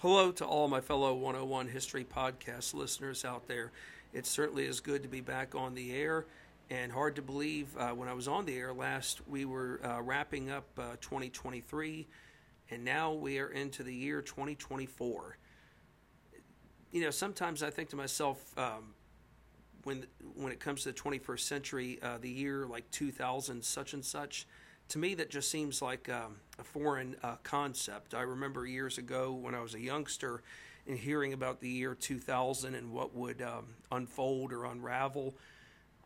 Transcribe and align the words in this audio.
Hello 0.00 0.32
to 0.32 0.46
all 0.46 0.66
my 0.66 0.80
fellow 0.80 1.12
101 1.12 1.68
History 1.68 2.06
Podcast 2.06 2.72
listeners 2.72 3.22
out 3.22 3.46
there. 3.46 3.70
It 4.14 4.24
certainly 4.24 4.64
is 4.64 4.80
good 4.80 5.02
to 5.02 5.10
be 5.10 5.20
back 5.20 5.54
on 5.54 5.74
the 5.74 5.92
air, 5.92 6.24
and 6.70 6.90
hard 6.90 7.16
to 7.16 7.22
believe 7.22 7.76
uh, 7.76 7.90
when 7.90 8.08
I 8.08 8.14
was 8.14 8.26
on 8.26 8.46
the 8.46 8.56
air 8.56 8.72
last, 8.72 9.20
we 9.28 9.44
were 9.44 9.78
uh, 9.84 10.00
wrapping 10.00 10.50
up 10.50 10.64
uh, 10.78 10.96
2023, 11.02 12.06
and 12.70 12.82
now 12.82 13.12
we 13.12 13.40
are 13.40 13.50
into 13.50 13.82
the 13.82 13.94
year 13.94 14.22
2024. 14.22 15.36
You 16.92 17.02
know, 17.02 17.10
sometimes 17.10 17.62
I 17.62 17.68
think 17.68 17.90
to 17.90 17.96
myself, 17.96 18.58
um, 18.58 18.94
when 19.84 20.06
when 20.34 20.50
it 20.50 20.60
comes 20.60 20.84
to 20.84 20.92
the 20.92 20.98
21st 20.98 21.40
century, 21.40 21.98
uh, 22.02 22.16
the 22.18 22.30
year 22.30 22.64
like 22.64 22.90
2000 22.90 23.62
such 23.62 23.92
and 23.92 24.02
such, 24.02 24.46
to 24.90 24.98
me 24.98 25.14
that 25.14 25.30
just 25.30 25.50
seems 25.50 25.80
like 25.80 26.08
um, 26.08 26.36
a 26.58 26.64
foreign 26.64 27.16
uh, 27.22 27.36
concept. 27.44 28.12
I 28.12 28.22
remember 28.22 28.66
years 28.66 28.98
ago 28.98 29.32
when 29.32 29.54
I 29.54 29.60
was 29.60 29.74
a 29.74 29.80
youngster 29.80 30.42
and 30.86 30.98
hearing 30.98 31.32
about 31.32 31.60
the 31.60 31.68
year 31.68 31.94
2000 31.94 32.74
and 32.74 32.92
what 32.92 33.14
would 33.14 33.40
um, 33.40 33.66
unfold 33.92 34.52
or 34.52 34.64
unravel. 34.64 35.34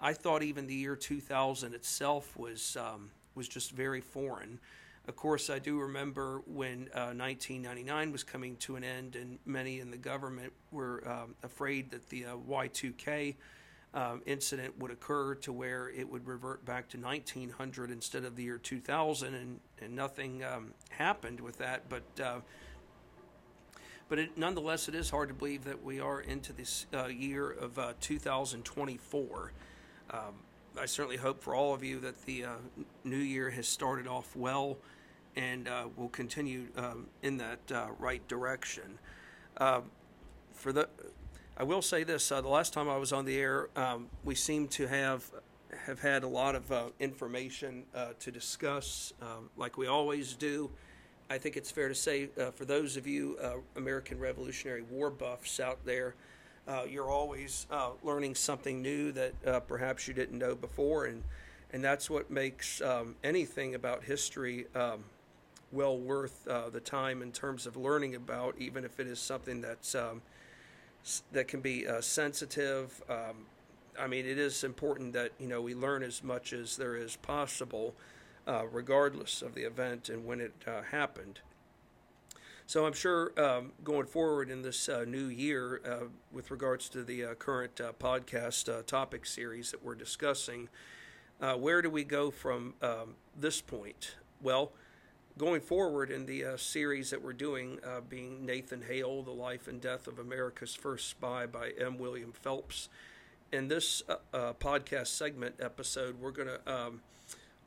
I 0.00 0.12
thought 0.12 0.42
even 0.42 0.66
the 0.66 0.74
year 0.74 0.96
2000 0.96 1.74
itself 1.74 2.36
was 2.36 2.76
um, 2.76 3.10
was 3.34 3.48
just 3.48 3.72
very 3.72 4.02
foreign. 4.02 4.60
Of 5.08 5.16
course, 5.16 5.48
I 5.50 5.58
do 5.58 5.80
remember 5.80 6.42
when 6.46 6.88
uh, 6.94 7.12
1999 7.12 8.12
was 8.12 8.22
coming 8.22 8.56
to 8.58 8.76
an 8.76 8.84
end, 8.84 9.16
and 9.16 9.38
many 9.44 9.80
in 9.80 9.90
the 9.90 9.96
government 9.96 10.52
were 10.70 11.02
um, 11.06 11.34
afraid 11.42 11.90
that 11.90 12.08
the 12.10 12.26
uh, 12.26 12.36
Y2K 12.48 13.34
um, 13.94 14.22
incident 14.26 14.78
would 14.80 14.90
occur 14.90 15.36
to 15.36 15.52
where 15.52 15.88
it 15.88 16.10
would 16.10 16.26
revert 16.26 16.64
back 16.64 16.88
to 16.90 16.98
1900 16.98 17.90
instead 17.90 18.24
of 18.24 18.34
the 18.34 18.42
year 18.42 18.58
2000, 18.58 19.34
and, 19.34 19.60
and 19.80 19.94
nothing 19.94 20.42
um, 20.44 20.74
happened 20.90 21.40
with 21.40 21.58
that. 21.58 21.88
But 21.88 22.02
uh, 22.22 22.40
but 24.08 24.18
it, 24.18 24.36
nonetheless, 24.36 24.88
it 24.88 24.94
is 24.94 25.08
hard 25.08 25.28
to 25.28 25.34
believe 25.34 25.64
that 25.64 25.82
we 25.82 25.98
are 25.98 26.20
into 26.20 26.52
this 26.52 26.86
uh, 26.92 27.06
year 27.06 27.50
of 27.50 27.78
uh, 27.78 27.94
2024. 28.00 29.52
Um, 30.10 30.18
I 30.78 30.86
certainly 30.86 31.16
hope 31.16 31.42
for 31.42 31.54
all 31.54 31.72
of 31.72 31.82
you 31.82 32.00
that 32.00 32.20
the 32.26 32.44
uh, 32.44 32.50
new 33.04 33.16
year 33.16 33.48
has 33.50 33.66
started 33.66 34.06
off 34.06 34.36
well 34.36 34.76
and 35.36 35.68
uh, 35.68 35.86
will 35.96 36.10
continue 36.10 36.66
um, 36.76 37.06
in 37.22 37.38
that 37.38 37.60
uh, 37.72 37.86
right 37.98 38.26
direction. 38.28 38.98
for 39.56 40.72
the 40.72 40.88
I 41.56 41.62
will 41.62 41.82
say 41.82 42.02
this: 42.02 42.32
uh, 42.32 42.40
the 42.40 42.48
last 42.48 42.72
time 42.72 42.88
I 42.88 42.96
was 42.96 43.12
on 43.12 43.24
the 43.24 43.36
air, 43.36 43.68
um, 43.76 44.08
we 44.24 44.34
seem 44.34 44.66
to 44.68 44.88
have 44.88 45.30
have 45.86 46.00
had 46.00 46.24
a 46.24 46.28
lot 46.28 46.56
of 46.56 46.72
uh, 46.72 46.84
information 46.98 47.84
uh, 47.94 48.08
to 48.20 48.32
discuss, 48.32 49.12
um, 49.22 49.50
like 49.56 49.76
we 49.76 49.86
always 49.86 50.34
do. 50.34 50.70
I 51.30 51.38
think 51.38 51.56
it's 51.56 51.70
fair 51.70 51.88
to 51.88 51.94
say, 51.94 52.28
uh, 52.40 52.50
for 52.50 52.64
those 52.64 52.96
of 52.96 53.06
you 53.06 53.36
uh, 53.40 53.54
American 53.76 54.18
Revolutionary 54.18 54.82
War 54.82 55.10
buffs 55.10 55.60
out 55.60 55.78
there, 55.84 56.14
uh, 56.66 56.82
you're 56.88 57.10
always 57.10 57.66
learning 58.02 58.34
something 58.34 58.82
new 58.82 59.12
that 59.12 59.68
perhaps 59.68 60.08
you 60.08 60.14
didn't 60.14 60.38
know 60.38 60.56
before, 60.56 61.04
and 61.04 61.22
and 61.72 61.84
that's 61.84 62.10
what 62.10 62.32
makes 62.32 62.80
um, 62.80 63.14
anything 63.22 63.76
about 63.76 64.02
history 64.02 64.66
um, 64.74 65.04
well 65.70 65.96
worth 65.96 66.46
the 66.46 66.80
time 66.80 67.22
in 67.22 67.30
terms 67.30 67.64
of 67.64 67.76
learning 67.76 68.16
about, 68.16 68.56
even 68.58 68.84
if 68.84 68.98
it 68.98 69.06
is 69.06 69.20
something 69.20 69.60
that's 69.60 69.94
um, 69.94 70.20
that 71.32 71.48
can 71.48 71.60
be 71.60 71.86
uh, 71.86 72.00
sensitive. 72.00 73.02
Um, 73.08 73.46
I 73.98 74.06
mean, 74.06 74.26
it 74.26 74.38
is 74.38 74.64
important 74.64 75.12
that 75.12 75.32
you 75.38 75.46
know 75.46 75.60
we 75.60 75.74
learn 75.74 76.02
as 76.02 76.22
much 76.22 76.52
as 76.52 76.76
there 76.76 76.96
is 76.96 77.16
possible, 77.16 77.94
uh, 78.46 78.66
regardless 78.70 79.42
of 79.42 79.54
the 79.54 79.62
event 79.62 80.08
and 80.08 80.24
when 80.24 80.40
it 80.40 80.54
uh, 80.66 80.82
happened. 80.82 81.40
So 82.66 82.86
I'm 82.86 82.94
sure 82.94 83.38
um, 83.38 83.72
going 83.84 84.06
forward 84.06 84.48
in 84.48 84.62
this 84.62 84.88
uh, 84.88 85.04
new 85.06 85.26
year, 85.26 85.82
uh, 85.84 86.06
with 86.32 86.50
regards 86.50 86.88
to 86.90 87.04
the 87.04 87.24
uh, 87.24 87.34
current 87.34 87.76
podcast 88.00 88.86
topic 88.86 89.26
series 89.26 89.70
that 89.70 89.84
we're 89.84 89.94
discussing, 89.94 90.70
where 91.58 91.82
do 91.82 91.90
we 91.90 92.04
go 92.04 92.30
from 92.30 92.72
um, 92.80 93.16
this 93.38 93.60
point? 93.60 94.14
Well 94.40 94.72
going 95.36 95.60
forward 95.60 96.10
in 96.10 96.26
the 96.26 96.44
uh, 96.44 96.56
series 96.56 97.10
that 97.10 97.22
we're 97.22 97.32
doing, 97.32 97.78
uh, 97.84 98.00
being 98.00 98.46
Nathan 98.46 98.82
Hale, 98.82 99.22
The 99.22 99.32
Life 99.32 99.66
and 99.66 99.80
Death 99.80 100.06
of 100.06 100.18
America's 100.18 100.74
First 100.74 101.08
Spy 101.08 101.46
by 101.46 101.72
M. 101.78 101.98
William 101.98 102.32
Phelps. 102.32 102.88
In 103.52 103.68
this 103.68 104.02
uh, 104.08 104.16
uh 104.32 104.52
podcast 104.54 105.08
segment 105.08 105.56
episode, 105.60 106.20
we're 106.20 106.30
going 106.30 106.48
to 106.48 106.72
um, 106.72 107.00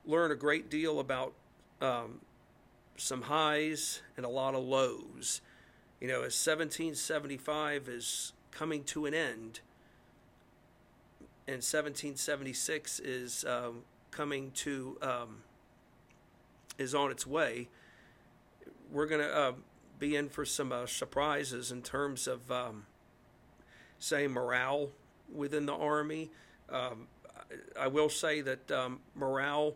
learn 0.06 0.32
a 0.32 0.36
great 0.36 0.70
deal 0.70 1.00
about 1.00 1.34
um, 1.82 2.22
some 2.96 3.24
highs 3.24 4.02
and 4.16 4.26
a 4.26 4.30
lot 4.30 4.56
of 4.56 4.64
lows. 4.64 5.42
You 6.00 6.08
know, 6.08 6.20
as 6.20 6.36
1775 6.46 7.90
is 7.90 8.34
coming 8.52 8.84
to 8.86 9.06
an 9.06 9.14
end, 9.14 9.60
and 11.48 11.58
1776 11.58 13.00
is 13.00 13.46
um, 13.46 13.84
coming 14.12 14.52
to 14.52 14.98
um, 15.02 15.38
is 16.78 16.94
on 16.96 17.12
its 17.12 17.26
way. 17.26 17.70
We're 18.92 19.08
going 19.08 19.22
to 19.22 19.36
uh, 19.36 19.52
be 20.00 20.16
in 20.16 20.30
for 20.30 20.46
some 20.46 20.72
uh, 20.72 20.86
surprises 20.86 21.72
in 21.72 21.82
terms 21.82 22.28
of, 22.28 22.52
um, 22.52 22.86
say, 24.00 24.28
morale 24.28 24.90
within 25.34 25.66
the 25.66 25.74
Army. 25.76 26.32
Um, 26.70 27.08
I 27.80 27.88
will 27.88 28.10
say 28.10 28.42
that 28.42 28.72
um, 28.72 29.00
morale 29.16 29.76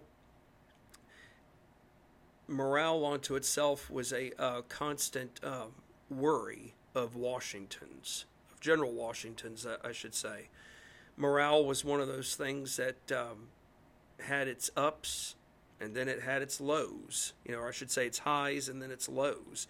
morale 2.47 3.05
onto 3.05 3.35
itself 3.35 3.89
was 3.89 4.11
a 4.11 4.31
uh, 4.41 4.61
constant 4.67 5.39
uh, 5.41 5.65
worry 6.09 6.73
of 6.93 7.15
Washington's, 7.15 8.25
of 8.51 8.59
General 8.59 8.91
Washington's, 8.91 9.65
I 9.83 9.93
should 9.93 10.13
say. 10.13 10.49
Morale 11.15 11.63
was 11.63 11.85
one 11.85 12.01
of 12.01 12.07
those 12.07 12.35
things 12.35 12.77
that 12.77 13.11
um, 13.11 13.47
had 14.19 14.47
its 14.47 14.69
ups 14.75 15.35
and 15.81 15.95
then 15.95 16.07
it 16.07 16.21
had 16.21 16.41
its 16.41 16.61
lows. 16.61 17.33
You 17.45 17.53
know, 17.53 17.59
or 17.59 17.69
I 17.69 17.71
should 17.71 17.91
say 17.91 18.05
its 18.05 18.19
highs 18.19 18.69
and 18.69 18.81
then 18.81 18.91
its 18.91 19.09
lows. 19.09 19.67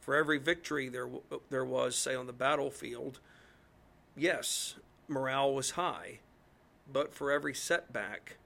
For 0.00 0.14
every 0.14 0.38
victory 0.38 0.88
there 0.88 1.08
there 1.50 1.64
was, 1.64 1.96
say, 1.96 2.14
on 2.14 2.26
the 2.26 2.32
battlefield, 2.32 3.20
yes, 4.16 4.76
morale 5.08 5.52
was 5.52 5.72
high, 5.72 6.20
but 6.90 7.12
for 7.12 7.30
every 7.30 7.54
setback, 7.54 8.36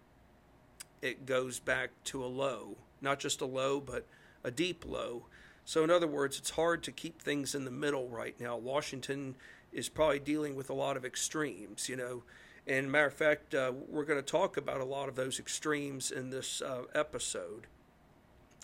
it 1.01 1.27
goes 1.27 1.59
back 1.59 1.91
to 2.05 2.25
a 2.25 2.27
low. 2.27 2.77
Not 3.01 3.19
just 3.19 3.41
a 3.41 3.47
low, 3.47 3.81
but 3.81 4.07
a 4.45 4.51
deep 4.51 4.85
low. 4.87 5.27
So, 5.65 5.85
in 5.85 5.91
other 5.91 6.07
words, 6.07 6.39
it's 6.39 6.51
hard 6.51 6.83
to 6.85 6.93
keep 6.93 7.21
things 7.21 7.55
in 7.55 7.65
the 7.65 7.71
middle 7.71 8.09
right 8.09 8.39
now. 8.41 8.57
Washington 8.57 9.37
is 9.73 9.89
probably 9.89 10.19
dealing 10.19 10.55
with 10.55 10.71
a 10.71 10.75
lot 10.75 10.97
of 10.97 11.05
extremes. 11.05 11.89
You 11.89 11.97
know, 11.97 12.23
and 12.67 12.91
matter 12.91 13.07
of 13.07 13.15
fact, 13.15 13.55
uh, 13.55 13.73
we're 13.89 14.05
going 14.05 14.21
to 14.21 14.27
talk 14.27 14.57
about 14.57 14.81
a 14.81 14.85
lot 14.85 15.09
of 15.09 15.17
those 15.17 15.41
extremes 15.41 16.11
in 16.11 16.31
this 16.31 16.63
uh, 16.63 16.83
episode. 16.95 17.67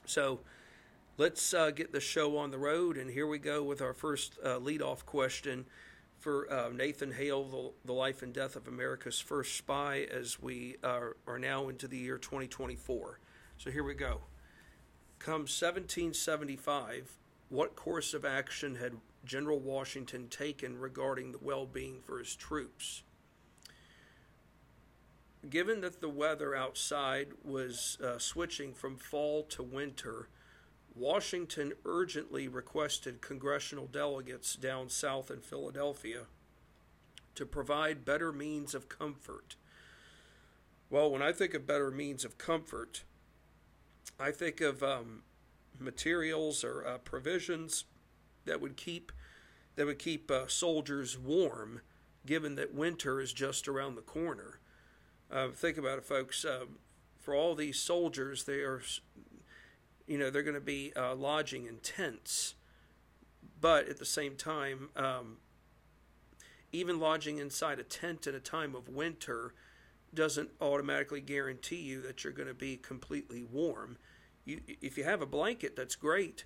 So 0.07 0.41
let's 1.17 1.53
uh, 1.53 1.71
get 1.71 1.93
the 1.93 2.01
show 2.01 2.39
on 2.39 2.51
the 2.51 2.59
road. 2.59 2.97
And 2.97 3.11
here 3.11 3.27
we 3.27 3.39
go 3.39 3.63
with 3.63 3.83
our 3.83 3.93
first 3.93 4.39
uh, 4.45 4.59
leadoff 4.59 5.05
question 5.05 5.67
for 6.19 6.51
uh, 6.53 6.71
Nathan 6.71 7.13
Hale, 7.13 7.45
the, 7.45 7.73
the, 7.87 7.93
Life 7.93 8.23
and 8.23 8.33
Death 8.33 8.57
of 8.57 8.67
America's 8.67 9.21
First 9.21 9.57
Spy, 9.57 10.07
as 10.11 10.41
we 10.41 10.77
are, 10.83 11.17
are 11.27 11.39
now 11.39 11.69
into 11.69 11.87
the 11.87 11.99
year 11.99 12.19
2024. 12.19 13.21
So 13.57 13.71
here 13.71 13.85
we 13.85 13.95
go. 13.95 14.23
Come 15.19 15.43
1775, 15.43 17.19
what 17.49 17.75
course 17.75 18.15
of 18.15 18.25
action 18.25 18.77
had 18.77 18.95
General 19.25 19.59
Washington 19.59 20.29
taken 20.29 20.79
regarding 20.79 21.33
the 21.33 21.39
well 21.41 21.67
being 21.67 22.01
for 22.01 22.19
his 22.19 22.37
troops? 22.37 23.03
Given 25.49 25.81
that 25.83 26.01
the 26.01 26.09
weather 26.09 26.55
outside 26.55 27.29
was 27.45 27.97
uh, 28.03 28.19
switching 28.19 28.75
from 28.75 28.97
fall 28.97 29.45
to 29.45 29.63
winter, 29.63 30.29
Washington 30.95 31.75
urgently 31.85 32.49
requested 32.49 33.21
congressional 33.21 33.87
delegates 33.87 34.57
down 34.57 34.89
south 34.89 35.31
in 35.31 35.41
Philadelphia 35.41 36.25
to 37.37 37.47
provide 37.47 38.05
better 38.05 38.33
means 38.33 38.75
of 38.75 38.89
comfort. 38.89 39.55
Well, 40.91 41.11
when 41.11 41.23
I 41.23 41.33
think 41.33 41.55
of 41.55 41.67
better 41.67 41.93
means 41.93 42.25
of 42.25 42.37
comfort, 42.37 43.05
I 44.19 44.33
think 44.33 44.61
of 44.61 44.83
um, 44.83 45.23
materials 45.79 46.65
or 46.65 46.85
uh, 46.85 46.99
provisions 46.99 47.85
that 48.45 48.61
would 48.61 48.77
keep 48.77 49.13
that 49.77 49.87
would 49.87 50.01
keep 50.01 50.29
uh, 50.29 50.49
soldiers 50.49 51.17
warm, 51.17 51.83
given 52.27 52.57
that 52.57 52.75
winter 52.75 53.21
is 53.21 53.33
just 53.33 53.69
around 53.69 53.95
the 53.95 54.03
corner. 54.03 54.59
Uh, 55.31 55.49
think 55.49 55.77
about 55.77 55.99
it, 55.99 56.05
folks. 56.05 56.45
Uh, 56.45 56.65
for 57.19 57.35
all 57.35 57.55
these 57.55 57.79
soldiers, 57.79 58.45
they 58.45 58.61
are, 58.61 58.81
you 60.07 60.17
know, 60.19 60.31
they're 60.31 60.43
going 60.43 60.55
to 60.55 60.61
be 60.61 60.93
uh, 60.97 61.15
lodging 61.15 61.67
in 61.67 61.79
tents. 61.79 62.55
But 63.61 63.89
at 63.89 63.99
the 63.99 64.05
same 64.07 64.37
time, 64.37 64.91
um, 64.97 65.39
even 66.73 66.99
lodging 67.01 67.39
inside 67.39 67.79
a 67.79 67.83
tent 67.83 68.27
in 68.27 68.35
a 68.35 68.41
time 68.41 68.75
of 68.75 68.89
winter 68.89 69.55
doesn't 70.15 70.51
automatically 70.61 71.21
guarantee 71.21 71.81
you 71.81 72.01
that 72.03 72.25
you're 72.25 72.33
going 72.33 72.49
to 72.49 72.55
be 72.55 72.77
completely 72.77 73.43
warm. 73.43 73.99
You, 74.45 74.61
if 74.81 74.97
you 74.97 75.05
have 75.05 75.21
a 75.21 75.27
blanket, 75.27 75.77
that's 75.77 75.97
great. 75.97 76.45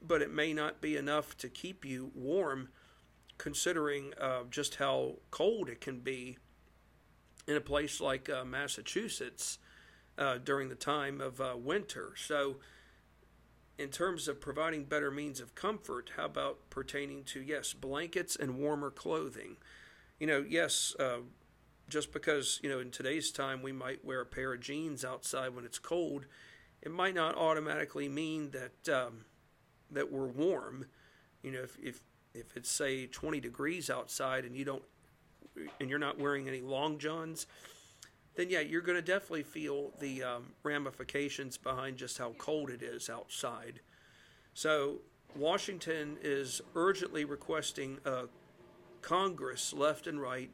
but 0.00 0.22
it 0.22 0.32
may 0.32 0.52
not 0.52 0.80
be 0.80 0.96
enough 0.96 1.36
to 1.38 1.48
keep 1.48 1.84
you 1.84 2.10
warm, 2.14 2.68
considering 3.36 4.12
uh, 4.20 4.44
just 4.50 4.76
how 4.76 5.16
cold 5.30 5.68
it 5.68 5.80
can 5.80 6.00
be 6.00 6.38
in 7.48 7.56
a 7.56 7.60
place 7.60 8.00
like 8.00 8.28
uh, 8.28 8.44
Massachusetts 8.44 9.58
uh, 10.18 10.36
during 10.36 10.68
the 10.68 10.74
time 10.74 11.20
of 11.20 11.40
uh, 11.40 11.54
winter. 11.56 12.12
So, 12.14 12.56
in 13.78 13.88
terms 13.88 14.28
of 14.28 14.40
providing 14.40 14.84
better 14.84 15.10
means 15.10 15.40
of 15.40 15.54
comfort, 15.54 16.10
how 16.16 16.26
about 16.26 16.68
pertaining 16.68 17.24
to, 17.24 17.40
yes, 17.40 17.72
blankets 17.72 18.36
and 18.36 18.58
warmer 18.58 18.90
clothing? 18.90 19.56
You 20.20 20.26
know, 20.26 20.44
yes, 20.46 20.94
uh, 21.00 21.18
just 21.88 22.12
because, 22.12 22.60
you 22.62 22.68
know, 22.68 22.80
in 22.80 22.90
today's 22.90 23.30
time 23.30 23.62
we 23.62 23.72
might 23.72 24.04
wear 24.04 24.20
a 24.20 24.26
pair 24.26 24.52
of 24.52 24.60
jeans 24.60 25.04
outside 25.04 25.54
when 25.54 25.64
it's 25.64 25.78
cold, 25.78 26.26
it 26.82 26.90
might 26.90 27.14
not 27.14 27.36
automatically 27.36 28.08
mean 28.08 28.50
that 28.50 28.94
um, 28.94 29.24
that 29.90 30.12
we're 30.12 30.26
warm. 30.26 30.86
You 31.42 31.52
know, 31.52 31.62
if, 31.62 31.78
if 31.80 32.02
if 32.34 32.56
it's 32.56 32.70
say 32.70 33.06
20 33.06 33.40
degrees 33.40 33.88
outside 33.88 34.44
and 34.44 34.54
you 34.54 34.64
don't 34.64 34.82
and 35.80 35.90
you're 35.90 35.98
not 35.98 36.18
wearing 36.18 36.48
any 36.48 36.60
long 36.60 36.98
johns, 36.98 37.46
then 38.34 38.50
yeah, 38.50 38.60
you're 38.60 38.82
going 38.82 38.96
to 38.96 39.02
definitely 39.02 39.42
feel 39.42 39.92
the 39.98 40.22
um, 40.22 40.52
ramifications 40.62 41.56
behind 41.56 41.96
just 41.96 42.18
how 42.18 42.34
cold 42.38 42.70
it 42.70 42.82
is 42.82 43.10
outside. 43.10 43.80
So 44.54 45.00
Washington 45.36 46.18
is 46.22 46.60
urgently 46.74 47.24
requesting 47.24 47.98
uh, 48.06 48.24
Congress, 49.02 49.72
left 49.72 50.06
and 50.06 50.20
right, 50.20 50.50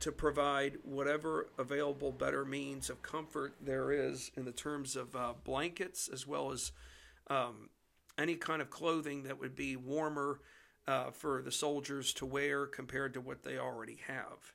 to 0.00 0.12
provide 0.12 0.78
whatever 0.84 1.48
available 1.58 2.12
better 2.12 2.44
means 2.44 2.90
of 2.90 3.02
comfort 3.02 3.54
there 3.60 3.92
is 3.92 4.30
in 4.36 4.44
the 4.44 4.52
terms 4.52 4.94
of 4.94 5.16
uh, 5.16 5.32
blankets 5.44 6.08
as 6.12 6.26
well 6.26 6.52
as 6.52 6.72
um, 7.28 7.70
any 8.18 8.34
kind 8.34 8.60
of 8.60 8.70
clothing 8.70 9.22
that 9.24 9.40
would 9.40 9.56
be 9.56 9.76
warmer 9.76 10.40
uh, 10.88 11.10
for 11.10 11.42
the 11.42 11.52
soldiers 11.52 12.12
to 12.14 12.26
wear 12.26 12.66
compared 12.66 13.14
to 13.14 13.20
what 13.20 13.42
they 13.42 13.58
already 13.58 13.98
have. 14.06 14.52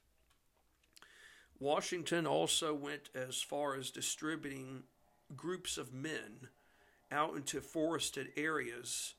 Washington 1.60 2.26
also 2.26 2.74
went 2.74 3.10
as 3.14 3.42
far 3.42 3.76
as 3.76 3.92
distributing 3.92 4.84
groups 5.36 5.78
of 5.78 5.94
men 5.94 6.48
out 7.12 7.36
into 7.36 7.62
forested 7.62 8.30
areas 8.36 9.14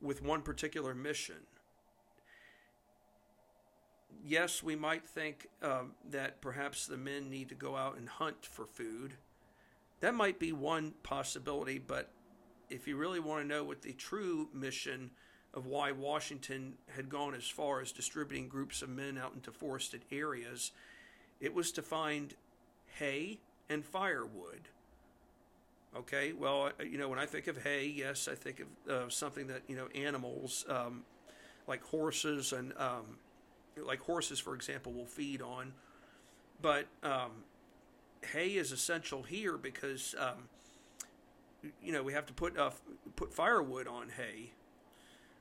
with 0.00 0.22
one 0.22 0.40
particular 0.40 0.94
mission. 0.94 1.36
Yes, 4.24 4.62
we 4.62 4.76
might 4.76 5.06
think 5.06 5.48
um, 5.62 5.92
that 6.10 6.40
perhaps 6.40 6.86
the 6.86 6.96
men 6.96 7.28
need 7.28 7.50
to 7.50 7.54
go 7.54 7.76
out 7.76 7.98
and 7.98 8.08
hunt 8.08 8.46
for 8.46 8.64
food. 8.64 9.14
That 10.00 10.14
might 10.14 10.38
be 10.38 10.52
one 10.52 10.94
possibility, 11.02 11.78
but 11.78 12.10
if 12.70 12.88
you 12.88 12.96
really 12.96 13.20
want 13.20 13.42
to 13.42 13.48
know 13.48 13.62
what 13.62 13.82
the 13.82 13.92
true 13.92 14.48
mission 14.52 15.10
of 15.56 15.66
why 15.66 15.90
Washington 15.90 16.74
had 16.94 17.08
gone 17.08 17.34
as 17.34 17.48
far 17.48 17.80
as 17.80 17.90
distributing 17.90 18.46
groups 18.46 18.82
of 18.82 18.90
men 18.90 19.16
out 19.16 19.32
into 19.34 19.50
forested 19.50 20.02
areas, 20.12 20.70
it 21.40 21.54
was 21.54 21.72
to 21.72 21.82
find 21.82 22.34
hay 22.98 23.38
and 23.70 23.82
firewood. 23.82 24.68
Okay, 25.96 26.34
well, 26.34 26.70
you 26.78 26.98
know, 26.98 27.08
when 27.08 27.18
I 27.18 27.24
think 27.24 27.46
of 27.46 27.62
hay, 27.62 27.86
yes, 27.86 28.28
I 28.30 28.34
think 28.34 28.60
of 28.60 28.92
uh, 28.92 29.08
something 29.08 29.46
that, 29.46 29.62
you 29.66 29.76
know, 29.76 29.88
animals 29.94 30.66
um, 30.68 31.04
like 31.66 31.82
horses 31.82 32.52
and, 32.52 32.74
um, 32.76 33.16
like 33.82 34.00
horses, 34.00 34.38
for 34.38 34.54
example, 34.54 34.92
will 34.92 35.06
feed 35.06 35.40
on. 35.40 35.72
But 36.60 36.86
um, 37.02 37.30
hay 38.30 38.56
is 38.56 38.72
essential 38.72 39.22
here 39.22 39.56
because, 39.56 40.14
um, 40.18 40.50
you 41.82 41.92
know, 41.92 42.02
we 42.02 42.12
have 42.12 42.26
to 42.26 42.34
put 42.34 42.58
uh, 42.58 42.70
put 43.16 43.32
firewood 43.32 43.86
on 43.86 44.10
hay 44.10 44.50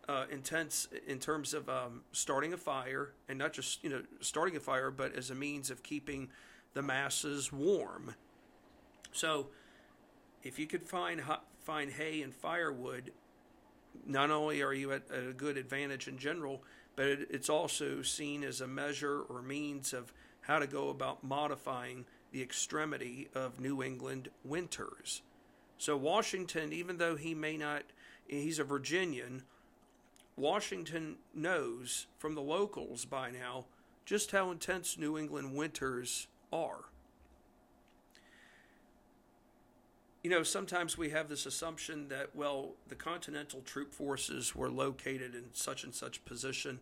uh, 0.08 0.26
intense 0.32 0.88
in 1.08 1.20
terms 1.20 1.54
of 1.54 1.70
um, 1.70 2.02
starting 2.12 2.54
a 2.54 2.58
fire, 2.58 3.12
and 3.28 3.38
not 3.38 3.54
just 3.54 3.84
you 3.84 3.90
know 3.90 4.02
starting 4.22 4.56
a 4.56 4.60
fire, 4.60 4.92
but 4.92 5.16
as 5.16 5.30
a 5.30 5.36
means 5.36 5.70
of 5.70 5.84
keeping 5.84 6.30
the 6.74 6.82
masses 6.82 7.52
warm. 7.52 8.16
So, 9.12 9.48
if 10.44 10.60
you 10.60 10.68
could 10.68 10.84
find 10.84 11.22
find 11.60 11.92
hay 11.92 12.22
and 12.22 12.34
firewood, 12.34 13.12
not 14.06 14.30
only 14.30 14.62
are 14.62 14.74
you 14.74 14.92
at 14.92 15.04
a 15.12 15.34
good 15.34 15.58
advantage 15.58 16.08
in 16.08 16.18
general, 16.18 16.64
but 16.96 17.08
it, 17.08 17.28
it's 17.32 17.50
also 17.50 18.02
seen 18.02 18.44
as 18.44 18.62
a 18.62 18.68
measure 18.68 19.22
or 19.22 19.42
means 19.42 19.94
of 19.94 20.14
how 20.42 20.60
to 20.60 20.68
go 20.68 20.90
about 20.90 21.24
modifying 21.24 22.06
the 22.32 22.42
extremity 22.42 23.30
of 23.34 23.60
New 23.60 23.82
England 23.82 24.30
winters. 24.44 25.22
So 25.78 25.98
Washington, 25.98 26.72
even 26.72 26.98
though 26.98 27.16
he 27.16 27.34
may 27.34 27.58
not, 27.58 27.84
he's 28.28 28.60
a 28.60 28.64
Virginian 28.64 29.44
Washington 30.38 31.16
knows 31.34 32.08
from 32.18 32.36
the 32.36 32.42
locals 32.42 33.06
by 33.06 33.32
now 33.32 33.66
just 34.06 34.32
how 34.32 34.52
intense 34.52 34.98
New 34.98 35.18
England 35.18 35.56
winters 35.56 36.28
are. 36.52 36.86
You 40.24 40.32
know, 40.32 40.44
sometimes 40.44 40.98
we 40.98 41.12
have 41.12 41.30
this 41.30 41.46
assumption 41.46 42.08
that, 42.10 42.36
well, 42.36 42.72
the 42.88 42.96
Continental 42.96 43.62
troop 43.62 43.94
forces 43.94 44.56
were 44.56 44.72
located 44.72 45.36
in 45.36 45.46
such 45.54 45.84
and 45.84 45.94
such 45.94 46.26
position, 46.26 46.80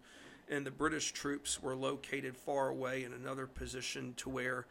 and 0.50 0.66
the 0.66 0.72
British 0.72 1.12
troops 1.12 1.62
were 1.62 1.76
located 1.76 2.38
far 2.38 2.70
away 2.70 3.04
in 3.04 3.12
another 3.12 3.46
position 3.46 4.14
to 4.16 4.30
where 4.30 4.66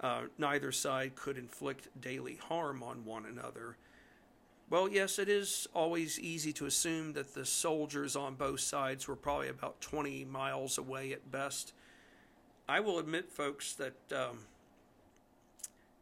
uh, 0.00 0.22
neither 0.38 0.70
side 0.70 1.14
could 1.14 1.38
inflict 1.38 1.88
daily 2.00 2.36
harm 2.36 2.82
on 2.82 3.04
one 3.04 3.24
another. 3.24 3.76
Well, 4.70 4.88
yes, 4.88 5.18
it 5.18 5.28
is 5.28 5.66
always 5.74 6.20
easy 6.20 6.52
to 6.52 6.66
assume 6.66 7.14
that 7.14 7.34
the 7.34 7.44
soldiers 7.44 8.14
on 8.14 8.36
both 8.36 8.60
sides 8.60 9.08
were 9.08 9.16
probably 9.16 9.48
about 9.48 9.80
20 9.80 10.24
miles 10.26 10.78
away 10.78 11.12
at 11.12 11.28
best. 11.28 11.72
I 12.68 12.78
will 12.78 13.00
admit, 13.00 13.32
folks, 13.32 13.72
that 13.74 13.96
um, 14.12 14.46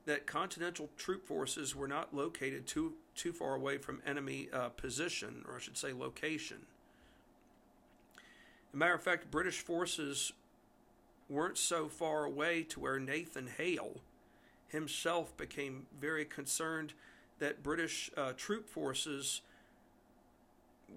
that 0.05 0.27
Continental 0.27 0.91
troop 0.99 1.27
forces 1.27 1.75
were 1.75 1.89
not 1.89 2.15
located 2.15 2.67
too 2.67 2.93
too 3.15 3.33
far 3.33 3.55
away 3.55 3.79
from 3.79 4.03
enemy 4.07 4.49
uh, 4.53 4.69
position, 4.69 5.47
or 5.49 5.57
I 5.57 5.61
should 5.61 5.79
say, 5.79 5.95
location. 5.95 6.59
As 8.69 8.75
a 8.75 8.77
matter 8.77 8.95
of 8.95 9.03
fact, 9.03 9.31
British 9.31 9.61
forces 9.61 10.33
weren't 11.31 11.57
so 11.57 11.89
far 11.89 12.25
away 12.25 12.65
to 12.65 12.81
where 12.81 13.01
Nathan 13.01 13.49
Hale 13.57 14.03
himself 14.69 15.35
became 15.39 15.87
very 15.99 16.27
concerned 16.27 16.93
that 17.39 17.63
British 17.63 18.11
uh, 18.17 18.33
troop 18.37 18.69
forces 18.69 19.43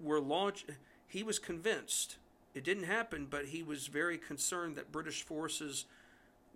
were 0.02 0.20
launched. 0.20 0.70
He 1.06 1.22
was 1.22 1.38
convinced 1.38 2.18
it 2.54 2.64
didn't 2.64 2.84
happen, 2.84 3.26
but 3.28 3.46
he 3.46 3.62
was 3.62 3.86
very 3.86 4.18
concerned 4.18 4.76
that 4.76 4.92
British 4.92 5.22
forces 5.22 5.86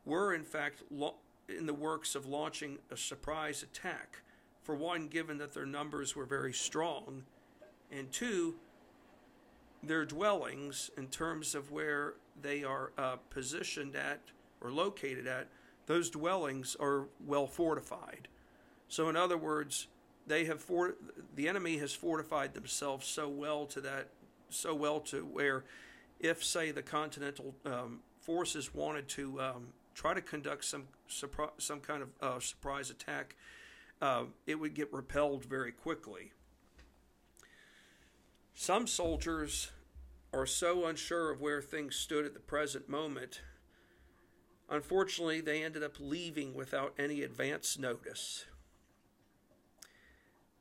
were, 0.04 0.34
in 0.34 0.44
fact, 0.44 0.82
lo- 0.90 1.16
in 1.49 1.66
the 1.66 1.75
works 1.75 2.14
of 2.14 2.26
launching 2.26 2.78
a 2.90 2.96
surprise 2.96 3.62
attack. 3.62 4.22
For 4.62 4.75
one, 4.75 5.08
given 5.08 5.38
that 5.38 5.54
their 5.54 5.66
numbers 5.66 6.14
were 6.14 6.26
very 6.26 6.52
strong, 6.52 7.25
and 7.90 8.11
two, 8.11 8.56
their 9.82 10.04
dwellings, 10.04 10.90
in 10.99 11.06
terms 11.06 11.54
of 11.54 11.70
where 11.70 12.14
they 12.40 12.64
are 12.64 12.92
uh, 12.99 13.16
positioned 13.30 13.94
at 13.94 14.20
or 14.61 14.70
located 14.70 15.26
at, 15.26 15.46
those 15.87 16.11
dwellings 16.11 16.76
are 16.80 17.06
well 17.25 17.46
fortified. 17.46 18.28
So, 18.88 19.09
in 19.09 19.16
other 19.16 19.37
words, 19.37 19.88
they 20.26 20.45
have 20.45 20.61
for 20.61 20.95
the 21.35 21.49
enemy 21.49 21.78
has 21.78 21.95
fortified 21.95 22.55
themselves 22.55 23.07
so 23.07 23.28
well 23.28 23.66
to 23.66 23.81
that, 23.83 24.09
so 24.49 24.75
well 24.75 25.00
to 25.00 25.25
where, 25.25 25.64
if 26.21 26.45
say 26.45 26.71
the 26.71 26.83
continental 26.83 27.55
um, 27.64 28.00
forces 28.21 28.75
wanted 28.75 29.09
to 29.09 29.40
um, 29.40 29.69
try 29.95 30.14
to 30.14 30.21
conduct 30.21 30.64
some 30.64 30.85
some 31.09 31.81
kind 31.81 32.02
of 32.02 32.09
uh, 32.21 32.40
surprise 32.40 32.90
attack, 32.90 33.37
uh, 34.02 34.25
it 34.47 34.57
would 34.57 34.75
get 34.75 34.93
repelled 34.93 35.45
very 35.45 35.73
quickly. 35.73 36.33
Some 38.55 38.87
soldiers 38.87 39.71
are 40.33 40.47
so 40.47 40.87
unsure 40.87 41.31
of 41.31 41.40
where 41.40 41.62
things 41.62 41.95
stood 41.97 42.25
at 42.25 42.35
the 42.35 42.40
present 42.40 42.88
moment. 42.88 43.43
Unfortunately, 44.69 45.40
they 45.40 45.62
ended 45.62 45.83
up 45.83 45.97
leaving 46.00 46.55
without 46.55 46.95
any 46.99 47.23
advance 47.23 47.78
notice. 47.78 48.47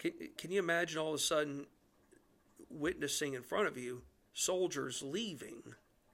Can, 0.05 0.13
can 0.38 0.51
you 0.51 0.59
imagine 0.59 1.00
all 1.00 1.09
of 1.09 1.15
a 1.15 1.17
sudden 1.17 1.65
witnessing 2.69 3.33
in 3.33 3.41
front 3.41 3.67
of 3.67 3.75
you 3.75 4.03
soldiers 4.33 5.01
leaving 5.01 5.63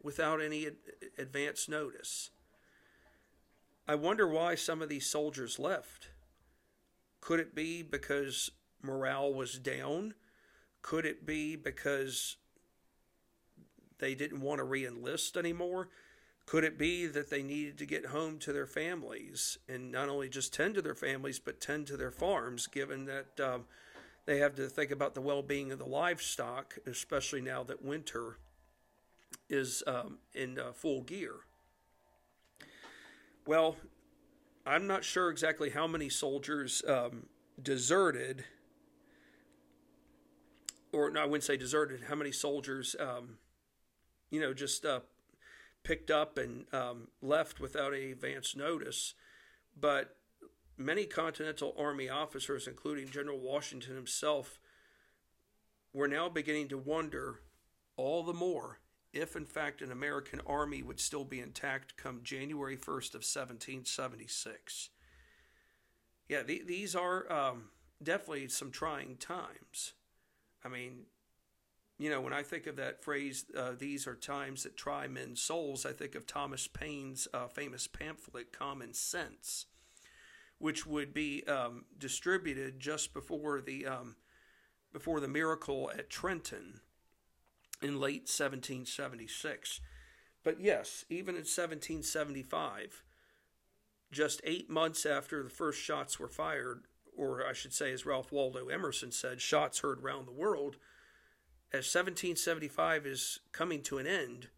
without 0.01 0.41
any 0.41 0.65
ad- 0.67 0.75
advance 1.17 1.67
notice? 1.67 2.29
I 3.89 3.95
wonder 3.95 4.25
why 4.25 4.55
some 4.55 4.81
of 4.81 4.87
these 4.87 5.05
soldiers 5.05 5.59
left. 5.59 6.07
Could 7.19 7.41
it 7.41 7.53
be 7.53 7.83
because 7.83 8.49
morale 8.81 9.33
was 9.33 9.59
down? 9.59 10.13
Could 10.81 11.05
it 11.05 11.25
be 11.25 11.57
because 11.57 12.37
they 13.99 14.15
didn't 14.15 14.39
want 14.39 14.59
to 14.59 14.63
re 14.63 14.85
enlist 14.85 15.35
anymore? 15.35 15.89
Could 16.51 16.65
it 16.65 16.77
be 16.77 17.07
that 17.07 17.29
they 17.29 17.43
needed 17.43 17.77
to 17.77 17.85
get 17.85 18.07
home 18.07 18.37
to 18.39 18.51
their 18.51 18.67
families 18.67 19.57
and 19.69 19.89
not 19.89 20.09
only 20.09 20.27
just 20.27 20.53
tend 20.53 20.75
to 20.75 20.81
their 20.81 20.93
families, 20.93 21.39
but 21.39 21.61
tend 21.61 21.87
to 21.87 21.95
their 21.95 22.11
farms, 22.11 22.67
given 22.67 23.05
that 23.05 23.39
um, 23.39 23.63
they 24.25 24.39
have 24.39 24.53
to 24.55 24.67
think 24.67 24.91
about 24.91 25.15
the 25.15 25.21
well-being 25.21 25.71
of 25.71 25.79
the 25.79 25.85
livestock, 25.85 26.77
especially 26.85 27.39
now 27.39 27.63
that 27.63 27.81
winter 27.81 28.37
is 29.49 29.81
um, 29.87 30.17
in 30.33 30.59
uh, 30.59 30.73
full 30.73 31.03
gear. 31.03 31.35
Well, 33.47 33.77
I'm 34.65 34.87
not 34.87 35.05
sure 35.05 35.29
exactly 35.29 35.69
how 35.69 35.87
many 35.87 36.09
soldiers 36.09 36.83
um, 36.85 37.27
deserted, 37.63 38.43
or 40.91 41.09
no, 41.11 41.21
I 41.21 41.25
wouldn't 41.27 41.45
say 41.45 41.55
deserted. 41.55 42.01
How 42.09 42.15
many 42.15 42.33
soldiers, 42.33 42.93
um, 42.99 43.37
you 44.29 44.41
know, 44.41 44.53
just 44.53 44.83
uh, 44.83 44.99
picked 45.83 46.11
up 46.11 46.37
and 46.37 46.65
um, 46.73 47.07
left 47.21 47.59
without 47.59 47.93
any 47.93 48.11
advance 48.11 48.55
notice? 48.55 49.13
But 49.79 50.15
many 50.77 51.05
Continental 51.05 51.75
Army 51.77 52.09
officers, 52.09 52.67
including 52.67 53.09
General 53.09 53.39
Washington 53.39 53.95
himself, 53.95 54.59
were 55.93 56.07
now 56.07 56.29
beginning 56.29 56.69
to 56.69 56.77
wonder 56.77 57.41
all 57.97 58.23
the 58.23 58.33
more 58.33 58.79
if, 59.13 59.35
in 59.35 59.45
fact, 59.45 59.81
an 59.81 59.91
American 59.91 60.39
army 60.47 60.81
would 60.81 60.99
still 60.99 61.25
be 61.25 61.39
intact 61.39 61.97
come 61.97 62.21
January 62.23 62.77
1st 62.77 63.13
of 63.13 63.23
1776. 63.23 64.89
Yeah, 66.29 66.43
the, 66.43 66.63
these 66.65 66.95
are 66.95 67.31
um, 67.31 67.65
definitely 68.01 68.47
some 68.47 68.71
trying 68.71 69.17
times. 69.17 69.93
I 70.63 70.69
mean, 70.69 71.07
you 72.01 72.09
know, 72.09 72.21
when 72.21 72.33
I 72.33 72.43
think 72.43 72.67
of 72.67 72.75
that 72.77 73.03
phrase, 73.03 73.45
uh, 73.57 73.71
these 73.77 74.07
are 74.07 74.15
times 74.15 74.63
that 74.63 74.75
try 74.75 75.07
men's 75.07 75.41
souls, 75.41 75.85
I 75.85 75.91
think 75.91 76.15
of 76.15 76.25
Thomas 76.25 76.67
Paine's 76.67 77.27
uh, 77.33 77.47
famous 77.47 77.87
pamphlet, 77.87 78.51
Common 78.51 78.93
Sense 78.93 79.65
which 80.61 80.85
would 80.85 81.11
be 81.13 81.43
um, 81.47 81.85
distributed 81.97 82.79
just 82.79 83.13
before 83.13 83.61
the 83.61 83.85
um, 83.87 84.15
before 84.93 85.19
the 85.19 85.27
miracle 85.27 85.91
at 85.97 86.09
Trenton 86.09 86.81
in 87.81 87.99
late 87.99 88.29
1776. 88.29 89.81
But 90.43 90.59
yes, 90.59 91.05
even 91.09 91.35
in 91.35 91.41
1775, 91.41 93.03
just 94.11 94.41
eight 94.43 94.69
months 94.69 95.05
after 95.05 95.43
the 95.43 95.49
first 95.49 95.81
shots 95.81 96.19
were 96.19 96.27
fired, 96.27 96.83
or 97.17 97.45
I 97.47 97.53
should 97.53 97.73
say, 97.73 97.91
as 97.91 98.05
Ralph 98.05 98.31
Waldo 98.31 98.67
Emerson 98.67 99.11
said, 99.11 99.41
shots 99.41 99.79
heard 99.79 100.03
round 100.03 100.27
the 100.27 100.31
world, 100.31 100.77
as 101.73 101.85
1775 101.85 103.05
is 103.05 103.39
coming 103.53 103.81
to 103.83 103.97
an 103.97 104.05
end, 104.05 104.49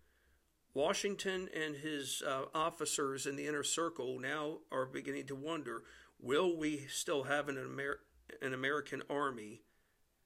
Washington 0.73 1.47
and 1.55 1.75
his 1.75 2.23
uh, 2.25 2.45
officers 2.55 3.27
in 3.27 3.35
the 3.35 3.45
inner 3.45 3.61
circle 3.61 4.19
now 4.19 4.57
are 4.71 4.87
beginning 4.87 5.27
to 5.27 5.35
wonder 5.35 5.83
will 6.19 6.57
we 6.57 6.87
still 6.87 7.23
have 7.23 7.49
an, 7.49 7.57
Amer- 7.57 7.99
an 8.41 8.53
American 8.53 9.03
army 9.09 9.61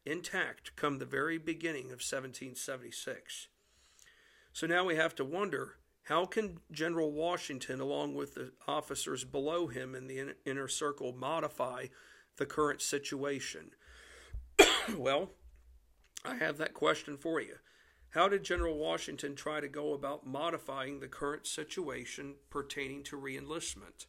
intact 0.06 0.75
come 0.77 1.00
the 1.00 1.06
very 1.06 1.38
beginning 1.38 1.86
of 1.86 2.00
1776? 2.00 3.50
So 4.53 4.65
now 4.65 4.86
we 4.86 4.96
have 4.96 5.15
to 5.15 5.25
wonder 5.25 5.75
how 6.03 6.25
can 6.25 6.60
General 6.72 7.12
Washington, 7.12 7.82
along 7.82 8.15
with 8.15 8.36
the 8.36 8.53
officers 8.65 9.25
below 9.25 9.67
him 9.67 9.94
in 9.94 10.08
the 10.08 10.20
in- 10.20 10.36
inner 10.46 10.70
circle, 10.70 11.12
modify 11.12 11.88
the 12.38 12.46
current 12.46 12.82
situation? 12.82 13.72
well, 14.98 15.32
I 16.26 16.36
have 16.36 16.58
that 16.58 16.74
question 16.74 17.18
for 17.18 17.40
you. 17.42 17.56
How 18.12 18.28
did 18.28 18.44
General 18.44 18.78
Washington 18.78 19.36
try 19.36 19.60
to 19.60 19.68
go 19.68 19.94
about 19.94 20.26
modifying 20.26 21.00
the 21.00 21.08
current 21.08 21.46
situation 21.46 22.36
pertaining 22.50 23.04
to 23.06 23.20
reenlistment? 23.20 24.06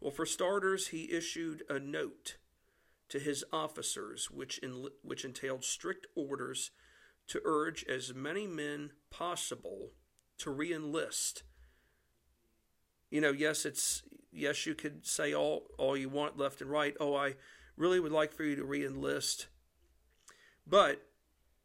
Well, 0.00 0.10
for 0.10 0.26
starters, 0.26 0.88
he 0.88 1.10
issued 1.10 1.62
a 1.68 1.78
note 1.78 2.36
to 3.08 3.18
his 3.18 3.44
officers, 3.52 4.30
which, 4.30 4.58
in, 4.58 4.88
which 5.02 5.24
entailed 5.24 5.64
strict 5.64 6.06
orders 6.14 6.70
to 7.28 7.40
urge 7.44 7.84
as 7.84 8.14
many 8.14 8.46
men 8.46 8.90
possible 9.10 9.92
to 10.38 10.50
reenlist. 10.50 11.42
You 13.10 13.20
know, 13.20 13.32
yes, 13.32 13.64
it's 13.64 14.02
yes, 14.32 14.66
you 14.66 14.74
could 14.74 15.06
say 15.06 15.34
all 15.34 15.68
all 15.78 15.96
you 15.96 16.08
want 16.08 16.38
left 16.38 16.60
and 16.60 16.70
right. 16.70 16.94
Oh, 17.00 17.14
I 17.14 17.34
really 17.76 18.00
would 18.00 18.12
like 18.12 18.32
for 18.32 18.44
you 18.44 18.56
to 18.56 18.64
reenlist, 18.64 19.46
but 20.68 21.02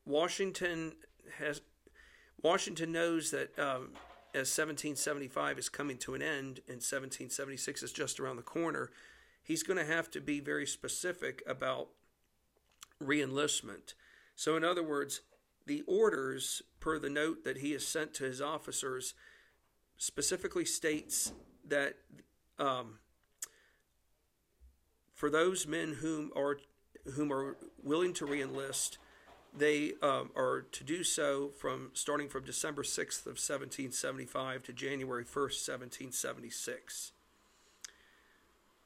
Washington 0.05 0.93
has 1.37 1.61
Washington 2.41 2.91
knows 2.91 3.31
that 3.31 3.57
um, 3.57 3.91
as 4.33 4.49
1775 4.49 5.59
is 5.59 5.69
coming 5.69 5.97
to 5.97 6.13
an 6.13 6.21
end 6.21 6.59
and 6.67 6.81
1776 6.81 7.83
is 7.83 7.93
just 7.93 8.19
around 8.19 8.35
the 8.35 8.41
corner, 8.41 8.91
he's 9.41 9.63
going 9.63 9.77
to 9.77 9.85
have 9.85 10.11
to 10.11 10.19
be 10.19 10.39
very 10.39 10.65
specific 10.65 11.41
about 11.47 11.89
reenlistment. 13.01 13.93
So, 14.35 14.57
in 14.57 14.63
other 14.63 14.83
words, 14.83 15.21
the 15.65 15.83
orders 15.87 16.61
per 16.79 16.99
the 16.99 17.09
note 17.09 17.43
that 17.45 17.57
he 17.57 17.71
has 17.71 17.85
sent 17.85 18.13
to 18.15 18.25
his 18.25 18.41
officers 18.41 19.13
specifically 19.97 20.65
states 20.65 21.31
that 21.65 21.95
um, 22.59 22.99
for 25.13 25.29
those 25.29 25.65
men 25.65 25.97
whom 26.01 26.31
are 26.35 26.57
whom 27.15 27.31
are 27.31 27.57
willing 27.83 28.13
to 28.13 28.25
reenlist, 28.25 28.97
they 29.55 29.93
um, 30.01 30.31
are 30.35 30.65
to 30.71 30.83
do 30.83 31.03
so 31.03 31.49
from 31.49 31.91
starting 31.93 32.27
from 32.27 32.43
December 32.43 32.83
6th 32.83 33.25
of 33.25 33.37
1775 33.37 34.63
to 34.63 34.73
January 34.73 35.23
1st, 35.23 35.67
1776. 35.67 37.11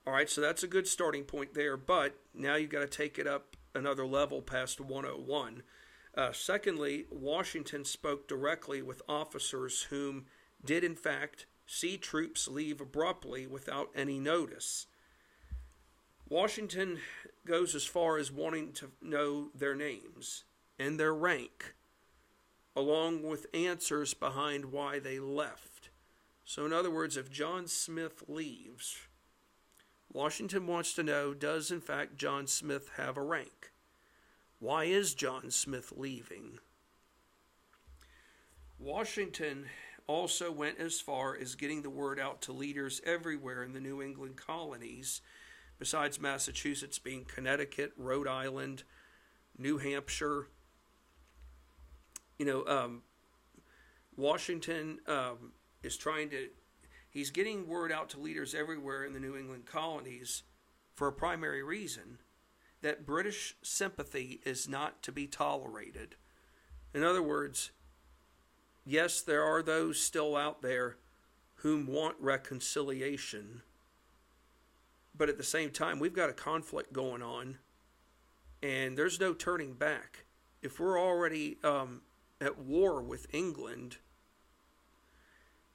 All 0.06 0.14
right, 0.14 0.30
so 0.30 0.42
that's 0.42 0.64
a 0.64 0.68
good 0.68 0.88
starting 0.88 1.24
point 1.24 1.54
there, 1.54 1.78
but 1.78 2.16
now 2.34 2.56
you've 2.56 2.70
got 2.70 2.80
to 2.80 2.88
take 2.88 3.20
it 3.20 3.28
up 3.28 3.58
another 3.76 4.06
level 4.06 4.42
past 4.42 4.80
101. 4.80 5.64
Uh, 6.16 6.32
secondly, 6.32 7.06
Washington 7.12 7.86
spoke 7.86 8.28
directly 8.28 8.82
with 8.82 9.02
officers 9.08 9.84
whom 9.84 10.26
did, 10.64 10.84
in 10.84 10.96
fact, 10.96 11.46
see 11.66 11.98
troops 11.98 12.48
leave 12.48 12.82
abruptly 12.82 13.46
without 13.46 13.90
any 13.96 14.20
notice. 14.20 14.88
Washington 16.30 17.00
goes 17.48 17.74
as 17.74 17.86
far 17.86 18.18
as 18.18 18.32
wanting 18.32 18.74
to 18.74 18.92
know 19.02 19.50
their 19.56 19.74
names 19.74 20.44
and 20.78 21.00
their 21.00 21.14
rank, 21.14 21.76
along 22.76 23.24
with 23.24 23.48
answers 23.54 24.14
behind 24.14 24.66
why 24.66 25.00
they 25.00 25.20
left. 25.20 25.90
So, 26.46 26.66
in 26.66 26.74
other 26.74 26.92
words, 26.92 27.18
if 27.18 27.32
John 27.32 27.68
Smith 27.68 28.24
leaves, 28.28 28.98
Washington 30.12 30.68
wants 30.68 30.94
to 30.94 31.04
know 31.04 31.34
does, 31.34 31.72
in 31.72 31.82
fact, 31.82 32.18
John 32.18 32.48
Smith 32.48 32.92
have 32.98 33.18
a 33.18 33.24
rank? 33.24 33.72
Why 34.60 34.86
is 34.86 35.14
John 35.14 35.52
Smith 35.52 35.94
leaving? 35.96 36.60
Washington 38.80 39.66
also 40.08 40.52
went 40.52 40.80
as 40.80 41.02
far 41.02 41.36
as 41.36 41.56
getting 41.56 41.82
the 41.82 41.90
word 41.90 42.20
out 42.20 42.42
to 42.44 42.54
leaders 42.54 43.02
everywhere 43.04 43.64
in 43.64 43.74
the 43.74 43.82
New 43.82 44.02
England 44.02 44.38
colonies, 44.38 45.22
besides 45.80 46.20
Massachusetts 46.20 47.00
being 47.00 47.26
Connecticut, 47.26 47.94
Rhode 47.98 48.28
Island, 48.28 48.84
New 49.58 49.78
Hampshire, 49.78 50.48
you 52.38 52.46
know, 52.46 52.66
um, 52.66 53.02
Washington 54.16 55.00
um, 55.08 55.54
is 55.84 55.98
trying 55.98 56.30
to, 56.30 56.50
he's 57.10 57.32
getting 57.32 57.68
word 57.68 57.92
out 57.92 58.10
to 58.10 58.20
leaders 58.20 58.54
everywhere 58.54 59.04
in 59.04 59.14
the 59.14 59.20
New 59.20 59.36
England 59.36 59.66
colonies 59.66 60.44
for 60.94 61.08
a 61.08 61.14
primary 61.14 61.64
reason 61.64 62.20
that 62.82 63.06
British 63.06 63.56
sympathy 63.62 64.42
is 64.46 64.68
not 64.68 65.02
to 65.04 65.12
be 65.12 65.28
tolerated. 65.28 66.16
In 66.94 67.04
other 67.04 67.24
words, 67.24 67.72
yes, 68.86 69.22
there 69.22 69.44
are 69.44 69.62
those 69.62 70.00
still 70.00 70.36
out 70.36 70.62
there 70.62 70.98
whom 71.62 71.88
want 71.88 72.16
reconciliation, 72.20 73.62
but 75.18 75.30
at 75.30 75.38
the 75.38 75.44
same 75.44 75.72
time, 75.72 76.00
we've 76.00 76.14
got 76.14 76.30
a 76.30 76.34
conflict 76.34 76.94
going 76.94 77.22
on, 77.22 77.58
and 78.62 78.98
there's 78.98 79.20
no 79.20 79.34
turning 79.34 79.74
back. 79.74 80.26
If 80.62 80.80
we're 80.80 81.00
already 81.00 81.58
um, 81.64 82.02
at 82.42 82.60
war 82.60 83.02
with 83.02 83.28
England, 83.34 83.98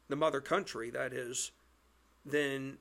the 0.09 0.17
mother 0.17 0.41
country, 0.41 0.91
that 0.91 1.13
is, 1.13 1.53
then 2.25 2.79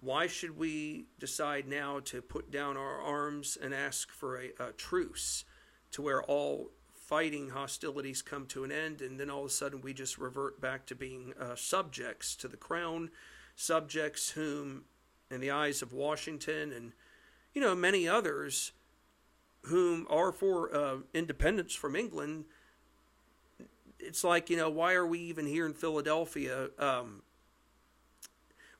why 0.00 0.26
should 0.26 0.56
we 0.56 1.06
decide 1.18 1.66
now 1.66 2.00
to 2.00 2.22
put 2.22 2.50
down 2.50 2.76
our 2.76 3.00
arms 3.00 3.58
and 3.60 3.74
ask 3.74 4.12
for 4.12 4.40
a, 4.40 4.50
a, 4.60 4.72
truce 4.72 5.44
to 5.90 6.02
where 6.02 6.22
all 6.22 6.70
fighting 6.94 7.50
hostilities 7.50 8.22
come 8.22 8.46
to 8.46 8.64
an 8.64 8.70
end 8.70 9.00
and 9.00 9.18
then 9.18 9.30
all 9.30 9.40
of 9.40 9.46
a 9.46 9.50
sudden 9.50 9.80
we 9.80 9.92
just 9.92 10.18
revert 10.18 10.60
back 10.60 10.86
to 10.86 10.94
being 10.94 11.32
uh, 11.40 11.56
subjects 11.56 12.36
to 12.36 12.46
the 12.46 12.56
crown, 12.56 13.10
subjects 13.56 14.30
whom, 14.30 14.84
in 15.30 15.40
the 15.40 15.50
eyes 15.50 15.82
of 15.82 15.92
Washington 15.92 16.72
and 16.72 16.92
you 17.54 17.60
know 17.60 17.74
many 17.74 18.08
others, 18.08 18.72
whom 19.62 20.06
are 20.08 20.32
for 20.32 20.74
uh, 20.74 20.96
independence 21.12 21.74
from 21.74 21.96
England, 21.96 22.44
it's 23.98 24.24
like, 24.24 24.48
you 24.48 24.56
know, 24.56 24.70
why 24.70 24.94
are 24.94 25.06
we 25.06 25.18
even 25.20 25.46
here 25.46 25.66
in 25.66 25.74
Philadelphia? 25.74 26.68
Um, 26.78 27.22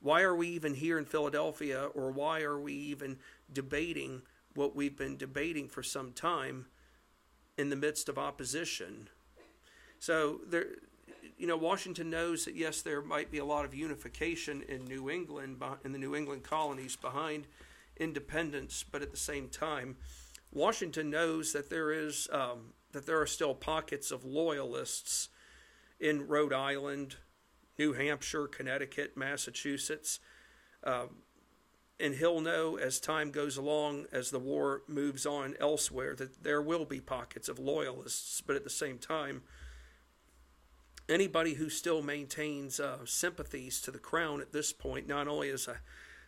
why 0.01 0.21
are 0.21 0.35
we 0.35 0.47
even 0.49 0.75
here 0.75 0.97
in 0.97 1.05
Philadelphia, 1.05 1.85
or 1.93 2.09
why 2.11 2.41
are 2.41 2.59
we 2.59 2.73
even 2.73 3.17
debating 3.51 4.21
what 4.55 4.75
we've 4.75 4.97
been 4.97 5.17
debating 5.17 5.67
for 5.67 5.83
some 5.83 6.11
time 6.11 6.65
in 7.57 7.69
the 7.69 7.75
midst 7.75 8.09
of 8.09 8.17
opposition. 8.17 9.09
So 9.99 10.41
there, 10.47 10.67
you 11.39 11.47
know, 11.47 11.55
Washington 11.55 12.09
knows 12.09 12.43
that 12.45 12.55
yes, 12.55 12.81
there 12.81 13.01
might 13.01 13.31
be 13.31 13.37
a 13.37 13.45
lot 13.45 13.63
of 13.63 13.73
unification 13.73 14.61
in 14.67 14.83
New 14.83 15.09
England, 15.09 15.63
in 15.85 15.93
the 15.93 15.97
New 15.97 16.13
England 16.13 16.43
colonies 16.43 16.97
behind 16.97 17.47
independence, 17.95 18.83
but 18.83 19.01
at 19.01 19.11
the 19.11 19.17
same 19.17 19.47
time, 19.47 19.95
Washington 20.51 21.09
knows 21.09 21.53
that 21.53 21.69
there 21.69 21.91
is 21.91 22.27
um, 22.31 22.73
that 22.91 23.05
there 23.05 23.21
are 23.21 23.25
still 23.25 23.55
pockets 23.55 24.11
of 24.11 24.25
loyalists 24.25 25.29
in 25.97 26.27
Rhode 26.27 26.53
Island, 26.53 27.15
New 27.77 27.93
Hampshire, 27.93 28.47
Connecticut, 28.47 29.15
Massachusetts. 29.15 30.19
Um, 30.83 31.23
and 32.01 32.15
he'll 32.15 32.41
know 32.41 32.77
as 32.77 32.99
time 32.99 33.31
goes 33.31 33.57
along, 33.57 34.05
as 34.11 34.31
the 34.31 34.39
war 34.39 34.83
moves 34.87 35.25
on 35.25 35.55
elsewhere, 35.59 36.15
that 36.15 36.43
there 36.43 36.61
will 36.61 36.85
be 36.85 37.01
pockets 37.01 37.49
of 37.49 37.59
loyalists, 37.59 38.41
but 38.41 38.55
at 38.55 38.63
the 38.63 38.69
same 38.69 38.97
time, 38.97 39.41
anybody 41.09 41.55
who 41.55 41.69
still 41.69 42.01
maintains 42.01 42.79
uh, 42.79 42.99
sympathies 43.05 43.81
to 43.81 43.91
the 43.91 43.99
crown 43.99 44.41
at 44.41 44.53
this 44.53 44.71
point 44.71 45.07
not 45.07 45.27
only 45.27 45.49
is 45.49 45.67
a, 45.67 45.79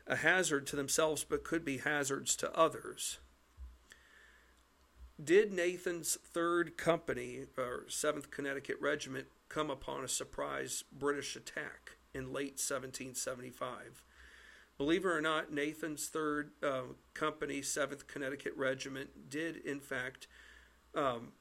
a 0.07 0.17
hazard 0.17 0.67
to 0.67 0.75
themselves, 0.75 1.23
but 1.23 1.43
could 1.43 1.63
be 1.63 1.77
hazards 1.77 2.35
to 2.37 2.51
others. 2.57 3.19
Did 5.23 5.53
Nathan's 5.53 6.17
third 6.23 6.77
company, 6.77 7.45
or 7.57 7.85
7th 7.87 8.31
Connecticut 8.31 8.77
Regiment, 8.81 9.27
come 9.49 9.69
upon 9.69 10.03
a 10.03 10.07
surprise 10.07 10.83
British 10.91 11.35
attack 11.35 11.97
in 12.13 12.33
late 12.33 12.57
1775? 12.57 14.03
Believe 14.77 15.05
it 15.05 15.09
or 15.09 15.21
not, 15.21 15.53
Nathan's 15.53 16.07
third 16.07 16.51
uh, 16.63 16.93
company, 17.13 17.61
7th 17.61 18.07
Connecticut 18.07 18.53
Regiment, 18.55 19.29
did 19.29 19.57
in 19.57 19.79
fact 19.79 20.27
um, 20.95 21.33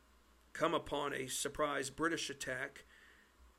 come 0.53 0.75
upon 0.75 1.15
a 1.15 1.27
surprise 1.27 1.89
British 1.89 2.29
attack, 2.29 2.85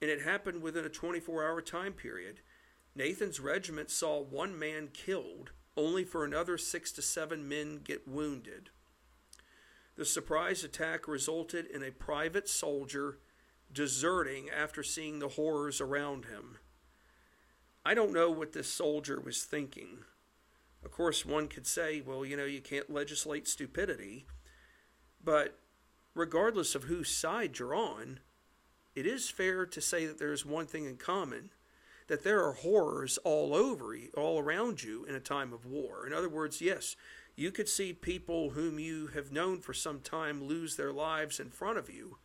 and 0.01 0.09
it 0.09 0.21
happened 0.21 0.61
within 0.61 0.85
a 0.85 0.89
24 0.89 1.45
hour 1.45 1.61
time 1.61 1.93
period. 1.93 2.41
Nathan's 2.95 3.39
regiment 3.39 3.89
saw 3.89 4.21
one 4.21 4.57
man 4.57 4.89
killed, 4.91 5.51
only 5.77 6.03
for 6.03 6.25
another 6.25 6.57
six 6.57 6.91
to 6.93 7.01
seven 7.01 7.47
men 7.47 7.79
get 7.83 8.07
wounded. 8.07 8.69
The 9.95 10.05
surprise 10.05 10.63
attack 10.63 11.07
resulted 11.07 11.65
in 11.65 11.83
a 11.83 11.91
private 11.91 12.49
soldier 12.49 13.19
deserting 13.71 14.49
after 14.49 14.83
seeing 14.83 15.19
the 15.19 15.29
horrors 15.29 15.79
around 15.79 16.25
him. 16.25 16.57
I 17.85 17.93
don't 17.93 18.13
know 18.13 18.29
what 18.29 18.53
this 18.53 18.71
soldier 18.71 19.19
was 19.19 19.43
thinking. 19.43 19.99
Of 20.83 20.91
course, 20.91 21.25
one 21.25 21.47
could 21.47 21.67
say, 21.67 22.01
well, 22.01 22.25
you 22.25 22.35
know, 22.35 22.45
you 22.45 22.61
can't 22.61 22.91
legislate 22.91 23.47
stupidity. 23.47 24.25
But 25.23 25.57
regardless 26.15 26.75
of 26.75 26.85
whose 26.85 27.15
side 27.15 27.59
you're 27.59 27.75
on, 27.75 28.19
it 28.95 29.05
is 29.05 29.29
fair 29.29 29.65
to 29.65 29.81
say 29.81 30.05
that 30.05 30.19
there 30.19 30.33
is 30.33 30.45
one 30.45 30.65
thing 30.65 30.85
in 30.85 30.97
common 30.97 31.51
that 32.07 32.23
there 32.23 32.43
are 32.43 32.53
horrors 32.53 33.17
all 33.19 33.55
over 33.55 33.95
all 34.17 34.39
around 34.39 34.83
you 34.83 35.05
in 35.05 35.15
a 35.15 35.19
time 35.19 35.53
of 35.53 35.65
war. 35.65 36.05
In 36.05 36.11
other 36.11 36.27
words, 36.27 36.59
yes, 36.61 36.97
you 37.35 37.51
could 37.51 37.69
see 37.69 37.93
people 37.93 38.49
whom 38.49 38.79
you 38.79 39.07
have 39.07 39.31
known 39.31 39.61
for 39.61 39.73
some 39.73 40.01
time 40.01 40.43
lose 40.43 40.75
their 40.75 40.91
lives 40.91 41.39
in 41.39 41.49
front 41.49 41.77
of 41.77 41.89
you. 41.89 42.17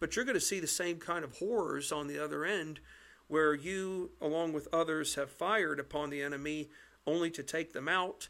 But 0.00 0.16
you're 0.16 0.24
going 0.24 0.36
to 0.36 0.40
see 0.40 0.60
the 0.60 0.66
same 0.66 0.96
kind 0.96 1.24
of 1.24 1.36
horrors 1.36 1.92
on 1.92 2.06
the 2.06 2.18
other 2.18 2.44
end 2.44 2.80
where 3.26 3.54
you, 3.54 4.10
along 4.20 4.52
with 4.52 4.68
others, 4.72 5.14
have 5.14 5.30
fired 5.30 5.78
upon 5.78 6.10
the 6.10 6.22
enemy 6.22 6.70
only 7.06 7.30
to 7.30 7.42
take 7.42 7.72
them 7.72 7.88
out 7.88 8.28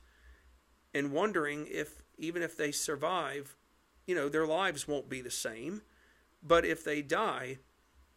and 0.93 1.13
wondering 1.13 1.67
if, 1.71 2.03
even 2.19 2.43
if 2.43 2.57
they 2.57 2.73
survive, 2.73 3.57
you 4.07 4.15
know, 4.15 4.29
their 4.29 4.47
lives 4.47 4.87
won't 4.87 5.09
be 5.09 5.21
the 5.21 5.31
same. 5.31 5.83
But 6.45 6.67
if 6.67 6.85
they 6.85 7.01
die, 7.01 7.59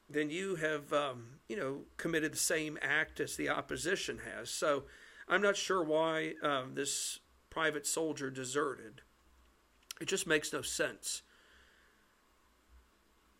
then 0.10 0.30
you 0.30 0.56
have, 0.56 0.92
um, 0.92 1.40
you 1.48 1.56
know, 1.56 1.86
committed 1.96 2.34
the 2.34 2.38
same 2.38 2.78
act 2.82 3.20
as 3.20 3.36
the 3.36 3.50
opposition 3.50 4.20
has. 4.36 4.50
So 4.50 4.84
I'm 5.28 5.42
not 5.42 5.56
sure 5.56 5.84
why 5.84 6.34
um, 6.44 6.76
this 6.76 7.20
private 7.50 7.88
soldier 7.88 8.30
deserted. 8.30 9.02
It 10.00 10.08
just 10.08 10.28
makes 10.28 10.54
no 10.54 10.62
sense. 10.62 11.24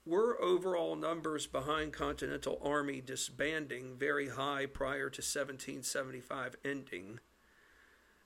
Were 0.06 0.42
overall 0.42 0.96
numbers 0.96 1.48
behind 1.48 1.92
Continental 1.92 2.60
Army 2.64 3.02
disbanding 3.02 3.98
very 3.98 4.30
high 4.30 4.66
prior 4.66 5.10
to 5.10 5.22
1775 5.22 6.56
ending? 6.64 7.20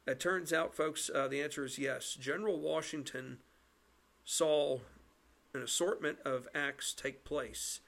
It 0.06 0.20
turns 0.20 0.54
out, 0.54 0.76
folks, 0.76 1.10
uh, 1.14 1.28
the 1.28 1.42
answer 1.42 1.66
is 1.66 1.80
yes. 1.80 2.14
General 2.14 2.60
Washington 2.60 3.40
saw 4.24 4.80
an 5.54 5.62
assortment 5.62 6.20
of 6.26 6.48
acts 6.54 6.94
take 6.94 7.24
place 7.24 7.82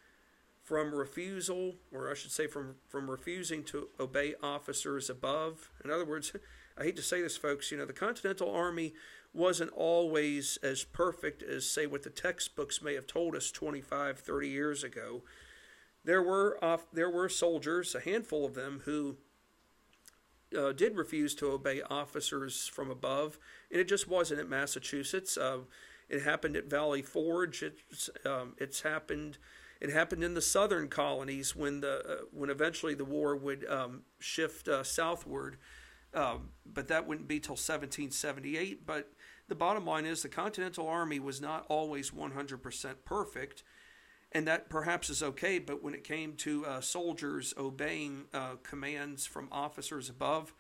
from 0.64 0.96
refusal, 0.96 1.76
or 1.92 2.10
I 2.10 2.14
should 2.14 2.32
say, 2.32 2.48
from, 2.48 2.76
from 2.88 3.12
refusing 3.12 3.64
to 3.66 3.90
obey 4.00 4.34
officers 4.42 5.10
above. 5.10 5.70
In 5.84 5.92
other 5.92 6.06
words, 6.06 6.32
I 6.78 6.84
hate 6.84 6.96
to 6.96 7.02
say 7.02 7.22
this, 7.22 7.38
folks, 7.38 7.72
you 7.72 7.78
know, 7.78 7.86
the 7.86 7.94
Continental 7.94 8.54
Army 8.54 8.94
wasn't 9.34 9.72
always 9.72 10.58
as 10.64 10.84
perfect 10.84 11.44
as, 11.44 11.70
say, 11.70 11.86
what 11.86 12.04
the 12.04 12.10
textbooks 12.10 12.82
may 12.82 12.94
have 12.94 13.08
told 13.08 13.36
us 13.36 13.52
25, 13.52 14.20
30 14.20 14.48
years 14.48 14.84
ago. 14.84 15.24
There 16.06 16.22
were, 16.22 16.64
off, 16.64 16.86
there 16.94 17.10
were 17.10 17.30
soldiers, 17.30 17.94
a 17.94 18.00
handful 18.00 18.46
of 18.46 18.56
them, 18.56 18.82
who 18.86 19.18
uh, 20.58 20.72
did 20.72 20.96
refuse 20.96 21.36
to 21.36 21.52
obey 21.52 21.82
officers 21.82 22.68
from 22.68 22.90
above, 22.90 23.38
and 23.72 23.80
it 23.80 23.88
just 23.88 24.08
wasn't 24.08 24.40
at 24.40 24.50
Massachusetts. 24.50 25.38
Uh, 25.38 25.60
it 26.10 26.22
happened 26.24 26.56
at 26.56 26.66
Valley 26.66 27.02
Forge. 27.02 27.64
It's, 27.64 28.10
um, 28.26 28.56
it's 28.58 28.82
happened. 28.82 29.38
It 29.82 29.90
happened 29.90 30.24
in 30.24 30.34
the 30.34 30.42
southern 30.42 30.88
colonies 30.88 31.56
when 31.56 31.82
the 31.82 32.00
uh, 32.00 32.26
when 32.32 32.50
eventually 32.50 32.94
the 32.94 33.06
war 33.06 33.36
would 33.36 33.66
um, 33.70 34.04
shift 34.20 34.68
uh, 34.68 34.84
southward. 34.84 35.58
Um, 36.14 36.50
but 36.66 36.88
that 36.90 37.08
wouldn't 37.08 37.28
be 37.28 37.40
till 37.40 37.54
1778. 37.54 38.86
But 38.86 39.12
the 39.48 39.56
bottom 39.56 39.86
line 39.86 40.06
is 40.06 40.22
the 40.22 40.30
Continental 40.30 40.88
Army 40.88 41.20
was 41.20 41.42
not 41.42 41.66
always 41.70 42.12
100% 42.12 42.96
perfect, 43.04 43.64
and 44.32 44.48
that 44.48 44.70
perhaps 44.70 45.10
is 45.10 45.24
okay. 45.24 45.60
But 45.60 45.84
when 45.84 45.94
it 45.94 46.04
came 46.04 46.36
to 46.38 46.66
uh, 46.66 46.82
soldiers 46.82 47.54
obeying 47.58 48.26
uh, 48.34 48.56
commands 48.62 49.26
from 49.26 49.48
officers 49.52 50.10
above, 50.10 50.54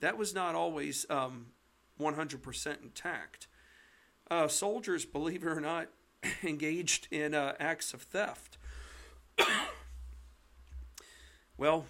that 0.00 0.16
was 0.16 0.34
not 0.34 0.54
always 0.54 1.06
um, 1.10 1.46
100% 2.00 2.82
intact. 2.82 3.48
Uh, 4.30 4.46
soldiers, 4.46 5.04
believe 5.04 5.42
it 5.42 5.48
or 5.48 5.60
not, 5.60 5.88
engaged 6.44 7.08
in 7.10 7.34
uh, 7.34 7.54
acts 7.58 7.92
of 7.92 8.02
theft. 8.02 8.58
well, 11.58 11.86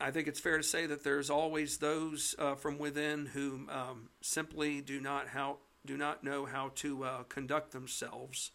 I 0.00 0.10
think 0.10 0.26
it's 0.26 0.40
fair 0.40 0.56
to 0.56 0.62
say 0.62 0.86
that 0.86 1.04
there's 1.04 1.30
always 1.30 1.78
those 1.78 2.34
uh, 2.38 2.56
from 2.56 2.78
within 2.78 3.26
who 3.26 3.66
um, 3.70 4.08
simply 4.20 4.80
do 4.80 5.00
not 5.00 5.28
how 5.28 5.58
do 5.86 5.96
not 5.96 6.24
know 6.24 6.46
how 6.46 6.72
to 6.76 7.04
uh, 7.04 7.22
conduct 7.24 7.72
themselves. 7.72 8.50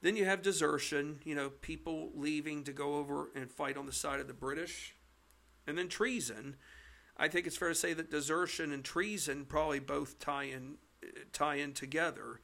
Then 0.00 0.16
you 0.16 0.24
have 0.24 0.42
desertion, 0.42 1.20
you 1.24 1.34
know, 1.34 1.50
people 1.50 2.10
leaving 2.14 2.64
to 2.64 2.72
go 2.72 2.96
over 2.96 3.30
and 3.36 3.50
fight 3.50 3.76
on 3.76 3.86
the 3.86 3.92
side 3.92 4.18
of 4.18 4.26
the 4.26 4.34
British, 4.34 4.96
and 5.66 5.78
then 5.78 5.88
treason. 5.88 6.56
I 7.16 7.28
think 7.28 7.46
it's 7.46 7.56
fair 7.56 7.68
to 7.68 7.74
say 7.74 7.92
that 7.92 8.10
desertion 8.10 8.72
and 8.72 8.82
treason 8.82 9.44
probably 9.44 9.78
both 9.78 10.18
tie 10.18 10.44
in 10.44 10.78
tie 11.32 11.56
in 11.56 11.72
together, 11.72 12.40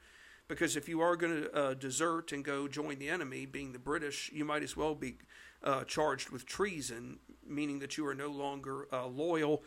because 0.47 0.75
if 0.75 0.89
you 0.89 1.01
are 1.01 1.15
going 1.15 1.43
to 1.43 1.55
uh, 1.55 1.73
desert 1.73 2.31
and 2.31 2.43
go 2.43 2.67
join 2.67 2.99
the 2.99 3.09
enemy, 3.09 3.45
being 3.45 3.71
the 3.71 3.79
British, 3.79 4.31
you 4.33 4.45
might 4.45 4.63
as 4.63 4.75
well 4.75 4.95
be 4.95 5.17
uh, 5.63 5.83
charged 5.83 6.29
with 6.29 6.45
treason, 6.45 7.19
meaning 7.45 7.79
that 7.79 7.97
you 7.97 8.07
are 8.07 8.15
no 8.15 8.29
longer 8.29 8.87
uh, 8.91 9.05
loyal 9.05 9.63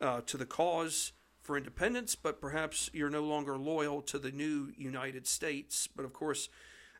uh, 0.00 0.20
to 0.26 0.36
the 0.36 0.46
cause 0.46 1.12
for 1.40 1.56
independence, 1.56 2.14
but 2.16 2.40
perhaps 2.40 2.90
you're 2.92 3.10
no 3.10 3.22
longer 3.22 3.56
loyal 3.56 4.02
to 4.02 4.18
the 4.18 4.32
new 4.32 4.72
United 4.76 5.26
States. 5.26 5.88
But 5.94 6.04
of 6.04 6.12
course, 6.12 6.48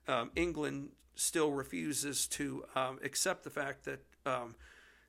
um, 0.06 0.30
England 0.36 0.90
still 1.16 1.50
refuses 1.50 2.26
to 2.28 2.64
um, 2.74 2.98
accept 3.02 3.42
the 3.42 3.50
fact 3.50 3.84
that 3.84 4.00
um, 4.24 4.54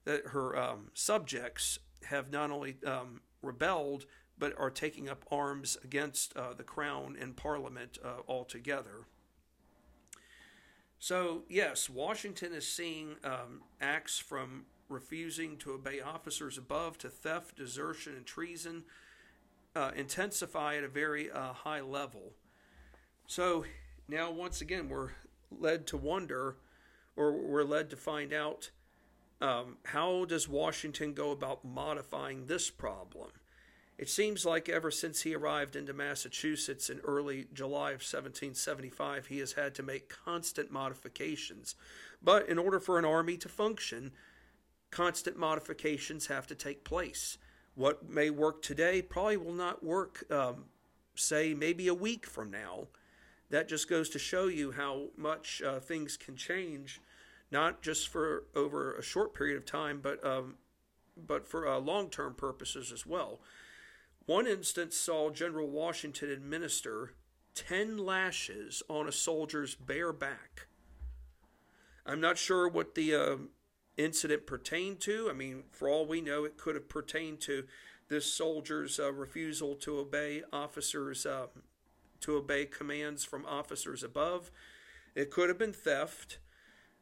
that 0.06 0.28
her 0.28 0.58
um, 0.58 0.90
subjects 0.94 1.80
have 2.06 2.32
not 2.32 2.50
only 2.50 2.78
um, 2.86 3.22
rebelled 3.42 4.06
but 4.40 4.58
are 4.58 4.70
taking 4.70 5.10
up 5.10 5.26
arms 5.32 5.78
against 5.84 6.36
uh, 6.36 6.54
the 6.54 6.64
crown 6.64 7.18
and 7.20 7.36
parliament 7.36 7.98
uh, 8.04 8.22
altogether. 8.28 9.06
So, 11.00 11.44
yes, 11.48 11.90
Washington 11.90 12.54
is 12.54 12.68
seeing 12.68 13.16
um, 13.24 13.62
acts 13.80 14.18
from 14.18 14.66
refusing 14.90 15.58
to 15.58 15.74
obey 15.74 16.00
officers 16.00 16.58
above 16.58 16.98
to 17.00 17.10
theft, 17.10 17.58
desertion, 17.58 18.16
and 18.16 18.26
treason 18.26 18.84
uh, 19.76 19.92
intensify 19.96 20.78
at 20.78 20.84
a 20.84 20.88
very 20.88 21.30
uh, 21.30 21.54
high 21.54 21.82
level. 21.82 22.34
So, 23.28 23.66
now 24.08 24.32
once 24.32 24.62
again, 24.62 24.90
we're 24.90 25.12
led 25.52 25.86
to 25.88 25.98
wonder, 25.98 26.58
or 27.16 27.32
we're 27.32 27.64
led 27.64 27.90
to 27.92 27.96
find 27.96 28.34
out 28.34 28.72
um, 29.40 29.78
how 29.86 30.26
does 30.26 30.48
Washington 30.48 31.14
go 31.14 31.32
about 31.32 31.64
modifying 31.64 32.48
this 32.48 32.72
problem? 32.72 33.30
It 33.98 34.10
seems 34.10 34.46
like 34.46 34.70
ever 34.70 34.92
since 34.92 35.22
he 35.22 35.36
arrived 35.36 35.76
into 35.76 35.92
Massachusetts 35.92 36.90
in 36.90 37.00
early 37.00 37.48
July 37.52 37.90
of 37.90 38.04
1775, 38.04 39.26
he 39.28 39.40
has 39.40 39.54
had 39.54 39.74
to 39.76 39.84
make 39.84 40.08
constant 40.24 40.72
modifications. 40.72 41.76
But 42.22 42.48
in 42.48 42.60
order 42.60 42.80
for 42.80 43.00
an 43.00 43.06
army 43.06 43.38
to 43.38 43.50
function, 43.50 44.12
constant 44.92 45.38
modifications 45.38 46.28
have 46.28 46.46
to 46.48 46.56
take 46.56 46.84
place. 46.84 47.40
What 47.74 48.08
may 48.08 48.30
work 48.30 48.62
today 48.62 49.02
probably 49.02 49.38
will 49.38 49.54
not 49.54 49.84
work, 49.84 50.24
um, 50.32 50.66
say, 51.16 51.56
maybe 51.56 51.88
a 51.88 51.94
week 51.94 52.28
from 52.28 52.52
now. 52.52 52.88
That 53.50 53.68
just 53.68 53.90
goes 53.90 54.10
to 54.10 54.20
show 54.20 54.48
you 54.48 54.72
how 54.74 55.08
much 55.16 55.62
uh, 55.66 55.80
things 55.80 56.18
can 56.18 56.36
change, 56.36 57.02
not 57.50 57.82
just 57.82 58.10
for 58.10 58.44
over 58.56 58.94
a 58.94 59.02
short 59.02 59.34
period 59.34 59.58
of 59.58 59.66
time, 59.66 60.02
but 60.04 60.24
um, 60.26 60.56
but 61.26 61.48
for 61.48 61.68
uh, 61.68 61.80
long-term 61.80 62.36
purposes 62.36 62.92
as 62.92 63.06
well. 63.06 63.40
One 64.28 64.46
instance 64.46 64.98
saw 64.98 65.30
General 65.30 65.70
Washington 65.70 66.30
administer 66.30 67.14
10 67.56 67.98
lashes 67.98 68.84
on 68.90 69.08
a 69.08 69.12
soldier's 69.12 69.74
bare 69.74 70.12
back. 70.12 70.68
I'm 72.06 72.20
not 72.20 72.38
sure 72.38 72.68
what 72.68 72.94
the 72.94 73.16
uh, 73.16 73.36
incident 73.96 74.46
pertained 74.46 75.00
to. 75.02 75.30
I 75.30 75.34
mean, 75.34 75.64
for 75.72 75.88
all 75.88 76.06
we 76.06 76.20
know, 76.20 76.44
it 76.44 76.58
could 76.58 76.76
have 76.76 76.90
pertained 76.90 77.40
to 77.42 77.68
this 78.10 78.26
soldier's 78.26 79.00
uh, 79.00 79.14
refusal 79.14 79.76
to 79.76 79.98
obey 79.98 80.44
officers, 80.52 81.26
uh, 81.26 81.48
to 82.20 82.36
obey 82.36 82.66
commands 82.66 83.24
from 83.24 83.46
officers 83.46 84.04
above. 84.04 84.52
It 85.16 85.32
could 85.32 85.48
have 85.48 85.58
been 85.58 85.72
theft. 85.72 86.40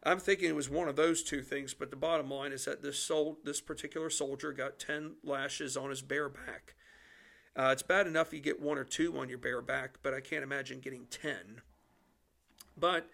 I'm 0.03 0.19
thinking 0.19 0.47
it 0.47 0.55
was 0.55 0.69
one 0.69 0.88
of 0.88 0.95
those 0.95 1.23
two 1.23 1.41
things, 1.41 1.73
but 1.73 1.89
the 1.89 1.95
bottom 1.95 2.29
line 2.29 2.51
is 2.51 2.65
that 2.65 2.83
this 2.83 2.99
sol- 2.99 3.39
this 3.43 3.61
particular 3.61 4.11
soldier 4.11 4.53
got 4.53 4.77
10 4.77 5.15
lashes 5.23 5.75
on 5.75 5.89
his 5.89 6.03
bare 6.03 6.29
back. 6.29 6.75
Uh, 7.56 7.70
it's 7.72 7.84
bad 7.84 8.06
enough 8.06 8.34
you 8.34 8.39
get 8.39 8.62
one 8.62 8.78
or 8.78 8.84
two 8.84 9.18
on 9.18 9.30
your 9.30 9.38
bare 9.38 9.62
back, 9.62 10.00
but 10.04 10.13
I 10.13 10.20
can't 10.20 10.44
imagine 10.44 10.82
getting 10.82 11.06
10. 11.10 11.62
But 12.78 13.08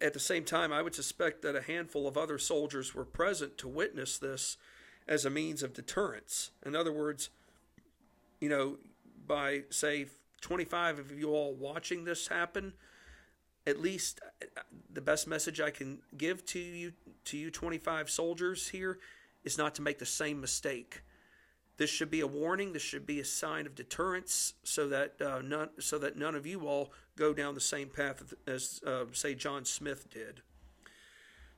at 0.00 0.12
the 0.12 0.20
same 0.20 0.44
time, 0.44 0.72
I 0.72 0.82
would 0.82 0.94
suspect 0.94 1.42
that 1.42 1.56
a 1.56 1.62
handful 1.62 2.06
of 2.06 2.16
other 2.16 2.38
soldiers 2.38 2.94
were 2.94 3.04
present 3.04 3.58
to 3.58 3.68
witness 3.68 4.18
this 4.18 4.56
as 5.08 5.24
a 5.24 5.30
means 5.30 5.62
of 5.62 5.72
deterrence. 5.72 6.50
In 6.64 6.76
other 6.76 6.92
words, 6.92 7.30
you 8.40 8.48
know, 8.48 8.78
by 9.26 9.62
say 9.70 10.06
25 10.40 10.98
of 10.98 11.18
you 11.18 11.30
all 11.30 11.54
watching 11.54 12.04
this 12.04 12.28
happen, 12.28 12.74
at 13.66 13.80
least 13.80 14.20
the 14.92 15.00
best 15.00 15.26
message 15.26 15.60
I 15.60 15.70
can 15.70 16.00
give 16.16 16.44
to 16.46 16.58
you 16.58 16.92
to 17.24 17.36
you 17.36 17.50
25 17.50 18.10
soldiers 18.10 18.68
here 18.68 18.98
is 19.44 19.56
not 19.56 19.74
to 19.76 19.82
make 19.82 19.98
the 19.98 20.06
same 20.06 20.40
mistake. 20.40 21.02
This 21.82 21.90
should 21.90 22.12
be 22.12 22.20
a 22.20 22.28
warning. 22.28 22.72
This 22.72 22.82
should 22.82 23.06
be 23.06 23.18
a 23.18 23.24
sign 23.24 23.66
of 23.66 23.74
deterrence, 23.74 24.54
so 24.62 24.86
that 24.86 25.20
uh, 25.20 25.42
none 25.42 25.70
so 25.80 25.98
that 25.98 26.16
none 26.16 26.36
of 26.36 26.46
you 26.46 26.68
all 26.68 26.92
go 27.16 27.34
down 27.34 27.56
the 27.56 27.60
same 27.60 27.88
path 27.88 28.32
as 28.46 28.80
uh, 28.86 29.06
say 29.10 29.34
John 29.34 29.64
Smith 29.64 30.08
did. 30.08 30.42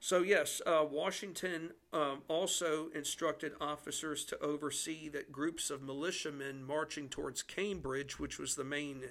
So 0.01 0.23
yes, 0.23 0.63
uh, 0.65 0.83
Washington 0.91 1.73
um, 1.93 2.23
also 2.27 2.89
instructed 2.95 3.53
officers 3.61 4.25
to 4.25 4.43
oversee 4.43 5.11
that 5.11 5.31
groups 5.31 5.69
of 5.69 5.83
militiamen 5.83 6.65
marching 6.65 7.11
towards 7.11 7.43
Cambridge, 7.43 8.19
which 8.19 8.39
was 8.39 8.55
the 8.55 8.65
main 8.65 9.03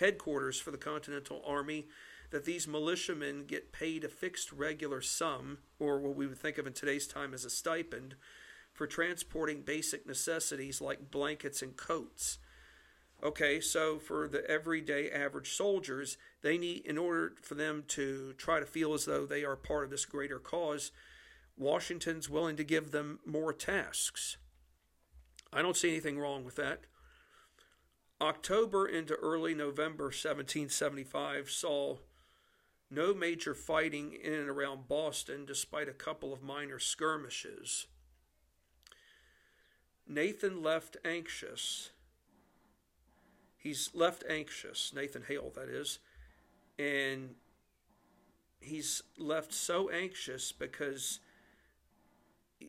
headquarters 0.00 0.58
for 0.58 0.72
the 0.72 0.76
Continental 0.76 1.40
Army, 1.46 1.86
that 2.30 2.46
these 2.46 2.66
militiamen 2.66 3.44
get 3.46 3.70
paid 3.70 4.02
a 4.02 4.08
fixed 4.08 4.50
regular 4.50 5.02
sum, 5.02 5.58
or 5.78 6.00
what 6.00 6.16
we 6.16 6.26
would 6.26 6.38
think 6.38 6.58
of 6.58 6.66
in 6.66 6.72
today's 6.72 7.06
time 7.06 7.32
as 7.32 7.44
a 7.44 7.50
stipend, 7.50 8.16
for 8.78 8.86
transporting 8.86 9.62
basic 9.62 10.06
necessities 10.06 10.80
like 10.80 11.10
blankets 11.10 11.62
and 11.62 11.76
coats. 11.76 12.38
Okay, 13.24 13.60
so 13.60 13.98
for 13.98 14.28
the 14.28 14.48
everyday 14.48 15.10
average 15.10 15.50
soldiers, 15.50 16.16
they 16.42 16.56
need, 16.56 16.86
in 16.86 16.96
order 16.96 17.32
for 17.42 17.56
them 17.56 17.82
to 17.88 18.34
try 18.38 18.60
to 18.60 18.66
feel 18.66 18.94
as 18.94 19.04
though 19.04 19.26
they 19.26 19.42
are 19.42 19.56
part 19.56 19.82
of 19.82 19.90
this 19.90 20.04
greater 20.04 20.38
cause, 20.38 20.92
Washington's 21.56 22.30
willing 22.30 22.54
to 22.54 22.62
give 22.62 22.92
them 22.92 23.18
more 23.26 23.52
tasks. 23.52 24.36
I 25.52 25.60
don't 25.60 25.76
see 25.76 25.90
anything 25.90 26.20
wrong 26.20 26.44
with 26.44 26.54
that. 26.54 26.82
October 28.20 28.86
into 28.86 29.14
early 29.14 29.56
November 29.56 30.04
1775 30.04 31.50
saw 31.50 31.96
no 32.92 33.12
major 33.12 33.56
fighting 33.56 34.12
in 34.12 34.34
and 34.34 34.48
around 34.48 34.86
Boston, 34.86 35.44
despite 35.44 35.88
a 35.88 35.92
couple 35.92 36.32
of 36.32 36.44
minor 36.44 36.78
skirmishes. 36.78 37.88
Nathan 40.08 40.62
left 40.62 40.96
anxious. 41.04 41.90
He's 43.58 43.90
left 43.94 44.24
anxious, 44.28 44.92
Nathan 44.94 45.24
Hale, 45.28 45.52
that 45.54 45.68
is, 45.68 45.98
and 46.78 47.34
he's 48.60 49.02
left 49.18 49.52
so 49.52 49.90
anxious 49.90 50.52
because, 50.52 51.20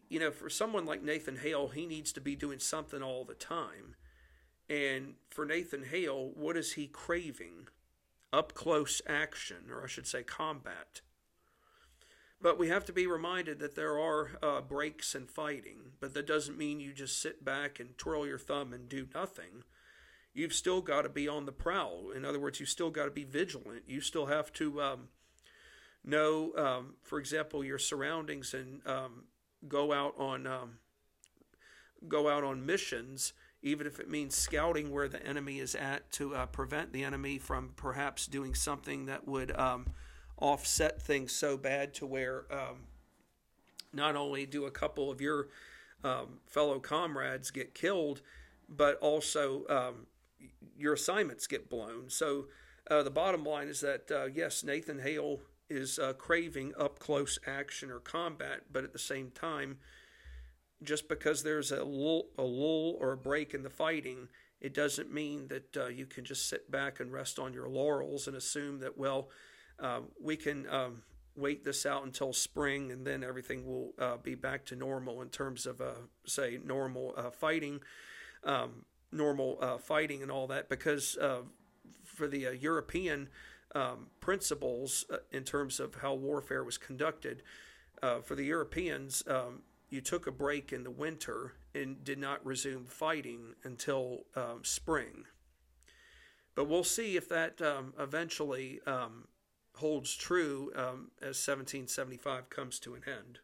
you 0.10 0.20
know, 0.20 0.32
for 0.32 0.50
someone 0.50 0.86
like 0.86 1.04
Nathan 1.04 1.38
Hale, 1.38 1.70
he 1.70 1.86
needs 1.86 2.12
to 2.14 2.22
be 2.22 2.36
doing 2.36 2.60
something 2.60 3.02
all 3.02 3.24
the 3.24 3.36
time. 3.36 3.96
And 4.70 5.14
for 5.30 5.46
Nathan 5.46 5.86
Hale, 5.86 6.32
what 6.36 6.58
is 6.58 6.74
he 6.74 6.88
craving? 6.88 7.68
up 8.32 8.54
close 8.54 9.02
action, 9.08 9.70
or 9.70 9.84
I 9.84 9.88
should 9.88 10.08
say 10.08 10.24
combat. 10.24 11.02
But 12.42 12.58
we 12.58 12.70
have 12.70 12.86
to 12.86 12.94
be 12.94 13.06
reminded 13.06 13.60
that 13.60 13.76
there 13.76 14.00
are 14.00 14.32
uh, 14.42 14.62
breaks 14.62 15.14
in 15.14 15.28
fighting, 15.28 15.92
but 16.00 16.14
that 16.14 16.26
doesn't 16.26 16.58
mean 16.58 16.80
you 16.80 16.94
just 16.94 17.22
sit 17.22 17.44
back 17.44 17.80
and 17.80 17.98
twirl 17.98 18.26
your 18.26 18.40
thumb 18.40 18.72
and 18.72 18.88
do 18.88 19.08
nothing. 19.14 19.64
You've 20.34 20.54
still 20.54 20.82
got 20.82 21.02
to 21.02 21.10
be 21.10 21.28
on 21.28 21.46
the 21.46 21.52
prowl. 21.52 22.12
In 22.16 22.24
other 22.24 22.40
words, 22.40 22.60
you've 22.60 22.70
still 22.70 22.92
got 22.92 23.06
to 23.06 23.12
be 23.12 23.26
vigilant. 23.26 23.84
You 23.88 24.00
still 24.00 24.28
have 24.28 24.54
to 24.54 24.82
um, 24.82 25.08
know, 26.06 26.54
um, 26.56 26.94
for 27.04 27.20
example, 27.20 27.64
your 27.64 27.80
surroundings 27.80 28.54
and 28.54 28.88
um, 28.88 29.26
go 29.68 29.92
out 29.92 30.14
on 30.18 30.48
um, 30.48 30.78
go 32.08 32.30
out 32.30 32.46
on 32.46 32.66
missions 32.66 33.34
even 33.62 33.86
if 33.86 34.00
it 34.00 34.10
means 34.10 34.36
scouting 34.36 34.92
where 34.92 35.08
the 35.08 35.26
enemy 35.26 35.60
is 35.60 35.76
at 35.76 36.10
to 36.14 36.34
uh, 36.36 36.46
prevent 36.46 36.94
the 36.94 37.04
enemy 37.04 37.38
from 37.38 37.72
perhaps 37.76 38.26
doing 38.26 38.54
something 38.54 39.06
that 39.06 39.28
would 39.28 39.58
um, 39.58 39.86
offset 40.40 41.02
things 41.02 41.32
so 41.32 41.58
bad 41.58 41.94
to 41.96 42.06
where 42.06 42.46
um, 42.52 42.88
not 43.94 44.16
only 44.16 44.46
do 44.46 44.66
a 44.66 44.72
couple 44.72 45.12
of 45.12 45.22
your 45.22 45.48
um, 46.04 46.40
fellow 46.46 46.80
comrades 46.80 47.52
get 47.52 47.74
killed, 47.74 48.22
but 48.68 48.98
also 49.00 49.66
um, 49.70 50.08
your 50.78 50.94
assignments 50.94 51.48
get 51.48 51.70
blown. 51.70 52.10
So 52.10 52.46
uh, 52.90 53.04
the 53.04 53.12
bottom 53.12 53.44
line 53.44 53.68
is 53.68 53.82
that 53.82 54.12
uh, 54.12 54.26
yes, 54.26 54.64
Nathan 54.64 55.00
Hale 55.00 55.40
is 55.70 56.00
uh, 56.00 56.14
craving 56.14 56.74
up 56.80 57.00
close 57.00 57.38
action 57.46 57.92
or 57.92 58.00
combat, 58.00 58.62
but 58.72 58.84
at 58.84 58.94
the 58.94 59.00
same 59.00 59.32
time, 59.32 59.78
just 60.82 61.10
because 61.10 61.44
there's 61.44 61.72
a 61.72 61.84
lull, 61.84 62.28
a 62.38 62.44
lull 62.44 62.98
or 63.00 63.12
a 63.12 63.18
break 63.18 63.54
in 63.54 63.64
the 63.64 63.70
fighting, 63.70 64.30
it 64.62 64.74
doesn't 64.74 65.14
mean 65.14 65.48
that 65.50 65.78
uh, 65.78 65.88
you 65.88 66.06
can 66.06 66.24
just 66.24 66.50
sit 66.50 66.72
back 66.72 67.00
and 67.00 67.12
rest 67.12 67.38
on 67.38 67.54
your 67.54 67.68
laurels 67.68 68.28
and 68.28 68.36
assume 68.36 68.80
that, 68.80 68.98
well, 68.98 69.30
uh, 69.82 70.02
we 70.22 70.36
can 70.36 70.68
um, 70.70 71.02
wait 71.36 71.64
this 71.64 71.86
out 71.86 72.06
until 72.06 72.34
spring 72.34 72.92
and 72.92 73.06
then 73.06 73.24
everything 73.24 73.66
will 73.66 73.94
uh, 74.00 74.18
be 74.18 74.36
back 74.36 74.66
to 74.66 74.76
normal 74.76 75.22
in 75.22 75.30
terms 75.30 75.66
of, 75.66 75.82
uh, 75.82 75.94
say, 76.26 76.60
normal 76.64 77.14
uh, 77.18 77.30
fighting, 77.32 77.80
um, 78.44 78.86
normal 79.12 79.58
uh, 79.62 79.78
fighting 79.78 80.22
and 80.22 80.32
all 80.32 80.48
that, 80.48 80.70
because 80.70 81.18
for 82.04 82.28
the 82.28 82.58
European 82.60 83.30
um, 83.76 84.08
principles 84.20 85.06
in 85.32 85.44
terms 85.44 85.80
of 85.80 85.96
how 85.96 86.14
warfare 86.14 86.64
was 86.64 86.78
conducted, 86.78 87.44
for 88.24 88.36
the 88.36 88.46
Europeans, 88.46 89.24
um, 89.28 89.62
you 89.90 90.02
took 90.02 90.28
a 90.28 90.32
break 90.32 90.72
in 90.72 90.84
the 90.84 90.92
winter 90.92 91.54
and 91.74 92.04
did 92.04 92.20
not 92.20 92.46
resume 92.46 92.86
fighting 92.86 93.56
until 93.64 94.26
um, 94.36 94.62
spring. 94.64 95.26
But 96.56 96.68
we'll 96.68 96.84
see 96.84 97.16
if 97.16 97.30
that 97.30 97.62
um, 97.62 97.94
eventually 97.98 98.82
um, 98.86 99.29
holds 99.80 100.16
true 100.16 100.72
um, 100.76 101.12
as 101.22 101.38
1775 101.46 102.50
comes 102.50 102.80
to 102.80 102.96
an 102.96 103.02
end. 103.08 103.40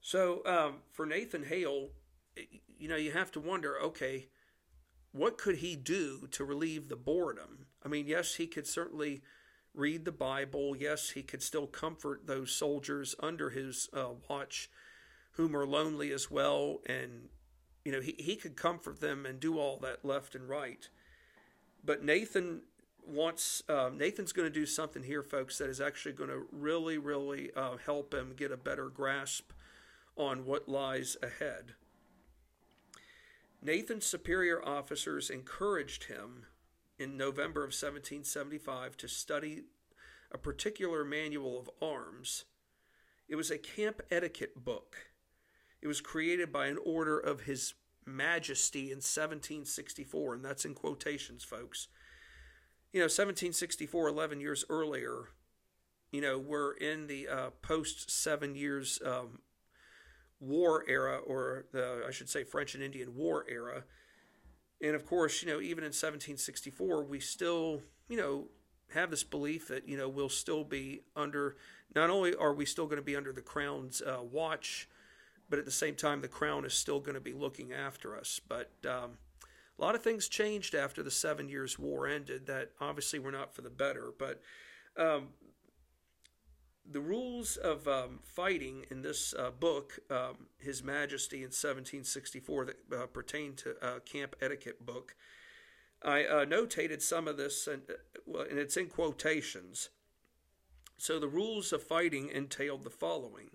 So 0.00 0.42
um, 0.46 0.76
for 0.92 1.06
Nathan 1.06 1.44
Hale, 1.44 1.88
you 2.78 2.88
know, 2.88 2.96
you 2.96 3.12
have 3.12 3.30
to 3.32 3.40
wonder 3.40 3.78
okay, 3.80 4.28
what 5.12 5.38
could 5.38 5.56
he 5.56 5.76
do 5.76 6.28
to 6.32 6.44
relieve 6.44 6.88
the 6.88 6.96
boredom? 6.96 7.66
I 7.84 7.88
mean, 7.88 8.06
yes, 8.06 8.36
he 8.36 8.46
could 8.46 8.66
certainly 8.66 9.22
read 9.74 10.04
the 10.04 10.12
Bible. 10.12 10.76
Yes, 10.76 11.10
he 11.10 11.22
could 11.22 11.42
still 11.42 11.66
comfort 11.66 12.26
those 12.26 12.52
soldiers 12.52 13.14
under 13.20 13.50
his 13.50 13.88
uh, 13.92 14.10
watch 14.28 14.70
whom 15.32 15.56
are 15.56 15.66
lonely 15.66 16.10
as 16.12 16.30
well. 16.30 16.80
And, 16.86 17.28
you 17.84 17.92
know, 17.92 18.00
he, 18.00 18.14
he 18.18 18.36
could 18.36 18.56
comfort 18.56 19.00
them 19.00 19.24
and 19.24 19.38
do 19.38 19.58
all 19.58 19.78
that 19.78 20.04
left 20.04 20.34
and 20.34 20.48
right. 20.48 20.88
But 21.84 22.04
Nathan 22.04 22.62
wants, 23.08 23.62
uh, 23.68 23.90
Nathan's 23.94 24.32
going 24.32 24.46
to 24.46 24.54
do 24.54 24.66
something 24.66 25.02
here, 25.02 25.22
folks, 25.22 25.58
that 25.58 25.68
is 25.68 25.80
actually 25.80 26.12
going 26.12 26.30
to 26.30 26.46
really, 26.52 26.98
really 26.98 27.50
uh, 27.56 27.76
help 27.84 28.12
him 28.12 28.34
get 28.36 28.52
a 28.52 28.56
better 28.56 28.88
grasp 28.88 29.52
on 30.16 30.44
what 30.44 30.68
lies 30.68 31.16
ahead. 31.22 31.74
Nathan's 33.62 34.06
superior 34.06 34.64
officers 34.64 35.30
encouraged 35.30 36.04
him 36.04 36.46
in 36.98 37.16
November 37.16 37.60
of 37.60 37.68
1775 37.68 38.96
to 38.96 39.08
study 39.08 39.62
a 40.30 40.38
particular 40.38 41.04
manual 41.04 41.58
of 41.58 41.70
arms. 41.80 42.44
It 43.28 43.36
was 43.36 43.50
a 43.50 43.58
camp 43.58 44.02
etiquette 44.10 44.64
book. 44.64 44.96
It 45.80 45.86
was 45.86 46.00
created 46.00 46.52
by 46.52 46.66
an 46.66 46.78
order 46.84 47.18
of 47.18 47.42
His 47.42 47.74
Majesty 48.04 48.86
in 48.90 48.98
1764, 48.98 50.34
and 50.34 50.44
that's 50.44 50.64
in 50.64 50.74
quotations, 50.74 51.44
folks. 51.44 51.88
You 52.92 53.00
know, 53.00 53.04
1764, 53.04 54.08
11 54.08 54.40
years 54.40 54.64
earlier, 54.70 55.28
you 56.10 56.20
know, 56.20 56.38
we're 56.38 56.72
in 56.72 57.06
the 57.06 57.28
uh, 57.28 57.50
post 57.60 58.10
seven 58.10 58.54
years 58.54 58.98
um, 59.04 59.40
war 60.40 60.84
era, 60.88 61.18
or 61.18 61.66
the, 61.72 62.04
I 62.06 62.10
should 62.10 62.30
say 62.30 62.44
French 62.44 62.74
and 62.74 62.82
Indian 62.82 63.14
War 63.14 63.44
era. 63.48 63.84
And 64.80 64.94
of 64.94 65.04
course, 65.04 65.42
you 65.42 65.48
know, 65.48 65.60
even 65.60 65.84
in 65.84 65.88
1764, 65.88 67.04
we 67.04 67.20
still, 67.20 67.82
you 68.08 68.16
know, 68.16 68.46
have 68.94 69.10
this 69.10 69.24
belief 69.24 69.68
that, 69.68 69.86
you 69.86 69.98
know, 69.98 70.08
we'll 70.08 70.28
still 70.28 70.64
be 70.64 71.02
under, 71.14 71.56
not 71.94 72.08
only 72.08 72.34
are 72.34 72.54
we 72.54 72.64
still 72.64 72.86
going 72.86 72.96
to 72.96 73.02
be 73.02 73.16
under 73.16 73.32
the 73.32 73.42
crown's 73.42 74.00
uh, 74.00 74.22
watch, 74.22 74.88
but 75.50 75.58
at 75.58 75.64
the 75.64 75.70
same 75.70 75.94
time, 75.94 76.20
the 76.20 76.28
crown 76.28 76.64
is 76.64 76.74
still 76.74 77.00
going 77.00 77.14
to 77.14 77.20
be 77.20 77.32
looking 77.32 77.72
after 77.72 78.16
us. 78.16 78.40
But 78.46 78.70
um, 78.86 79.18
a 79.78 79.82
lot 79.82 79.94
of 79.94 80.02
things 80.02 80.28
changed 80.28 80.74
after 80.74 81.02
the 81.02 81.10
Seven 81.10 81.48
Years' 81.48 81.78
War 81.78 82.06
ended 82.06 82.46
that 82.46 82.72
obviously 82.80 83.18
were 83.18 83.30
not 83.30 83.54
for 83.54 83.62
the 83.62 83.70
better. 83.70 84.12
But 84.18 84.40
um, 84.96 85.28
the 86.90 87.00
rules 87.00 87.56
of 87.56 87.86
um, 87.86 88.18
fighting 88.22 88.86
in 88.90 89.02
this 89.02 89.34
uh, 89.38 89.50
book, 89.50 90.00
um, 90.10 90.46
His 90.58 90.82
Majesty 90.82 91.38
in 91.38 91.50
1764, 91.50 92.64
that 92.64 92.76
uh, 92.92 93.06
to 93.56 93.76
uh, 93.80 93.98
camp 94.00 94.34
etiquette 94.40 94.84
book, 94.84 95.14
I 96.02 96.24
uh, 96.24 96.44
notated 96.44 97.02
some 97.02 97.28
of 97.28 97.36
this, 97.36 97.66
and, 97.66 97.82
uh, 97.88 98.40
and 98.40 98.58
it's 98.58 98.76
in 98.76 98.86
quotations. 98.86 99.90
So 100.96 101.20
the 101.20 101.28
rules 101.28 101.72
of 101.72 101.82
fighting 101.82 102.28
entailed 102.28 102.82
the 102.82 102.90
following, 102.90 103.50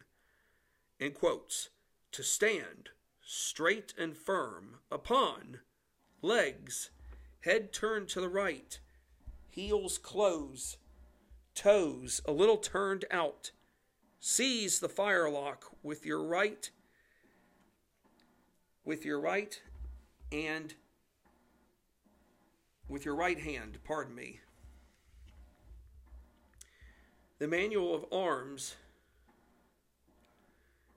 in 0.99 1.11
quotes 1.11 1.69
to 2.13 2.23
stand 2.23 2.89
straight 3.25 3.93
and 3.97 4.15
firm 4.15 4.79
upon 4.91 5.59
legs, 6.23 6.89
head 7.41 7.71
turned 7.71 8.07
to 8.09 8.21
the 8.21 8.29
right, 8.29 8.79
heels 9.49 9.97
close, 9.97 10.77
toes 11.53 12.21
a 12.25 12.31
little 12.31 12.57
turned 12.57 13.05
out. 13.11 13.51
Seize 14.19 14.79
the 14.79 14.89
firelock 14.89 15.65
with 15.83 16.05
your 16.05 16.23
right 16.23 16.71
with 18.85 19.05
your 19.05 19.19
right 19.19 19.61
and 20.31 20.73
with 22.87 23.05
your 23.05 23.15
right 23.15 23.39
hand, 23.39 23.79
pardon 23.83 24.15
me. 24.15 24.39
The 27.39 27.47
manual 27.47 27.95
of 27.95 28.05
arms 28.11 28.75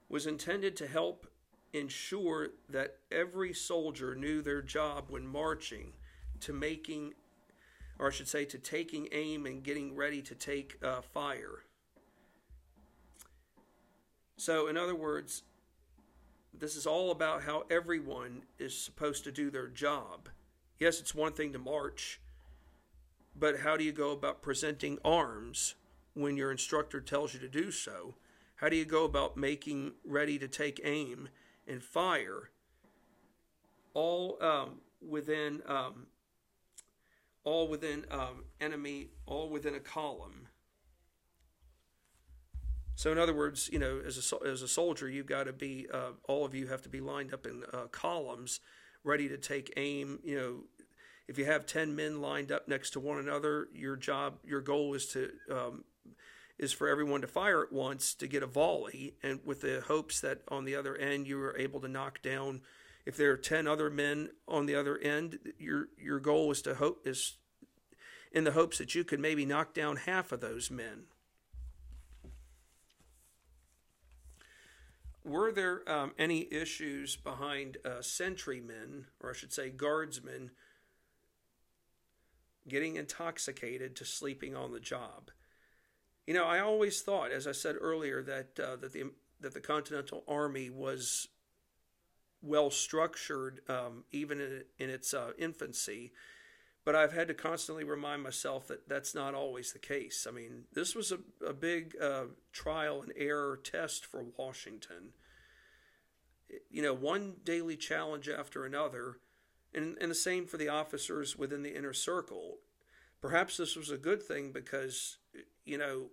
was 0.09 0.27
intended 0.27 0.77
to 0.77 0.87
help 0.87 1.27
ensure 1.77 2.49
that 2.69 2.97
every 3.11 3.53
soldier 3.53 4.15
knew 4.15 4.43
their 4.43 4.63
job 4.63 5.07
when 5.09 5.27
marching 5.27 5.93
to 6.41 6.53
making, 6.53 7.15
or 7.99 8.09
I 8.09 8.11
should 8.11 8.29
say, 8.29 8.45
to 8.47 8.59
taking 8.59 9.09
aim 9.13 9.47
and 9.47 9.63
getting 9.63 9.95
ready 9.95 10.23
to 10.23 10.35
take 10.35 10.79
uh, 10.83 11.01
fire. 11.01 11.65
So, 14.37 14.69
in 14.69 14.77
other 14.77 14.95
words, 14.95 15.43
this 16.53 16.77
is 16.77 16.87
all 16.87 17.11
about 17.11 17.43
how 17.43 17.65
everyone 17.71 18.43
is 18.59 18.79
supposed 18.79 19.25
to 19.25 19.33
do 19.33 19.51
their 19.51 19.69
job. 19.69 20.29
Yes, 20.79 21.01
it's 21.01 21.15
one 21.15 21.33
thing 21.33 21.53
to 21.53 21.59
march, 21.59 22.21
but 23.35 23.61
how 23.61 23.77
do 23.77 23.85
you 23.85 23.93
go 23.93 24.11
about 24.11 24.43
presenting 24.43 24.99
arms 25.05 25.75
when 26.15 26.37
your 26.37 26.51
instructor 26.51 27.01
tells 27.01 27.35
you 27.35 27.41
to 27.41 27.49
do 27.49 27.71
so? 27.71 28.15
How 28.57 28.69
do 28.69 28.77
you 28.77 28.87
go 28.87 29.05
about 29.05 29.37
making 29.37 29.93
ready 30.05 30.39
to 30.39 30.49
take 30.49 30.81
aim 30.83 31.29
and 31.67 31.83
fire 31.83 32.51
all 33.95 34.39
um, 34.43 34.81
within 35.07 35.63
um, 35.67 36.07
all 37.45 37.69
within 37.69 38.05
um, 38.11 38.45
enemy, 38.61 39.09
all 39.27 39.49
within 39.49 39.75
a 39.75 39.81
column? 39.81 40.49
So, 42.97 43.13
in 43.13 43.19
other 43.19 43.35
words, 43.35 43.69
you 43.73 43.79
know, 43.79 44.01
as 44.05 44.33
a 44.33 44.47
as 44.47 44.63
a 44.63 44.69
soldier, 44.69 45.09
you've 45.09 45.27
got 45.27 45.45
to 45.45 45.53
be 45.53 45.87
uh, 45.93 46.13
all 46.29 46.45
of 46.45 46.55
you 46.55 46.67
have 46.67 46.83
to 46.83 46.89
be 46.89 47.01
lined 47.01 47.33
up 47.33 47.47
in 47.47 47.63
uh, 47.73 47.87
columns, 47.93 48.61
ready 49.05 49.29
to 49.29 49.37
take 49.37 49.73
aim. 49.77 50.19
You 50.25 50.37
know, 50.39 50.57
if 51.29 51.39
you 51.39 51.45
have 51.45 51.67
ten 51.67 51.95
men 51.95 52.21
lined 52.21 52.51
up 52.51 52.69
next 52.69 52.91
to 52.91 53.01
one 53.01 53.19
another, 53.19 53.69
your 53.75 53.97
job, 53.97 54.39
your 54.45 54.63
goal 54.63 54.95
is 54.95 55.07
to 55.09 55.31
um, 55.51 55.85
is 56.59 56.73
for 56.73 56.89
everyone 56.89 57.21
to 57.21 57.27
fire 57.27 57.63
at 57.63 57.73
once 57.73 58.15
to 58.15 58.27
get 58.27 58.43
a 58.43 58.47
volley, 58.47 59.15
and 59.23 59.41
with 59.45 59.61
the 59.61 59.83
hopes 59.87 60.21
that 60.21 60.43
on 60.49 60.65
the 60.65 60.75
other 60.75 60.97
end 60.97 61.27
you 61.27 61.41
are 61.41 61.57
able 61.59 61.81
to 61.81 61.89
knock 61.89 62.23
down. 62.23 62.63
If 63.05 63.17
there 63.17 63.31
are 63.31 63.37
ten 63.37 63.67
other 63.67 63.91
men 63.91 64.31
on 64.49 64.67
the 64.67 64.75
other 64.75 64.99
end, 64.99 65.39
your 65.59 65.89
your 65.99 66.19
goal 66.19 66.51
is 66.51 66.63
to 66.63 66.75
hope 66.75 67.07
is 67.07 67.37
in 68.33 68.45
the 68.45 68.53
hopes 68.53 68.79
that 68.79 68.95
you 68.95 69.05
could 69.05 69.21
maybe 69.21 69.47
knock 69.47 69.75
down 69.75 69.97
half 69.97 70.33
of 70.33 70.41
those 70.41 70.71
men. 70.71 71.05
Were 75.25 75.51
there 75.51 75.83
um, 75.91 76.13
any 76.19 76.47
issues 76.53 77.17
behind 77.17 77.79
uh, 77.85 78.01
sentrymen, 78.01 79.07
or 79.21 79.31
I 79.31 79.33
should 79.35 79.53
say 79.53 79.71
guardsmen, 79.71 80.53
getting 82.69 82.97
intoxicated 82.97 83.97
to 83.97 84.05
sleeping 84.05 84.55
on 84.55 84.73
the 84.73 84.81
job? 84.81 85.31
You 86.27 86.35
know, 86.35 86.45
I 86.45 86.59
always 86.59 87.01
thought, 87.03 87.31
as 87.31 87.47
I 87.47 87.53
said 87.53 87.77
earlier, 87.81 88.23
that 88.23 88.59
uh, 88.59 88.77
that 88.77 88.93
the 88.93 89.05
that 89.41 89.55
the 89.55 89.61
Continental 89.61 90.25
Army 90.27 90.71
was 90.71 91.29
well 92.43 92.71
structured, 92.71 93.61
um, 93.69 94.05
even 94.11 94.41
in, 94.41 94.65
in 94.79 94.91
its 94.91 95.15
uh, 95.15 95.33
infancy. 95.39 96.13
But 96.85 96.95
I've 96.95 97.13
had 97.13 97.29
to 97.29 97.35
constantly 97.35 97.85
remind 97.85 98.23
myself 98.23 98.69
that 98.69 98.89
that's 98.89 99.15
not 99.15 99.35
always 99.35 99.73
the 99.73 99.79
case. 99.79 100.27
I 100.29 100.33
mean, 100.33 100.65
this 100.73 100.95
was 100.95 101.13
a, 101.13 101.19
a 101.45 101.53
big 101.53 101.95
uh, 102.01 102.27
trial 102.53 103.03
and 103.03 103.13
error 103.17 103.59
test 103.63 104.07
for 104.07 104.25
Washington. 104.37 105.13
You 106.71 106.83
know, 106.83 106.95
one 106.95 107.37
daily 107.45 107.77
challenge 107.77 108.29
after 108.29 108.65
another, 108.65 109.19
and, 109.75 109.97
and 110.01 110.11
the 110.11 110.15
same 110.15 110.47
for 110.47 110.57
the 110.57 110.69
officers 110.69 111.37
within 111.37 111.63
the 111.63 111.77
inner 111.77 111.93
circle. 111.93 112.59
Perhaps 113.21 113.57
this 113.57 113.75
was 113.75 113.91
a 113.91 113.97
good 113.97 114.23
thing 114.23 114.53
because 114.53 115.19
you 115.67 115.77
know, 115.77 116.07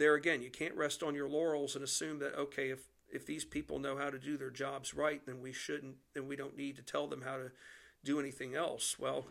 there 0.00 0.14
again, 0.14 0.42
you 0.42 0.50
can't 0.50 0.74
rest 0.74 1.02
on 1.02 1.14
your 1.14 1.28
laurels 1.28 1.74
and 1.74 1.84
assume 1.84 2.18
that 2.18 2.34
okay, 2.34 2.70
if 2.70 2.80
if 3.12 3.26
these 3.26 3.44
people 3.44 3.78
know 3.78 3.96
how 3.96 4.08
to 4.08 4.18
do 4.18 4.36
their 4.36 4.50
jobs 4.50 4.94
right, 4.94 5.24
then 5.26 5.40
we 5.40 5.52
shouldn't, 5.52 5.96
then 6.14 6.26
we 6.26 6.36
don't 6.36 6.56
need 6.56 6.76
to 6.76 6.82
tell 6.82 7.06
them 7.06 7.22
how 7.22 7.36
to 7.36 7.50
do 8.02 8.18
anything 8.18 8.54
else. 8.54 8.98
Well, 8.98 9.26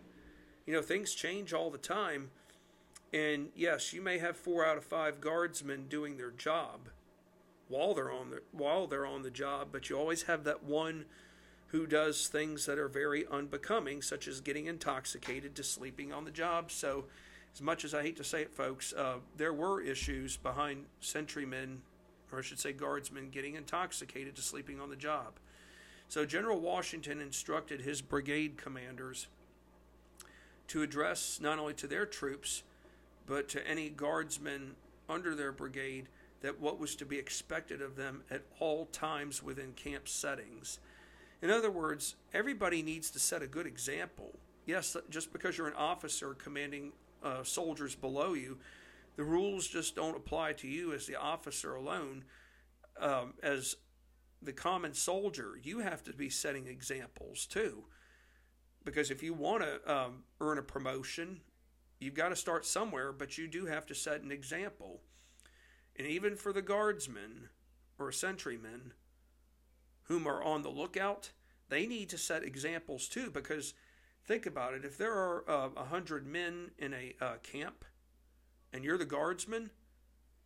you 0.65 0.73
know, 0.73 0.81
things 0.81 1.15
change 1.15 1.53
all 1.53 1.71
the 1.71 1.77
time, 1.77 2.29
and 3.11 3.49
yes, 3.55 3.93
you 3.93 4.01
may 4.01 4.19
have 4.19 4.37
four 4.37 4.65
out 4.65 4.77
of 4.77 4.83
five 4.83 5.19
guardsmen 5.19 5.87
doing 5.87 6.17
their 6.17 6.31
job 6.31 6.89
while 7.67 7.93
they're 7.93 8.11
on 8.11 8.29
the 8.29 8.41
while 8.51 8.85
they're 8.85 9.07
on 9.07 9.23
the 9.23 9.31
job, 9.31 9.69
but 9.71 9.89
you 9.89 9.97
always 9.97 10.23
have 10.23 10.43
that 10.43 10.63
one 10.63 11.05
who 11.67 11.87
does 11.87 12.27
things 12.27 12.65
that 12.67 12.77
are 12.77 12.87
very 12.87 13.25
unbecoming, 13.27 14.01
such 14.01 14.27
as 14.27 14.41
getting 14.41 14.67
intoxicated 14.67 15.55
to 15.55 15.63
sleeping 15.63 16.11
on 16.11 16.25
the 16.25 16.31
job. 16.31 16.71
So 16.71 17.05
as 17.53 17.61
much 17.61 17.83
as 17.83 17.93
I 17.93 18.01
hate 18.01 18.17
to 18.17 18.23
say 18.23 18.41
it, 18.41 18.53
folks, 18.53 18.93
uh, 18.93 19.15
there 19.37 19.53
were 19.53 19.81
issues 19.81 20.37
behind 20.37 20.85
sentrymen, 21.01 21.81
or 22.31 22.39
I 22.39 22.41
should 22.41 22.59
say 22.59 22.73
guardsmen, 22.73 23.29
getting 23.29 23.55
intoxicated 23.55 24.35
to 24.35 24.41
sleeping 24.41 24.79
on 24.79 24.89
the 24.89 24.95
job. 24.95 25.39
So 26.07 26.25
General 26.25 26.59
Washington 26.59 27.21
instructed 27.21 27.81
his 27.81 28.01
brigade 28.01 28.57
commanders 28.57 29.27
to 30.67 30.81
address 30.81 31.39
not 31.41 31.59
only 31.59 31.73
to 31.75 31.87
their 31.87 32.05
troops, 32.05 32.63
but 33.25 33.49
to 33.49 33.67
any 33.67 33.89
guardsmen 33.89 34.75
under 35.07 35.35
their 35.35 35.51
brigade 35.51 36.07
that 36.41 36.59
what 36.59 36.79
was 36.79 36.95
to 36.95 37.05
be 37.05 37.17
expected 37.17 37.81
of 37.81 37.95
them 37.95 38.23
at 38.31 38.41
all 38.59 38.85
times 38.85 39.43
within 39.43 39.73
camp 39.73 40.07
settings. 40.07 40.79
In 41.41 41.49
other 41.49 41.71
words, 41.71 42.15
everybody 42.33 42.81
needs 42.81 43.11
to 43.11 43.19
set 43.19 43.41
a 43.41 43.47
good 43.47 43.67
example. 43.67 44.31
Yes, 44.65 44.95
just 45.09 45.33
because 45.33 45.57
you're 45.57 45.67
an 45.67 45.73
officer 45.75 46.33
commanding 46.33 46.91
uh, 47.23 47.43
soldiers 47.43 47.95
below 47.95 48.33
you, 48.33 48.59
the 49.15 49.23
rules 49.23 49.67
just 49.67 49.95
don't 49.95 50.15
apply 50.15 50.53
to 50.53 50.67
you 50.67 50.93
as 50.93 51.05
the 51.05 51.15
officer 51.15 51.75
alone. 51.75 52.23
Um, 52.99 53.33
as 53.43 53.75
the 54.41 54.53
common 54.53 54.93
soldier, 54.93 55.59
you 55.61 55.79
have 55.79 56.03
to 56.03 56.13
be 56.13 56.29
setting 56.29 56.67
examples 56.67 57.45
too. 57.45 57.85
Because 58.85 59.11
if 59.11 59.21
you 59.21 59.33
want 59.33 59.63
to 59.63 59.93
um, 59.93 60.23
earn 60.39 60.57
a 60.57 60.63
promotion, 60.63 61.41
you've 61.99 62.13
got 62.13 62.29
to 62.29 62.35
start 62.35 62.65
somewhere, 62.65 63.11
but 63.11 63.37
you 63.37 63.47
do 63.47 63.65
have 63.65 63.85
to 63.87 63.95
set 63.95 64.21
an 64.21 64.31
example. 64.31 65.01
And 65.97 66.07
even 66.07 66.35
for 66.35 66.53
the 66.53 66.61
guardsmen 66.61 67.49
or 67.97 68.11
sentrymen 68.11 68.93
whom 70.03 70.27
are 70.27 70.41
on 70.41 70.63
the 70.63 70.69
lookout, 70.69 71.31
they 71.67 71.85
need 71.85 72.09
to 72.09 72.17
set 72.17 72.43
examples 72.43 73.07
too 73.07 73.29
because 73.29 73.73
think 74.29 74.45
about 74.45 74.75
it 74.75 74.85
if 74.85 74.95
there 74.95 75.11
are 75.11 75.43
uh, 75.49 75.69
a 75.75 75.79
uh, 75.79 75.85
hundred 75.85 76.27
men 76.27 76.69
in 76.77 76.93
a 76.93 77.15
uh, 77.19 77.33
camp 77.41 77.83
and 78.71 78.83
you're 78.83 78.95
the 78.95 79.03
guardsman 79.03 79.71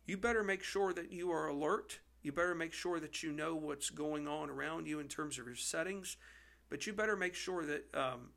you 0.06 0.16
better 0.16 0.42
make 0.42 0.62
sure 0.62 0.94
that 0.94 1.12
you 1.12 1.30
are 1.30 1.48
alert 1.48 2.00
you 2.22 2.32
better 2.32 2.54
make 2.54 2.72
sure 2.72 2.98
that 2.98 3.22
you 3.22 3.30
know 3.30 3.54
what's 3.54 3.90
going 3.90 4.26
on 4.26 4.48
around 4.48 4.86
you 4.86 5.00
in 5.00 5.06
terms 5.06 5.38
of 5.38 5.44
your 5.44 5.54
settings 5.54 6.16
but 6.70 6.86
you 6.86 6.94
better 6.94 7.14
make 7.14 7.34
sure 7.34 7.62
that 7.66 7.94
um, 7.94 8.30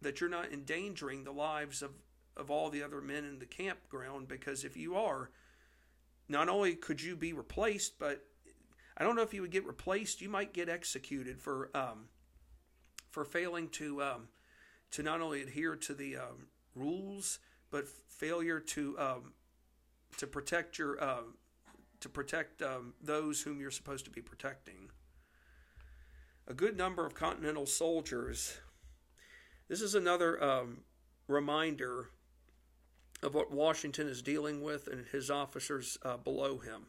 that 0.00 0.20
you're 0.20 0.28
not 0.28 0.52
endangering 0.52 1.22
the 1.22 1.30
lives 1.30 1.80
of 1.80 1.92
of 2.36 2.50
all 2.50 2.68
the 2.68 2.82
other 2.82 3.00
men 3.00 3.24
in 3.24 3.38
the 3.38 3.46
campground 3.46 4.26
because 4.26 4.64
if 4.64 4.76
you 4.76 4.96
are 4.96 5.30
not 6.28 6.48
only 6.48 6.74
could 6.74 7.00
you 7.00 7.14
be 7.14 7.32
replaced 7.32 8.00
but 8.00 8.24
I 8.96 9.04
don't 9.04 9.14
know 9.14 9.22
if 9.22 9.32
you 9.32 9.42
would 9.42 9.50
get 9.52 9.64
replaced. 9.64 10.20
You 10.20 10.28
might 10.28 10.52
get 10.52 10.68
executed 10.68 11.40
for 11.40 11.70
um, 11.74 12.08
for 13.10 13.24
failing 13.24 13.68
to 13.70 14.02
um, 14.02 14.28
to 14.92 15.02
not 15.02 15.20
only 15.20 15.42
adhere 15.42 15.76
to 15.76 15.94
the 15.94 16.16
um, 16.16 16.46
rules, 16.74 17.38
but 17.70 17.88
failure 18.08 18.60
to 18.60 18.98
um, 18.98 19.32
to 20.18 20.26
protect 20.26 20.78
your 20.78 21.02
uh, 21.02 21.22
to 22.00 22.08
protect 22.08 22.62
um, 22.62 22.94
those 23.02 23.42
whom 23.42 23.60
you're 23.60 23.70
supposed 23.70 24.04
to 24.04 24.10
be 24.10 24.20
protecting. 24.20 24.90
A 26.48 26.54
good 26.54 26.76
number 26.76 27.06
of 27.06 27.14
Continental 27.14 27.66
soldiers. 27.66 28.58
This 29.68 29.80
is 29.80 29.94
another 29.94 30.42
um, 30.42 30.80
reminder 31.28 32.10
of 33.22 33.34
what 33.34 33.52
Washington 33.52 34.08
is 34.08 34.20
dealing 34.20 34.62
with 34.62 34.88
and 34.88 35.06
his 35.06 35.30
officers 35.30 35.96
uh, 36.04 36.16
below 36.16 36.58
him 36.58 36.86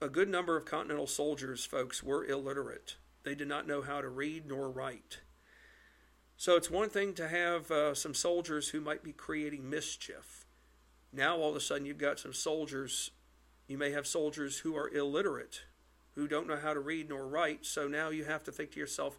a 0.00 0.08
good 0.08 0.28
number 0.28 0.56
of 0.56 0.64
Continental 0.64 1.06
soldiers, 1.06 1.64
folks, 1.64 2.02
were 2.02 2.24
illiterate. 2.24 2.96
They 3.24 3.34
did 3.34 3.48
not 3.48 3.66
know 3.66 3.82
how 3.82 4.00
to 4.00 4.08
read 4.08 4.46
nor 4.46 4.70
write. 4.70 5.20
So 6.36 6.56
it's 6.56 6.70
one 6.70 6.88
thing 6.88 7.14
to 7.14 7.28
have 7.28 7.70
uh, 7.70 7.94
some 7.94 8.14
soldiers 8.14 8.68
who 8.68 8.80
might 8.80 9.02
be 9.02 9.12
creating 9.12 9.68
mischief. 9.68 10.46
Now 11.12 11.36
all 11.36 11.50
of 11.50 11.56
a 11.56 11.60
sudden 11.60 11.84
you've 11.84 11.98
got 11.98 12.20
some 12.20 12.32
soldiers, 12.32 13.10
you 13.66 13.76
may 13.76 13.90
have 13.90 14.06
soldiers 14.06 14.58
who 14.58 14.76
are 14.76 14.88
illiterate, 14.88 15.62
who 16.14 16.28
don't 16.28 16.46
know 16.46 16.56
how 16.56 16.74
to 16.74 16.80
read 16.80 17.08
nor 17.08 17.26
write. 17.26 17.66
So 17.66 17.88
now 17.88 18.10
you 18.10 18.24
have 18.24 18.44
to 18.44 18.52
think 18.52 18.70
to 18.72 18.80
yourself, 18.80 19.18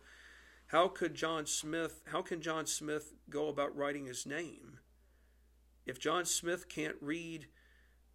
how 0.68 0.88
could 0.88 1.16
John 1.16 1.46
Smith, 1.46 2.02
how 2.12 2.22
can 2.22 2.42
John 2.42 2.66
Smith 2.66 3.14
go 3.30 3.50
about 3.50 3.76
writing 3.76 4.06
his 4.06 4.26
name? 4.26 4.80
If 5.86 6.00
John 6.00 6.26
Smith 6.26 6.70
can't 6.70 6.98
read 7.02 7.48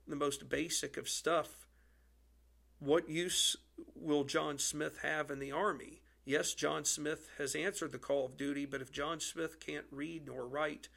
the 0.06 0.16
most 0.16 0.48
basic 0.48 0.96
of 0.96 1.08
stuff, 1.08 1.66
what 2.78 3.08
use 3.08 3.56
will 3.94 4.24
John 4.24 4.58
Smith 4.58 4.98
have 5.02 5.30
in 5.30 5.38
the 5.38 5.52
Army? 5.52 6.02
Yes, 6.24 6.54
John 6.54 6.84
Smith 6.84 7.28
has 7.38 7.54
answered 7.54 7.92
the 7.92 7.98
call 7.98 8.26
of 8.26 8.36
duty, 8.36 8.64
but 8.64 8.80
if 8.80 8.92
John 8.92 9.20
Smith 9.20 9.60
can't 9.60 9.86
read 9.90 10.26
nor 10.26 10.46
write, 10.46 10.88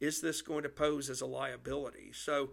is 0.00 0.20
this 0.20 0.42
going 0.42 0.62
to 0.62 0.68
pose 0.68 1.08
as 1.08 1.20
a 1.20 1.26
liability? 1.26 2.12
So, 2.12 2.50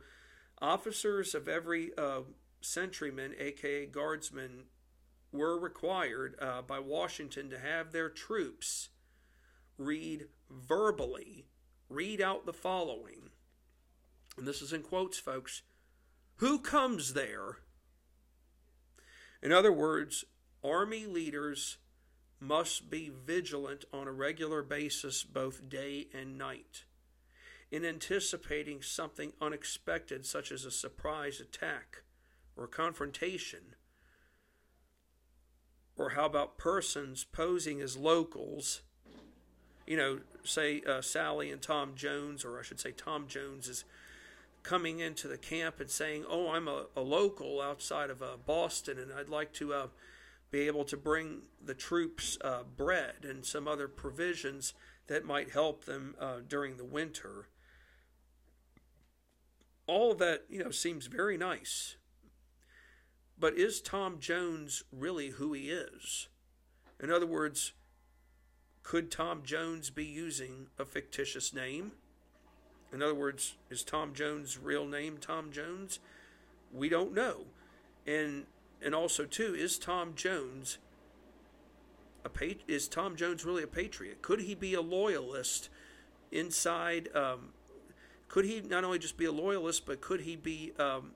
officers 0.62 1.36
of 1.36 1.47
every 1.47 1.91
uh, 1.97 2.21
sentryman, 2.62 3.39
aka 3.39 3.86
guardsman, 3.86 4.65
were 5.32 5.60
required 5.60 6.36
uh, 6.39 6.62
by 6.62 6.80
Washington 6.80 7.49
to 7.49 7.60
have 7.60 7.91
their 7.91 8.10
troops 8.10 8.89
read 9.78 10.28
verbally, 10.49 11.47
read 11.89 12.21
out 12.21 12.45
the 12.45 12.54
following. 12.54 13.30
And 14.38 14.47
this 14.47 14.62
is 14.62 14.73
in 14.73 14.82
quotes, 14.82 15.19
folks. 15.19 15.62
Who 16.38 16.60
comes 16.60 17.13
there? 17.13 17.58
In 19.41 19.52
other 19.52 19.71
words, 19.71 20.26
Army 20.63 21.06
leaders 21.06 21.78
must 22.39 22.89
be 22.89 23.12
vigilant 23.26 23.86
on 23.93 24.08
a 24.08 24.12
regular 24.12 24.62
basis, 24.62 25.24
both 25.24 25.69
day 25.69 26.08
and 26.13 26.38
night, 26.38 26.84
in 27.71 27.86
anticipating 27.86 28.82
something 28.82 29.34
unexpected, 29.41 30.26
such 30.26 30.52
as 30.52 30.65
a 30.65 30.71
surprise 30.71 31.39
attack 31.39 32.04
or 32.56 32.67
confrontation. 32.67 33.76
Or 35.98 36.10
how 36.10 36.26
about 36.26 36.58
persons 36.58 37.24
posing 37.24 37.82
as 37.82 37.95
locals? 37.95 38.82
You 39.88 39.98
know, 39.98 40.19
say 40.43 40.82
uh, 40.82 41.02
Sally 41.02 41.52
and 41.52 41.62
Tom 41.62 41.93
Jones, 41.95 42.43
or 42.43 42.60
I 42.60 42.63
should 42.63 42.80
say 42.80 42.91
Tom 42.91 43.28
Jones 43.28 43.67
is 43.67 43.86
coming 44.65 44.99
into 44.99 45.28
the 45.28 45.38
camp 45.38 45.80
and 45.80 45.89
saying, 45.89 46.25
"Oh, 46.28 46.49
I'm 46.49 46.67
a, 46.67 46.88
a 46.95 47.01
local 47.01 47.62
outside 47.62 48.10
of 48.10 48.21
uh, 48.21 48.38
Boston, 48.45 48.97
and 48.97 49.13
I'd 49.13 49.30
like 49.30 49.54
to 49.54 49.73
uh, 49.73 49.88
be 50.51 50.62
able 50.62 50.84
to 50.86 50.97
bring 50.97 51.43
the 51.63 51.75
troops 51.75 52.38
uh, 52.41 52.63
bread 52.63 53.23
and 53.23 53.45
some 53.45 53.67
other 53.67 53.88
provisions 53.88 54.73
that 55.08 55.23
might 55.23 55.51
help 55.51 55.86
them 55.86 56.15
uh, 56.19 56.38
during 56.47 56.78
the 56.78 56.86
winter." 56.86 57.47
All 59.88 60.15
that, 60.15 60.45
you 60.49 60.63
know, 60.63 60.71
seems 60.71 61.06
very 61.06 61.38
nice. 61.38 61.97
But 63.38 63.54
is 63.54 63.82
Tom 63.82 64.19
Jones 64.19 64.84
really 64.91 65.30
who 65.32 65.54
he 65.54 65.69
is? 65.69 66.28
In 66.99 67.12
other 67.12 67.28
words, 67.28 67.73
could 68.82 69.12
Tom 69.12 69.43
Jones 69.43 69.91
be 69.91 70.06
using 70.06 70.67
a 70.80 70.86
fictitious 70.86 71.54
name? 71.54 71.91
In 72.93 73.02
other 73.02 73.15
words, 73.15 73.56
is 73.69 73.84
Tom 73.84 74.13
Jones' 74.13 74.58
real 74.58 74.86
name 74.86 75.17
Tom 75.17 75.52
Jones? 75.52 76.00
We 76.74 76.89
don't 76.89 77.13
know. 77.13 77.45
And 78.06 78.45
and 78.82 78.93
also 78.93 79.26
too, 79.26 79.56
is 79.56 79.78
Tom 79.78 80.13
Jones 80.15 80.78
a 82.24 82.56
is 82.67 82.88
Tom 82.88 83.15
Jones 83.15 83.45
really 83.45 83.63
a 83.63 83.67
patriot? 83.67 84.21
Could 84.21 84.41
he 84.41 84.56
be 84.56 84.74
a 84.74 84.82
loyalist 84.82 85.69
inside 86.32 87.10
um, 87.15 87.50
could 88.28 88.45
he 88.45 88.62
not 88.62 88.84
only 88.84 89.00
just 89.00 89.17
be 89.17 89.26
a 89.26 89.32
loyalist, 89.32 89.86
but 89.86 90.02
could 90.02 90.21
he 90.21 90.36
be 90.36 90.74
um, 90.80 91.12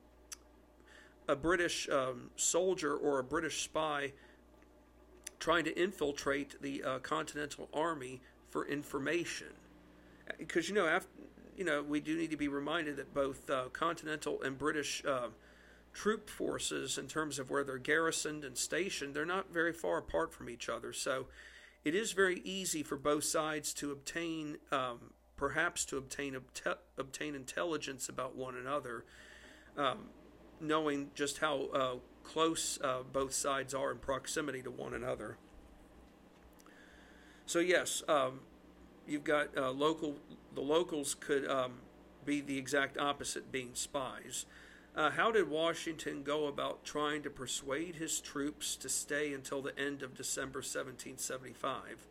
a 1.28 1.36
British 1.36 1.90
um, 1.90 2.30
soldier 2.36 2.96
or 2.96 3.20
a 3.20 3.24
British 3.24 3.62
spy 3.64 4.14
trying 5.40 5.64
to 5.66 5.78
infiltrate 5.78 6.62
the 6.62 6.84
uh, 6.84 7.00
Continental 7.00 7.68
Army 7.74 8.22
for 8.50 8.66
information? 8.66 9.48
Because 10.38 10.70
you 10.70 10.76
know, 10.76 10.88
after 10.88 11.10
you 11.60 11.66
know, 11.66 11.84
we 11.84 12.00
do 12.00 12.16
need 12.16 12.32
to 12.32 12.38
be 12.38 12.48
reminded 12.48 12.96
that 12.96 13.14
both 13.14 13.50
uh, 13.50 13.66
continental 13.74 14.42
and 14.42 14.58
British 14.58 15.04
uh, 15.06 15.28
troop 15.92 16.30
forces, 16.30 16.98
in 16.98 17.06
terms 17.06 17.38
of 17.38 17.50
where 17.50 17.66
they're 17.66 17.78
garrisoned 17.78 18.46
and 18.46 18.58
stationed, 18.58 19.14
they're 19.14 19.26
not 19.26 19.52
very 19.52 19.74
far 19.74 19.98
apart 19.98 20.34
from 20.34 20.50
each 20.50 20.70
other. 20.70 20.94
So 20.94 21.26
it 21.84 21.94
is 21.94 22.14
very 22.14 22.40
easy 22.46 22.82
for 22.82 22.96
both 22.96 23.26
sides 23.26 23.74
to 23.74 23.92
obtain, 23.92 24.60
um, 24.72 25.12
perhaps 25.36 25.84
to 25.86 25.98
obtain 25.98 26.38
obtain 26.98 27.36
intelligence 27.36 28.08
about 28.08 28.38
one 28.38 28.56
another, 28.56 29.04
um, 29.76 30.06
knowing 30.62 31.12
just 31.14 31.40
how 31.40 31.66
uh, 31.74 31.96
close 32.24 32.80
uh, 32.82 33.00
both 33.12 33.34
sides 33.34 33.74
are 33.74 33.92
in 33.92 33.98
proximity 33.98 34.62
to 34.62 34.72
one 34.72 34.94
another. 34.94 35.36
So 37.46 37.60
yes, 37.60 38.02
um, 38.08 38.40
you've 39.06 39.26
got 39.26 39.58
uh, 39.58 39.72
local. 39.72 40.16
The 40.54 40.62
locals 40.62 41.16
could 41.16 41.48
um, 41.48 41.74
be 42.26 42.42
the 42.42 42.58
exact 42.58 42.98
opposite, 42.98 43.52
being 43.52 43.72
spies. 43.74 44.46
Uh, 44.96 45.12
how 45.12 45.32
did 45.32 45.50
Washington 45.50 46.24
go 46.24 46.48
about 46.48 46.84
trying 46.84 47.22
to 47.24 47.30
persuade 47.30 47.96
his 47.96 48.20
troops 48.20 48.76
to 48.78 48.90
stay 48.90 49.34
until 49.34 49.62
the 49.62 49.78
end 49.80 50.04
of 50.04 50.16
December 50.16 50.60
1775? 50.60 52.08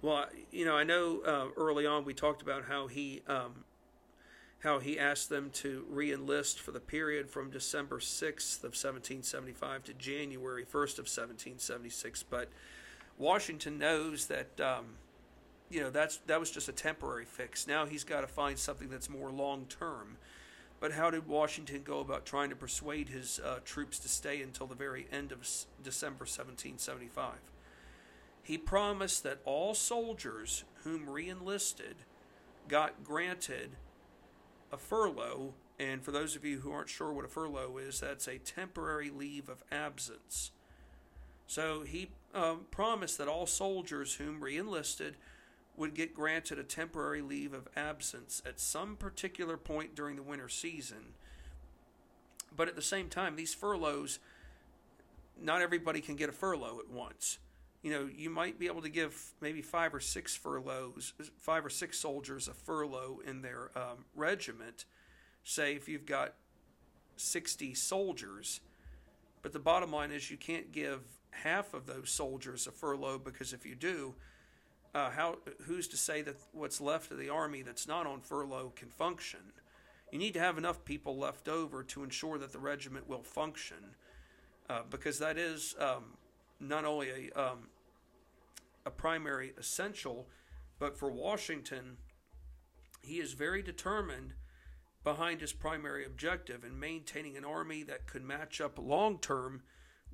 Well, 0.00 0.26
you 0.50 0.64
know, 0.64 0.76
I 0.76 0.84
know 0.84 1.20
uh, 1.20 1.46
early 1.56 1.86
on 1.86 2.04
we 2.04 2.14
talked 2.14 2.42
about 2.42 2.64
how 2.64 2.86
he 2.86 3.22
um, 3.28 3.64
how 4.62 4.78
he 4.78 4.98
asked 4.98 5.28
them 5.28 5.50
to 5.50 5.84
reenlist 5.92 6.58
for 6.58 6.70
the 6.70 6.80
period 6.80 7.28
from 7.28 7.50
December 7.50 7.98
6th 7.98 8.58
of 8.58 8.74
1775 8.74 9.84
to 9.84 9.94
January 9.94 10.64
1st 10.64 10.98
of 10.98 11.06
1776. 11.08 12.22
But 12.22 12.48
Washington 13.18 13.76
knows 13.78 14.26
that 14.26 14.60
um, 14.60 14.84
you 15.72 15.80
know 15.80 15.90
that's 15.90 16.18
that 16.26 16.38
was 16.38 16.50
just 16.50 16.68
a 16.68 16.72
temporary 16.72 17.24
fix. 17.24 17.66
Now 17.66 17.86
he's 17.86 18.04
got 18.04 18.20
to 18.20 18.26
find 18.26 18.58
something 18.58 18.88
that's 18.88 19.08
more 19.08 19.30
long 19.30 19.66
term. 19.66 20.18
But 20.80 20.92
how 20.92 21.10
did 21.10 21.28
Washington 21.28 21.82
go 21.84 22.00
about 22.00 22.26
trying 22.26 22.50
to 22.50 22.56
persuade 22.56 23.08
his 23.08 23.40
uh, 23.44 23.60
troops 23.64 24.00
to 24.00 24.08
stay 24.08 24.42
until 24.42 24.66
the 24.66 24.74
very 24.74 25.06
end 25.12 25.30
of 25.30 25.46
December 25.82 26.24
1775? 26.24 27.34
He 28.42 28.58
promised 28.58 29.22
that 29.22 29.38
all 29.44 29.74
soldiers 29.74 30.64
whom 30.82 31.08
reenlisted 31.08 31.98
got 32.66 33.04
granted 33.04 33.76
a 34.72 34.76
furlough. 34.76 35.54
And 35.78 36.02
for 36.02 36.10
those 36.10 36.34
of 36.34 36.44
you 36.44 36.60
who 36.60 36.72
aren't 36.72 36.88
sure 36.88 37.12
what 37.12 37.24
a 37.24 37.28
furlough 37.28 37.78
is, 37.78 38.00
that's 38.00 38.26
a 38.26 38.38
temporary 38.38 39.10
leave 39.10 39.48
of 39.48 39.62
absence. 39.70 40.50
So 41.46 41.82
he 41.82 42.10
um, 42.34 42.62
promised 42.70 43.18
that 43.18 43.28
all 43.28 43.46
soldiers 43.46 44.14
whom 44.14 44.42
reenlisted 44.42 45.16
would 45.82 45.94
get 45.94 46.14
granted 46.14 46.60
a 46.60 46.62
temporary 46.62 47.20
leave 47.20 47.52
of 47.52 47.66
absence 47.74 48.40
at 48.46 48.60
some 48.60 48.94
particular 48.94 49.56
point 49.56 49.96
during 49.96 50.14
the 50.14 50.22
winter 50.22 50.48
season. 50.48 51.14
But 52.54 52.68
at 52.68 52.76
the 52.76 52.82
same 52.82 53.08
time, 53.08 53.34
these 53.34 53.52
furloughs 53.52 54.20
not 55.40 55.60
everybody 55.60 56.00
can 56.00 56.14
get 56.14 56.28
a 56.28 56.32
furlough 56.32 56.78
at 56.78 56.88
once. 56.88 57.38
You 57.82 57.90
know, 57.90 58.08
you 58.14 58.30
might 58.30 58.60
be 58.60 58.68
able 58.68 58.82
to 58.82 58.88
give 58.88 59.32
maybe 59.40 59.60
five 59.60 59.92
or 59.92 59.98
six 59.98 60.36
furloughs, 60.36 61.14
five 61.36 61.66
or 61.66 61.70
six 61.70 61.98
soldiers 61.98 62.46
a 62.46 62.54
furlough 62.54 63.18
in 63.26 63.42
their 63.42 63.72
um, 63.74 64.04
regiment. 64.14 64.84
Say 65.42 65.74
if 65.74 65.88
you've 65.88 66.06
got 66.06 66.34
60 67.16 67.74
soldiers, 67.74 68.60
but 69.42 69.52
the 69.52 69.58
bottom 69.58 69.90
line 69.90 70.12
is 70.12 70.30
you 70.30 70.36
can't 70.36 70.70
give 70.70 71.00
half 71.32 71.74
of 71.74 71.86
those 71.86 72.08
soldiers 72.08 72.68
a 72.68 72.70
furlough 72.70 73.18
because 73.18 73.52
if 73.52 73.66
you 73.66 73.74
do, 73.74 74.14
uh, 74.94 75.10
how 75.10 75.38
who's 75.62 75.88
to 75.88 75.96
say 75.96 76.22
that 76.22 76.36
what's 76.52 76.80
left 76.80 77.10
of 77.10 77.18
the 77.18 77.28
army 77.28 77.62
that's 77.62 77.88
not 77.88 78.06
on 78.06 78.20
furlough 78.20 78.72
can 78.76 78.88
function? 78.88 79.40
You 80.10 80.18
need 80.18 80.34
to 80.34 80.40
have 80.40 80.58
enough 80.58 80.84
people 80.84 81.16
left 81.16 81.48
over 81.48 81.82
to 81.84 82.04
ensure 82.04 82.38
that 82.38 82.52
the 82.52 82.58
regiment 82.58 83.08
will 83.08 83.22
function, 83.22 83.96
uh, 84.68 84.82
because 84.90 85.18
that 85.18 85.38
is 85.38 85.74
um, 85.78 86.16
not 86.60 86.84
only 86.84 87.08
a 87.08 87.40
um, 87.40 87.68
a 88.84 88.90
primary 88.90 89.52
essential, 89.58 90.28
but 90.78 90.96
for 90.96 91.10
Washington, 91.10 91.96
he 93.02 93.20
is 93.20 93.32
very 93.32 93.62
determined 93.62 94.34
behind 95.04 95.40
his 95.40 95.52
primary 95.52 96.04
objective 96.04 96.64
in 96.64 96.78
maintaining 96.78 97.36
an 97.36 97.44
army 97.44 97.82
that 97.82 98.06
could 98.06 98.22
match 98.22 98.60
up 98.60 98.78
long 98.78 99.18
term 99.18 99.62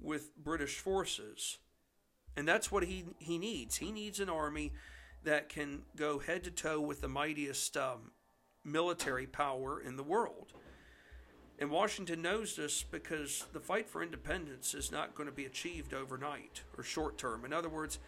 with 0.01 0.37
British 0.37 0.79
forces. 0.79 1.59
And 2.39 2.47
that's 2.47 2.71
what 2.71 2.85
he, 2.85 3.05
he 3.19 3.37
needs. 3.37 3.79
He 3.79 3.91
needs 3.91 4.21
an 4.21 4.29
army 4.29 4.73
that 5.25 5.49
can 5.49 5.83
go 5.97 6.21
head 6.21 6.45
to 6.45 6.53
toe 6.53 6.81
with 6.81 7.01
the 7.01 7.09
mightiest 7.09 7.77
um, 7.77 8.13
military 8.65 9.27
power 9.27 9.81
in 9.81 9.97
the 9.97 10.05
world. 10.05 10.53
And 11.59 11.69
Washington 11.69 12.23
knows 12.23 12.55
this 12.55 12.85
because 12.85 13.45
the 13.53 13.59
fight 13.59 13.91
for 13.91 14.05
independence 14.05 14.73
is 14.73 14.93
not 14.93 15.17
going 15.17 15.29
to 15.29 15.35
be 15.35 15.47
achieved 15.47 15.93
overnight 15.93 16.63
or 16.77 16.85
short 16.85 17.19
term. 17.19 17.45
In 17.45 17.53
other 17.53 17.69
words, 17.69 17.99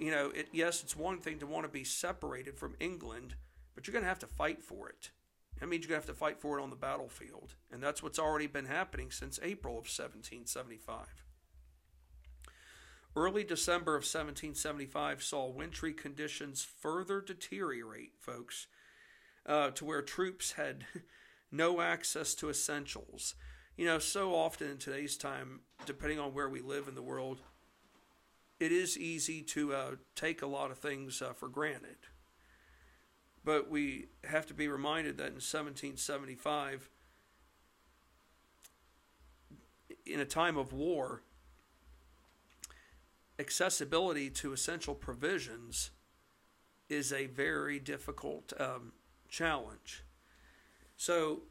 you 0.00 0.10
know, 0.10 0.32
it, 0.34 0.48
yes, 0.50 0.82
it's 0.82 0.96
one 0.96 1.18
thing 1.18 1.38
to 1.38 1.46
want 1.46 1.64
to 1.64 1.70
be 1.70 1.84
separated 1.84 2.58
from 2.58 2.74
England, 2.80 3.36
but 3.76 3.86
you're 3.86 3.92
going 3.92 4.02
to 4.02 4.08
have 4.08 4.18
to 4.18 4.26
fight 4.26 4.64
for 4.64 4.88
it. 4.88 5.12
That 5.60 5.68
means 5.68 5.84
you're 5.84 5.90
going 5.90 6.02
to 6.02 6.08
have 6.08 6.16
to 6.16 6.18
fight 6.18 6.40
for 6.40 6.58
it 6.58 6.62
on 6.62 6.70
the 6.70 6.76
battlefield. 6.76 7.54
And 7.70 7.80
that's 7.80 8.02
what's 8.02 8.18
already 8.18 8.48
been 8.48 8.66
happening 8.66 9.12
since 9.12 9.38
April 9.40 9.74
of 9.74 9.86
1775. 9.86 11.27
Early 13.16 13.42
December 13.42 13.92
of 13.92 14.02
1775 14.02 15.22
saw 15.22 15.48
wintry 15.48 15.92
conditions 15.92 16.62
further 16.62 17.20
deteriorate, 17.20 18.12
folks, 18.18 18.66
uh, 19.46 19.70
to 19.70 19.84
where 19.84 20.02
troops 20.02 20.52
had 20.52 20.84
no 21.50 21.80
access 21.80 22.34
to 22.36 22.50
essentials. 22.50 23.34
You 23.76 23.86
know, 23.86 23.98
so 23.98 24.34
often 24.34 24.70
in 24.70 24.78
today's 24.78 25.16
time, 25.16 25.60
depending 25.86 26.18
on 26.18 26.34
where 26.34 26.48
we 26.48 26.60
live 26.60 26.88
in 26.88 26.94
the 26.94 27.02
world, 27.02 27.40
it 28.60 28.72
is 28.72 28.98
easy 28.98 29.42
to 29.42 29.72
uh, 29.72 29.90
take 30.14 30.42
a 30.42 30.46
lot 30.46 30.70
of 30.70 30.78
things 30.78 31.22
uh, 31.22 31.32
for 31.32 31.48
granted. 31.48 31.96
But 33.44 33.70
we 33.70 34.06
have 34.24 34.46
to 34.46 34.54
be 34.54 34.68
reminded 34.68 35.16
that 35.18 35.28
in 35.28 35.34
1775, 35.34 36.90
in 40.04 40.20
a 40.20 40.24
time 40.24 40.56
of 40.56 40.72
war, 40.72 41.22
accessibility 43.38 44.30
to 44.30 44.52
essential 44.52 44.94
provisions 44.94 45.90
is 46.88 47.12
a 47.12 47.26
very 47.26 47.78
difficult 47.78 48.52
um, 48.58 48.92
challenge. 49.28 50.04
So, 50.96 51.42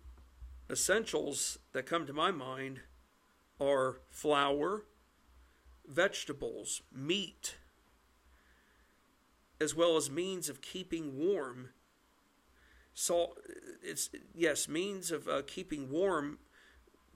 essentials 0.70 1.60
that 1.74 1.86
come 1.86 2.06
to 2.06 2.14
my 2.14 2.32
mind 2.32 2.82
are 3.62 4.02
flour, 4.10 4.86
vegetables, 5.88 6.82
meat, 6.94 7.56
as 9.62 9.74
well 9.74 9.96
as 9.96 10.12
means 10.12 10.50
of 10.50 10.62
keeping 10.62 11.18
warm. 11.18 11.70
Salt, 12.94 13.38
it's 13.82 14.10
yes, 14.36 14.68
means 14.68 15.12
of 15.12 15.28
uh, 15.28 15.44
keeping 15.46 15.90
warm 15.90 16.40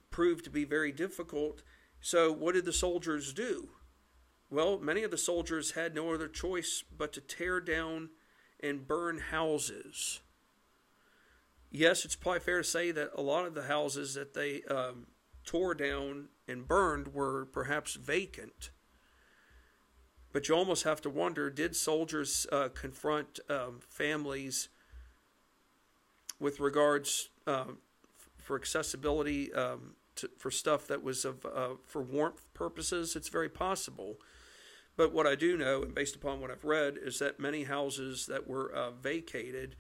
proved 0.09 0.43
to 0.45 0.49
be 0.49 0.63
very 0.63 0.91
difficult. 0.91 1.63
So, 1.99 2.31
what 2.31 2.53
did 2.53 2.65
the 2.65 2.73
soldiers 2.73 3.33
do? 3.33 3.69
Well, 4.51 4.77
many 4.79 5.03
of 5.03 5.11
the 5.11 5.17
soldiers 5.17 5.71
had 5.71 5.95
no 5.95 6.13
other 6.13 6.27
choice 6.27 6.83
but 6.95 7.13
to 7.13 7.21
tear 7.21 7.61
down 7.61 8.09
and 8.59 8.85
burn 8.85 9.19
houses. 9.31 10.19
Yes, 11.71 12.03
it's 12.03 12.17
probably 12.17 12.41
fair 12.41 12.57
to 12.57 12.63
say 12.65 12.91
that 12.91 13.11
a 13.15 13.21
lot 13.21 13.45
of 13.45 13.55
the 13.55 13.63
houses 13.63 14.13
that 14.15 14.33
they 14.33 14.61
um, 14.63 15.07
tore 15.45 15.73
down 15.73 16.27
and 16.49 16.67
burned 16.67 17.13
were 17.13 17.45
perhaps 17.45 17.95
vacant. 17.95 18.71
But 20.33 20.49
you 20.49 20.55
almost 20.55 20.83
have 20.83 20.99
to 21.01 21.09
wonder 21.09 21.49
did 21.49 21.73
soldiers 21.73 22.45
uh, 22.51 22.67
confront 22.73 23.39
um, 23.49 23.79
families 23.87 24.67
with 26.41 26.59
regards 26.59 27.29
uh, 27.47 27.65
for 28.37 28.57
accessibility 28.57 29.53
um, 29.53 29.95
to, 30.17 30.29
for 30.37 30.51
stuff 30.51 30.87
that 30.87 31.01
was 31.01 31.23
of 31.23 31.45
uh, 31.45 31.75
for 31.85 32.01
warmth 32.01 32.53
purposes? 32.53 33.15
It's 33.15 33.29
very 33.29 33.49
possible. 33.49 34.17
But 34.97 35.13
what 35.13 35.25
I 35.25 35.35
do 35.35 35.57
know, 35.57 35.83
and 35.83 35.95
based 35.95 36.15
upon 36.15 36.41
what 36.41 36.51
I've 36.51 36.65
read, 36.65 36.97
is 37.01 37.19
that 37.19 37.39
many 37.39 37.63
houses 37.63 38.25
that 38.27 38.47
were 38.47 38.71
uh, 38.71 38.91
vacated, 38.91 39.75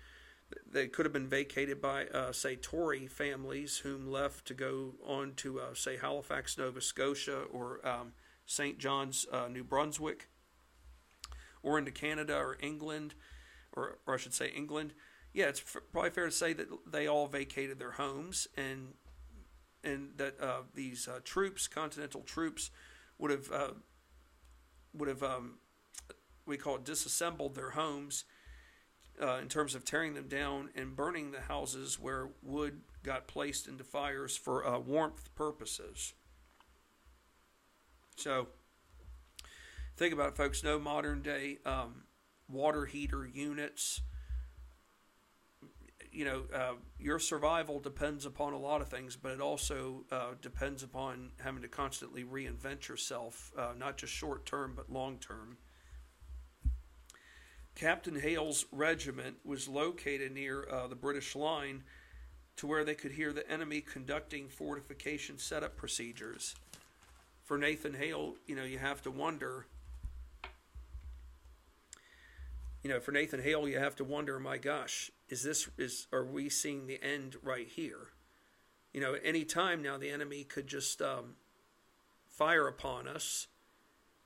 they 0.69 0.87
could 0.87 1.05
have 1.05 1.13
been 1.13 1.27
vacated 1.27 1.81
by, 1.81 2.05
uh, 2.07 2.31
say, 2.31 2.55
Tory 2.55 3.07
families 3.07 3.79
whom 3.79 4.09
left 4.09 4.45
to 4.47 4.53
go 4.53 4.95
on 5.05 5.33
to, 5.37 5.59
uh, 5.59 5.73
say, 5.73 5.97
Halifax, 5.97 6.57
Nova 6.57 6.81
Scotia, 6.81 7.43
or 7.51 7.85
um, 7.87 8.13
St. 8.45 8.77
John's, 8.79 9.25
uh, 9.31 9.47
New 9.47 9.63
Brunswick, 9.63 10.29
or 11.63 11.77
into 11.77 11.91
Canada 11.91 12.35
or 12.37 12.57
England, 12.61 13.13
or, 13.73 13.99
or 14.05 14.15
I 14.15 14.17
should 14.17 14.33
say 14.33 14.47
England. 14.47 14.93
Yeah, 15.33 15.45
it's 15.45 15.61
f- 15.61 15.81
probably 15.91 16.09
fair 16.09 16.25
to 16.25 16.31
say 16.31 16.53
that 16.53 16.67
they 16.89 17.07
all 17.07 17.27
vacated 17.27 17.79
their 17.79 17.91
homes, 17.91 18.47
and 18.57 18.93
and 19.83 20.09
that 20.17 20.39
uh, 20.39 20.61
these 20.75 21.07
uh, 21.07 21.19
troops, 21.23 21.67
continental 21.67 22.21
troops, 22.21 22.69
would 23.17 23.31
have 23.31 23.51
would 24.93 25.09
have 25.09 25.23
um, 25.23 25.55
we 26.45 26.57
call 26.57 26.75
it 26.75 26.83
disassembled 26.83 27.55
their 27.55 27.71
homes 27.71 28.25
uh, 29.21 29.37
in 29.41 29.47
terms 29.47 29.75
of 29.75 29.85
tearing 29.85 30.13
them 30.13 30.27
down 30.27 30.69
and 30.75 30.95
burning 30.95 31.31
the 31.31 31.41
houses 31.41 31.99
where 31.99 32.29
wood 32.41 32.81
got 33.03 33.27
placed 33.27 33.67
into 33.67 33.83
fires 33.83 34.35
for 34.35 34.65
uh, 34.65 34.79
warmth 34.79 35.33
purposes. 35.35 36.13
So 38.15 38.47
think 39.97 40.13
about 40.13 40.29
it, 40.29 40.37
folks. 40.37 40.63
No 40.63 40.79
modern 40.79 41.21
day 41.21 41.59
um, 41.65 42.03
water 42.49 42.85
heater 42.85 43.25
units. 43.25 44.01
You 46.11 46.25
know, 46.25 46.43
uh, 46.53 46.73
your 46.99 47.19
survival 47.19 47.79
depends 47.79 48.25
upon 48.25 48.53
a 48.53 48.57
lot 48.57 48.81
of 48.81 48.89
things, 48.89 49.15
but 49.15 49.31
it 49.31 49.39
also 49.39 50.03
uh, 50.11 50.31
depends 50.41 50.83
upon 50.83 51.31
having 51.41 51.61
to 51.61 51.69
constantly 51.69 52.23
reinvent 52.25 52.87
yourself, 52.87 53.51
uh, 53.57 53.71
not 53.77 53.97
just 53.97 54.11
short 54.11 54.45
term, 54.45 54.73
but 54.75 54.91
long 54.91 55.17
term. 55.19 55.57
Captain 57.75 58.19
Hale's 58.19 58.65
regiment 58.73 59.37
was 59.45 59.69
located 59.69 60.33
near 60.33 60.67
uh, 60.69 60.87
the 60.87 60.95
British 60.95 61.35
line 61.35 61.83
to 62.57 62.67
where 62.67 62.83
they 62.83 62.93
could 62.93 63.13
hear 63.13 63.31
the 63.31 63.49
enemy 63.49 63.79
conducting 63.79 64.49
fortification 64.49 65.37
setup 65.37 65.77
procedures. 65.77 66.55
For 67.45 67.57
Nathan 67.57 67.93
Hale, 67.93 68.35
you 68.45 68.55
know, 68.55 68.63
you 68.63 68.77
have 68.77 69.01
to 69.03 69.11
wonder 69.11 69.65
you 72.83 72.89
know, 72.89 72.99
for 72.99 73.11
Nathan 73.11 73.41
Hale, 73.41 73.67
you 73.67 73.77
have 73.77 73.95
to 73.97 74.03
wonder, 74.03 74.39
my 74.39 74.57
gosh, 74.57 75.11
is 75.31 75.41
this 75.41 75.69
is 75.77 76.07
are 76.11 76.25
we 76.25 76.49
seeing 76.49 76.85
the 76.85 77.01
end 77.01 77.37
right 77.41 77.67
here? 77.67 78.09
You 78.93 78.99
know, 78.99 79.15
any 79.23 79.45
time 79.45 79.81
now 79.81 79.97
the 79.97 80.11
enemy 80.11 80.43
could 80.43 80.67
just 80.67 81.01
um, 81.01 81.35
fire 82.27 82.67
upon 82.67 83.07
us, 83.07 83.47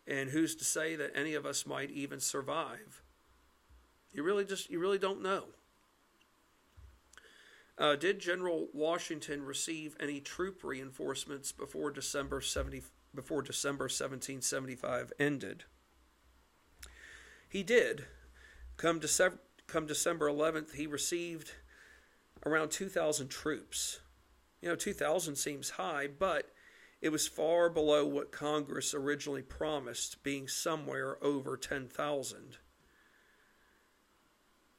and 0.07 0.31
who's 0.31 0.55
to 0.55 0.65
say 0.65 0.95
that 0.95 1.15
any 1.15 1.35
of 1.35 1.45
us 1.45 1.67
might 1.67 1.91
even 1.91 2.19
survive? 2.19 3.03
You 4.11 4.23
really 4.23 4.45
just 4.45 4.69
you 4.71 4.79
really 4.79 4.97
don't 4.97 5.21
know. 5.21 5.45
Uh, 7.77 7.95
did 7.95 8.19
General 8.19 8.69
Washington 8.73 9.43
receive 9.43 9.95
any 9.99 10.19
troop 10.19 10.63
reinforcements 10.63 11.51
before 11.51 11.91
December 11.91 12.41
seventy 12.41 12.81
before 13.13 13.43
December 13.43 13.89
seventeen 13.89 14.41
seventy 14.41 14.75
five 14.75 15.13
ended? 15.19 15.65
He 17.47 17.61
did. 17.61 18.05
Come 18.77 18.99
December, 18.99 19.39
come 19.68 19.86
December 19.86 20.30
11th, 20.30 20.76
he 20.76 20.88
received 20.88 21.51
around 22.45 22.70
2,000 22.70 23.28
troops. 23.28 23.99
You 24.61 24.70
know, 24.70 24.76
2,000 24.76 25.36
seems 25.36 25.72
high, 25.72 26.07
but 26.07 26.51
it 27.01 27.09
was 27.09 27.28
far 27.28 27.70
below 27.70 28.05
what 28.05 28.32
Congress 28.32 28.93
originally 28.93 29.41
promised, 29.41 30.24
being 30.24 30.47
somewhere 30.47 31.24
over 31.24 31.57
10,000. 31.57 32.57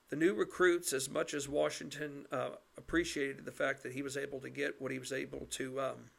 The 0.08 0.16
new 0.16 0.34
recruits, 0.34 0.92
as 0.92 1.10
much 1.10 1.34
as 1.34 1.48
Washington 1.48 2.26
uh, 2.30 2.50
appreciated 2.78 3.44
the 3.44 3.52
fact 3.52 3.82
that 3.82 3.92
he 3.92 4.02
was 4.02 4.16
able 4.16 4.40
to 4.40 4.50
get 4.50 4.80
what 4.80 4.92
he 4.92 4.98
was 4.98 5.12
able 5.12 5.46
to, 5.50 5.80
um, 5.80 6.10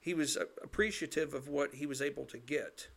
he 0.00 0.12
was 0.12 0.36
appreciative 0.62 1.34
of 1.34 1.48
what 1.48 1.74
he 1.74 1.86
was 1.86 2.02
able 2.02 2.24
to 2.26 2.38
get. 2.38 2.88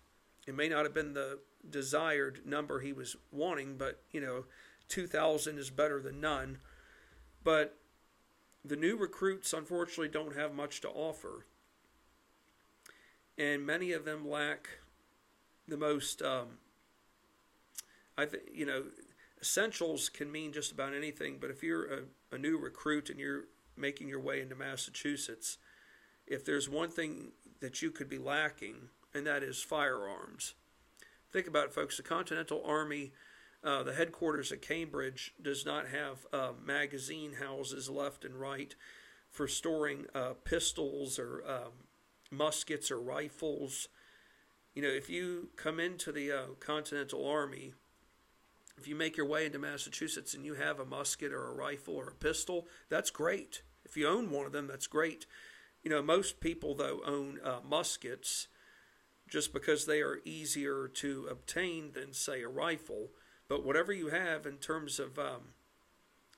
It 0.48 0.56
may 0.56 0.68
not 0.68 0.84
have 0.84 0.94
been 0.94 1.14
the 1.14 1.40
desired 1.70 2.42
number 2.46 2.80
he 2.80 2.94
was 2.94 3.16
wanting, 3.32 3.78
but 3.78 4.02
you 4.12 4.22
know, 4.22 4.46
2,000 4.90 5.58
is 5.58 5.70
better 5.70 6.02
than 6.02 6.20
none. 6.20 6.60
But 7.44 7.78
the 8.64 8.76
new 8.76 8.98
recruits, 8.98 9.54
unfortunately, 9.54 10.10
don't 10.10 10.36
have 10.36 10.54
much 10.54 10.82
to 10.82 10.90
offer. 10.90 11.46
And 13.38 13.66
many 13.66 13.92
of 13.92 14.06
them 14.06 14.28
lack 14.28 14.80
the 15.68 15.78
most, 15.78 16.22
um, 16.22 16.58
I 18.18 18.26
think, 18.26 18.44
you 18.54 18.66
know, 18.66 18.86
essentials 19.40 20.10
can 20.10 20.32
mean 20.32 20.52
just 20.52 20.72
about 20.72 20.94
anything, 20.94 21.38
but 21.40 21.52
if 21.52 21.62
you're 21.62 21.86
a, 21.86 22.00
a 22.32 22.38
new 22.38 22.58
recruit 22.58 23.10
and 23.10 23.20
you're 23.20 23.46
making 23.76 24.10
your 24.10 24.20
way 24.20 24.42
into 24.42 24.56
Massachusetts, 24.56 25.58
if 26.26 26.44
there's 26.44 26.68
one 26.68 26.90
thing 26.90 27.32
that 27.60 27.82
you 27.82 27.92
could 27.92 28.10
be 28.10 28.18
lacking, 28.18 28.90
and 29.14 29.26
that 29.26 29.44
is 29.44 29.62
firearms. 29.62 30.56
Think 31.32 31.48
about 31.48 31.66
it, 31.66 31.74
folks. 31.74 31.98
The 31.98 32.04
Continental 32.04 32.64
Army 32.66 33.12
uh, 33.64 33.84
the 33.84 33.94
headquarters 33.94 34.52
at 34.52 34.62
Cambridge 34.62 35.34
does 35.42 35.66
not 35.66 35.88
have 35.88 36.26
uh, 36.32 36.52
magazine 36.64 37.34
houses 37.34 37.90
left 37.90 38.24
and 38.24 38.40
right 38.40 38.76
for 39.30 39.48
storing 39.48 40.06
uh, 40.14 40.34
pistols 40.44 41.20
or 41.20 41.44
um, 41.48 41.72
muskets 42.32 42.92
or 42.92 43.00
rifles. 43.00 43.90
You 44.74 44.84
know, 44.84 44.90
if 44.90 45.10
you 45.10 45.50
come 45.56 45.80
into 45.80 46.12
the 46.12 46.32
uh, 46.32 46.46
Continental 46.60 47.28
Army, 47.28 47.74
if 48.78 48.88
you 48.88 48.96
make 48.96 49.18
your 49.18 49.26
way 49.26 49.46
into 49.46 49.60
Massachusetts 49.60 50.34
and 50.36 50.46
you 50.46 50.54
have 50.54 50.80
a 50.80 50.86
musket 50.86 51.34
or 51.34 51.48
a 51.48 51.54
rifle 51.54 51.96
or 51.96 52.10
a 52.10 52.16
pistol, 52.16 52.68
that's 52.90 53.10
great. 53.10 53.64
If 53.84 53.98
you 53.98 54.08
own 54.08 54.30
one 54.30 54.46
of 54.46 54.52
them, 54.52 54.68
that's 54.68 54.88
great. 54.88 55.26
You 55.84 55.90
know, 55.90 56.02
most 56.02 56.40
people, 56.40 56.76
though, 56.76 57.02
own 57.06 57.40
uh, 57.44 57.60
muskets 57.68 58.48
just 59.28 59.54
because 59.54 59.86
they 59.86 60.02
are 60.02 60.20
easier 60.26 60.88
to 60.96 61.28
obtain 61.30 61.92
than, 61.94 62.14
say, 62.14 62.42
a 62.42 62.48
rifle. 62.48 63.10
But 63.48 63.66
whatever 63.66 63.92
you 63.92 64.08
have 64.08 64.46
in 64.46 64.58
terms 64.58 65.00
of 65.00 65.18
um, 65.18 65.54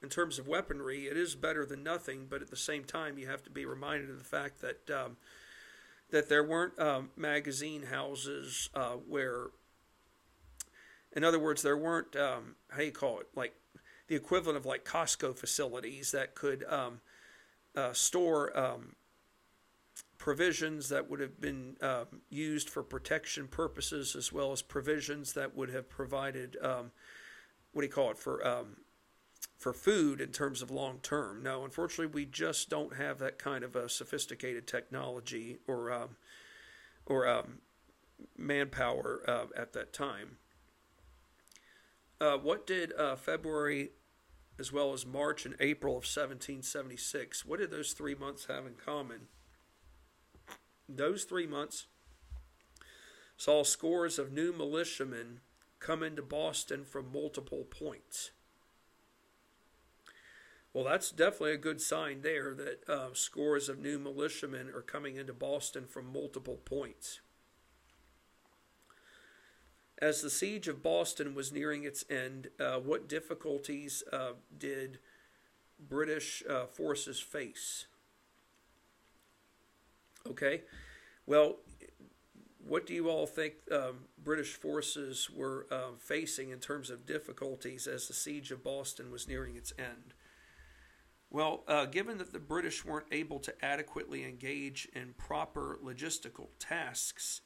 in 0.01 0.09
terms 0.09 0.39
of 0.39 0.47
weaponry, 0.47 1.07
it 1.07 1.17
is 1.17 1.35
better 1.35 1.65
than 1.65 1.83
nothing. 1.83 2.27
But 2.29 2.41
at 2.41 2.49
the 2.49 2.55
same 2.55 2.83
time, 2.83 3.17
you 3.17 3.27
have 3.27 3.43
to 3.43 3.49
be 3.49 3.65
reminded 3.65 4.09
of 4.09 4.17
the 4.17 4.23
fact 4.23 4.61
that 4.61 4.89
um, 4.89 5.17
that 6.11 6.29
there 6.29 6.43
weren't 6.43 6.79
um, 6.79 7.09
magazine 7.15 7.83
houses 7.83 8.69
uh, 8.73 8.93
where, 9.07 9.47
in 11.15 11.23
other 11.23 11.39
words, 11.39 11.61
there 11.61 11.77
weren't 11.77 12.15
um, 12.15 12.55
how 12.69 12.81
you 12.81 12.91
call 12.91 13.19
it 13.19 13.27
like 13.35 13.53
the 14.07 14.15
equivalent 14.15 14.57
of 14.57 14.65
like 14.65 14.85
Costco 14.85 15.37
facilities 15.37 16.11
that 16.11 16.33
could 16.35 16.63
um, 16.67 17.01
uh, 17.75 17.93
store 17.93 18.57
um, 18.57 18.95
provisions 20.19 20.89
that 20.89 21.09
would 21.09 21.19
have 21.19 21.41
been 21.41 21.75
um, 21.81 22.21
used 22.29 22.69
for 22.69 22.83
protection 22.83 23.47
purposes, 23.47 24.15
as 24.15 24.31
well 24.31 24.51
as 24.51 24.61
provisions 24.61 25.33
that 25.33 25.55
would 25.55 25.71
have 25.71 25.89
provided 25.89 26.57
um, 26.61 26.91
what 27.71 27.81
do 27.81 27.87
you 27.87 27.91
call 27.91 28.11
it 28.11 28.17
for 28.19 28.45
um, 28.45 28.77
for 29.57 29.73
food 29.73 30.21
in 30.21 30.29
terms 30.29 30.61
of 30.61 30.69
long 30.69 30.99
term. 31.01 31.41
No, 31.41 31.63
unfortunately, 31.63 32.13
we 32.13 32.25
just 32.25 32.69
don't 32.69 32.95
have 32.95 33.17
that 33.19 33.39
kind 33.39 33.63
of 33.63 33.75
a 33.75 33.89
sophisticated 33.89 34.67
technology 34.67 35.57
or 35.67 35.91
um, 35.91 36.09
or 37.05 37.27
um, 37.27 37.59
manpower 38.37 39.23
uh, 39.27 39.45
at 39.55 39.73
that 39.73 39.93
time. 39.93 40.37
Uh, 42.21 42.37
what 42.37 42.67
did 42.67 42.93
uh, 42.99 43.15
February 43.15 43.91
as 44.59 44.73
well 44.73 44.93
as 44.93 45.05
March 45.05 45.45
and 45.45 45.55
April 45.59 45.93
of 45.93 46.03
1776, 46.03 47.45
what 47.45 47.59
did 47.59 47.71
those 47.71 47.93
three 47.93 48.13
months 48.13 48.47
have 48.47 48.65
in 48.65 48.73
common? 48.73 49.29
Those 50.89 51.23
three 51.23 51.45
months 51.45 51.85
saw 53.37 53.63
scores 53.63 54.17
of 54.17 54.31
new 54.33 54.51
militiamen 54.51 55.41
come 55.79 56.01
into 56.01 56.23
Boston 56.23 56.83
from 56.83 57.11
multiple 57.13 57.63
points. 57.69 58.31
Well, 60.73 60.83
that's 60.83 61.11
definitely 61.11 61.53
a 61.53 61.57
good 61.57 61.79
sign 61.79 62.21
there 62.21 62.53
that 62.55 62.89
uh, 62.89 63.13
scores 63.13 63.69
of 63.69 63.79
new 63.79 63.99
militiamen 63.99 64.69
are 64.69 64.81
coming 64.81 65.15
into 65.15 65.33
Boston 65.33 65.85
from 65.87 66.11
multiple 66.11 66.59
points. 66.65 67.21
As 70.01 70.21
the 70.21 70.29
siege 70.29 70.67
of 70.67 70.81
Boston 70.81 71.35
was 71.35 71.51
nearing 71.51 71.83
its 71.83 72.05
end, 72.09 72.49
uh, 72.59 72.79
what 72.79 73.07
difficulties 73.07 74.03
uh, 74.11 74.33
did 74.57 74.99
British 75.79 76.43
uh, 76.49 76.65
forces 76.65 77.19
face? 77.19 77.85
Okay. 80.27 80.61
Well, 81.29 81.57
what 82.67 82.87
do 82.87 82.95
you 82.95 83.07
all 83.07 83.27
think 83.27 83.53
um, 83.71 84.05
British 84.17 84.55
forces 84.55 85.29
were 85.29 85.67
um, 85.69 85.97
facing 85.99 86.49
in 86.49 86.57
terms 86.57 86.89
of 86.89 87.05
difficulties 87.05 87.85
as 87.85 88.07
the 88.07 88.15
siege 88.15 88.49
of 88.49 88.63
Boston 88.63 89.11
was 89.11 89.27
nearing 89.27 89.55
its 89.55 89.71
end? 89.77 90.15
Well, 91.29 91.65
uh, 91.67 91.85
given 91.85 92.17
that 92.17 92.33
the 92.33 92.39
British 92.39 92.83
weren't 92.83 93.05
able 93.11 93.37
to 93.41 93.53
adequately 93.63 94.23
engage 94.23 94.87
in 94.95 95.13
proper 95.19 95.77
logistical 95.85 96.47
tasks, 96.57 97.41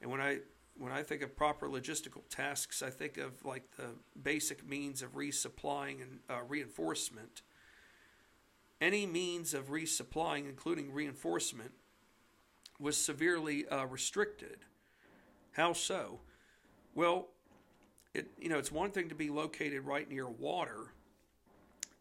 and 0.00 0.10
when 0.10 0.22
I 0.22 0.38
when 0.78 0.90
I 0.90 1.02
think 1.02 1.20
of 1.20 1.36
proper 1.36 1.68
logistical 1.68 2.22
tasks, 2.30 2.80
I 2.80 2.88
think 2.88 3.18
of 3.18 3.44
like 3.44 3.76
the 3.76 3.90
basic 4.22 4.66
means 4.66 5.02
of 5.02 5.16
resupplying 5.16 6.00
and 6.00 6.20
uh, 6.30 6.44
reinforcement. 6.48 7.42
Any 8.80 9.04
means 9.04 9.52
of 9.52 9.68
resupplying, 9.68 10.48
including 10.48 10.92
reinforcement, 10.92 11.72
was 12.78 12.96
severely 12.96 13.66
uh, 13.68 13.86
restricted. 13.86 14.58
How 15.52 15.72
so? 15.72 16.20
Well, 16.94 17.28
it 18.14 18.30
you 18.38 18.48
know 18.48 18.58
it's 18.58 18.72
one 18.72 18.90
thing 18.90 19.08
to 19.08 19.14
be 19.14 19.30
located 19.30 19.84
right 19.84 20.08
near 20.08 20.28
water, 20.28 20.92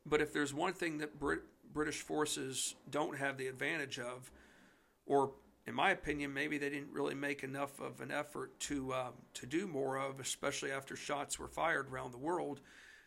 but 0.05 0.21
if 0.21 0.33
there's 0.33 0.53
one 0.53 0.73
thing 0.73 0.97
that 0.99 1.19
Brit- 1.19 1.43
British 1.73 2.01
forces 2.01 2.75
don't 2.89 3.17
have 3.17 3.37
the 3.37 3.47
advantage 3.47 3.99
of, 3.99 4.31
or 5.05 5.31
in 5.67 5.73
my 5.73 5.91
opinion, 5.91 6.33
maybe 6.33 6.57
they 6.57 6.69
didn't 6.69 6.91
really 6.91 7.15
make 7.15 7.43
enough 7.43 7.79
of 7.79 8.01
an 8.01 8.11
effort 8.11 8.57
to 8.61 8.93
um, 8.93 9.13
to 9.35 9.45
do 9.45 9.67
more 9.67 9.97
of, 9.97 10.19
especially 10.19 10.71
after 10.71 10.95
shots 10.95 11.39
were 11.39 11.47
fired 11.47 11.91
around 11.91 12.11
the 12.11 12.17
world. 12.17 12.61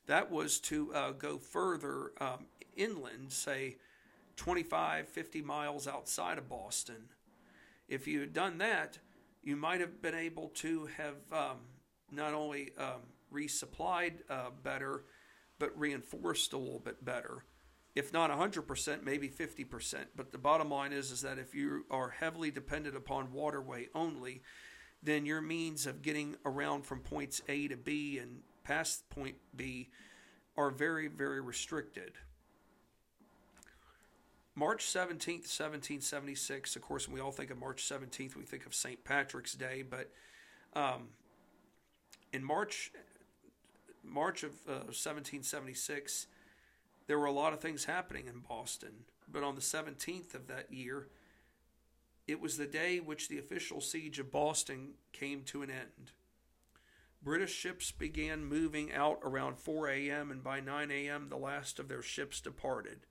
That 0.06 0.30
was 0.30 0.58
to 0.60 0.92
uh, 0.94 1.10
go 1.12 1.36
further 1.36 2.12
um, 2.20 2.46
inland, 2.76 3.30
say 3.30 3.76
25, 4.36 5.06
50 5.08 5.42
miles 5.42 5.86
outside 5.86 6.38
of 6.38 6.48
Boston, 6.48 7.10
if 7.88 8.06
you 8.06 8.20
had 8.20 8.32
done 8.32 8.58
that, 8.58 8.98
you 9.42 9.56
might 9.56 9.80
have 9.80 10.02
been 10.02 10.14
able 10.14 10.48
to 10.48 10.88
have 10.96 11.16
um, 11.32 11.56
not 12.10 12.34
only 12.34 12.72
um, 12.78 13.02
resupplied 13.32 14.14
uh, 14.28 14.50
better, 14.62 15.04
but 15.58 15.78
reinforced 15.78 16.52
a 16.52 16.58
little 16.58 16.78
bit 16.78 17.04
better. 17.04 17.44
If 17.94 18.12
not 18.12 18.30
100%, 18.30 19.02
maybe 19.02 19.28
50%. 19.28 19.94
But 20.14 20.30
the 20.30 20.38
bottom 20.38 20.70
line 20.70 20.92
is, 20.92 21.10
is 21.10 21.22
that 21.22 21.38
if 21.38 21.54
you 21.54 21.84
are 21.90 22.10
heavily 22.10 22.50
dependent 22.50 22.96
upon 22.96 23.32
waterway 23.32 23.88
only, 23.94 24.42
then 25.02 25.26
your 25.26 25.40
means 25.40 25.86
of 25.86 26.02
getting 26.02 26.36
around 26.44 26.84
from 26.84 27.00
points 27.00 27.40
A 27.48 27.68
to 27.68 27.76
B 27.76 28.18
and 28.18 28.40
past 28.64 29.08
point 29.10 29.36
B 29.56 29.88
are 30.56 30.70
very, 30.70 31.08
very 31.08 31.40
restricted. 31.40 32.12
March 34.58 34.84
17th, 34.84 35.46
1776. 35.46 36.74
Of 36.74 36.82
course, 36.82 37.06
when 37.06 37.14
we 37.14 37.20
all 37.20 37.30
think 37.30 37.52
of 37.52 37.60
March 37.60 37.88
17th, 37.88 38.34
we 38.34 38.42
think 38.42 38.66
of 38.66 38.74
St. 38.74 39.04
Patrick's 39.04 39.54
Day, 39.54 39.84
but 39.88 40.10
um, 40.74 41.10
in 42.32 42.42
March, 42.42 42.90
March 44.02 44.42
of 44.42 44.50
uh, 44.66 44.90
1776, 44.90 46.26
there 47.06 47.20
were 47.20 47.26
a 47.26 47.32
lot 47.32 47.52
of 47.52 47.60
things 47.60 47.84
happening 47.84 48.26
in 48.26 48.40
Boston. 48.40 49.04
But 49.30 49.44
on 49.44 49.54
the 49.54 49.60
17th 49.60 50.34
of 50.34 50.48
that 50.48 50.72
year, 50.72 51.06
it 52.26 52.40
was 52.40 52.56
the 52.56 52.66
day 52.66 52.98
which 52.98 53.28
the 53.28 53.38
official 53.38 53.80
siege 53.80 54.18
of 54.18 54.32
Boston 54.32 54.94
came 55.12 55.42
to 55.44 55.62
an 55.62 55.70
end. 55.70 56.10
British 57.22 57.54
ships 57.54 57.92
began 57.92 58.44
moving 58.44 58.92
out 58.92 59.20
around 59.22 59.58
4 59.58 59.88
a.m., 59.88 60.32
and 60.32 60.42
by 60.42 60.58
9 60.58 60.90
a.m., 60.90 61.28
the 61.28 61.36
last 61.36 61.78
of 61.78 61.88
their 61.88 62.02
ships 62.02 62.40
departed. 62.40 63.06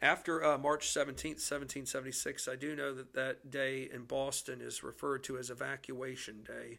After 0.00 0.44
uh, 0.44 0.58
March 0.58 0.86
17th, 0.88 1.42
1776, 1.42 2.46
I 2.46 2.54
do 2.54 2.76
know 2.76 2.94
that 2.94 3.14
that 3.14 3.50
day 3.50 3.88
in 3.92 4.04
Boston 4.04 4.60
is 4.60 4.84
referred 4.84 5.24
to 5.24 5.36
as 5.38 5.50
Evacuation 5.50 6.44
Day. 6.44 6.78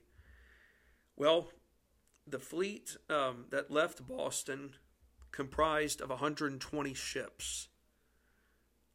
Well, 1.18 1.50
the 2.26 2.40
fleet 2.40 2.96
um, 3.10 3.46
that 3.50 3.72
left 3.72 4.08
Boston 4.08 4.76
comprised 5.32 6.00
of 6.00 6.10
120 6.10 6.94
ships. 6.94 7.68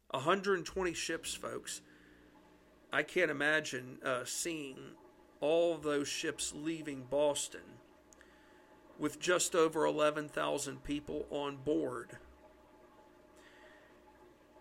120 0.09 0.93
ships, 0.93 1.35
folks. 1.35 1.81
I 2.91 3.03
can't 3.03 3.29
imagine 3.29 3.99
uh, 4.03 4.21
seeing 4.25 4.77
all 5.39 5.77
those 5.77 6.07
ships 6.07 6.51
leaving 6.55 7.03
Boston 7.03 7.61
with 8.97 9.19
just 9.19 9.53
over 9.53 9.85
11,000 9.85 10.83
people 10.83 11.27
on 11.29 11.57
board. 11.57 12.17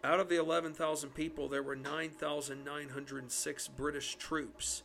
Out 0.04 0.20
of 0.20 0.28
the 0.28 0.38
11,000 0.38 1.14
people, 1.14 1.48
there 1.48 1.62
were 1.62 1.74
9,906 1.74 3.68
British 3.68 4.16
troops, 4.16 4.82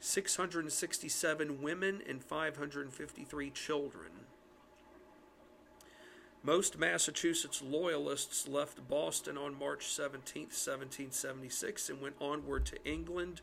667 0.00 1.60
women, 1.60 2.00
and 2.08 2.24
553 2.24 3.50
children. 3.50 4.08
Most 6.42 6.78
Massachusetts 6.78 7.60
Loyalists 7.62 8.48
left 8.48 8.88
Boston 8.88 9.36
on 9.36 9.58
March 9.58 9.88
17, 9.88 10.44
1776, 10.44 11.90
and 11.90 12.00
went 12.00 12.16
onward 12.18 12.64
to 12.64 12.82
England 12.82 13.42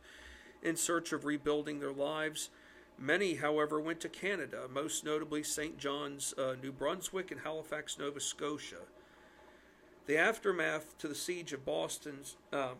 in 0.63 0.75
search 0.75 1.13
of 1.13 1.25
rebuilding 1.25 1.79
their 1.79 1.93
lives. 1.93 2.49
Many, 2.97 3.35
however, 3.35 3.79
went 3.79 3.99
to 3.99 4.09
Canada, 4.09 4.63
most 4.67 5.05
notably 5.05 5.43
St. 5.43 5.77
John's, 5.77 6.33
uh, 6.39 6.55
New 6.59 6.71
Brunswick, 6.71 7.29
and 7.29 7.41
Halifax, 7.41 7.99
Nova 7.99 8.19
Scotia. 8.19 8.87
The 10.09 10.17
aftermath 10.17 10.97
to 10.97 11.07
the 11.07 11.13
siege 11.13 11.53
of 11.53 11.63
Boston 11.63 12.21
um, 12.51 12.77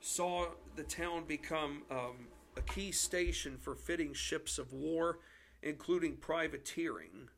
saw 0.00 0.48
the 0.74 0.82
town 0.82 1.22
become 1.24 1.82
um, 1.88 2.26
a 2.56 2.62
key 2.62 2.90
station 2.90 3.56
for 3.56 3.76
fitting 3.76 4.12
ships 4.12 4.58
of 4.58 4.72
war, 4.72 5.20
including 5.62 6.16
privateering 6.16 7.28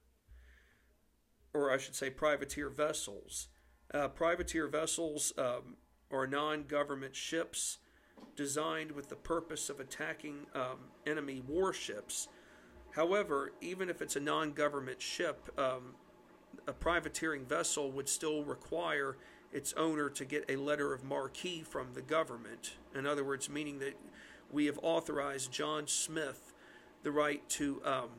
or 1.53 1.71
I 1.71 1.77
should 1.77 1.95
say, 1.95 2.09
privateer 2.09 2.71
vessels. 2.71 3.49
Uh, 3.93 4.09
privateer 4.09 4.69
vessels 4.69 5.35
um, 5.37 5.77
are 6.11 6.27
non 6.27 6.63
government 6.63 7.15
ships 7.15 7.77
designed 8.35 8.91
with 8.91 9.11
the 9.11 9.17
purpose 9.17 9.69
of 9.69 9.81
attacking 9.81 10.47
um, 10.55 10.79
enemy 11.07 11.43
warships. 11.47 12.29
However, 12.93 13.53
even 13.61 13.91
if 13.91 14.01
it's 14.01 14.17
a 14.17 14.21
non 14.21 14.53
government 14.53 15.03
ship, 15.03 15.53
um, 15.59 15.95
a 16.69 16.73
privateering 16.73 17.47
vessel 17.47 17.91
would 17.91 18.09
still 18.09 18.45
require 18.45 19.17
its 19.53 19.73
owner 19.73 20.11
to 20.11 20.25
get 20.27 20.45
a 20.49 20.57
letter 20.57 20.93
of 20.93 21.03
marque 21.03 21.65
from 21.65 21.95
the 21.95 22.03
government. 22.03 22.77
In 22.95 23.07
other 23.07 23.25
words, 23.25 23.49
meaning 23.49 23.79
that 23.79 23.99
we 24.53 24.67
have 24.67 24.79
authorized 24.83 25.51
John 25.51 25.87
Smith 25.87 26.53
the 27.03 27.11
right 27.11 27.49
to 27.51 27.81
um, 27.85 28.11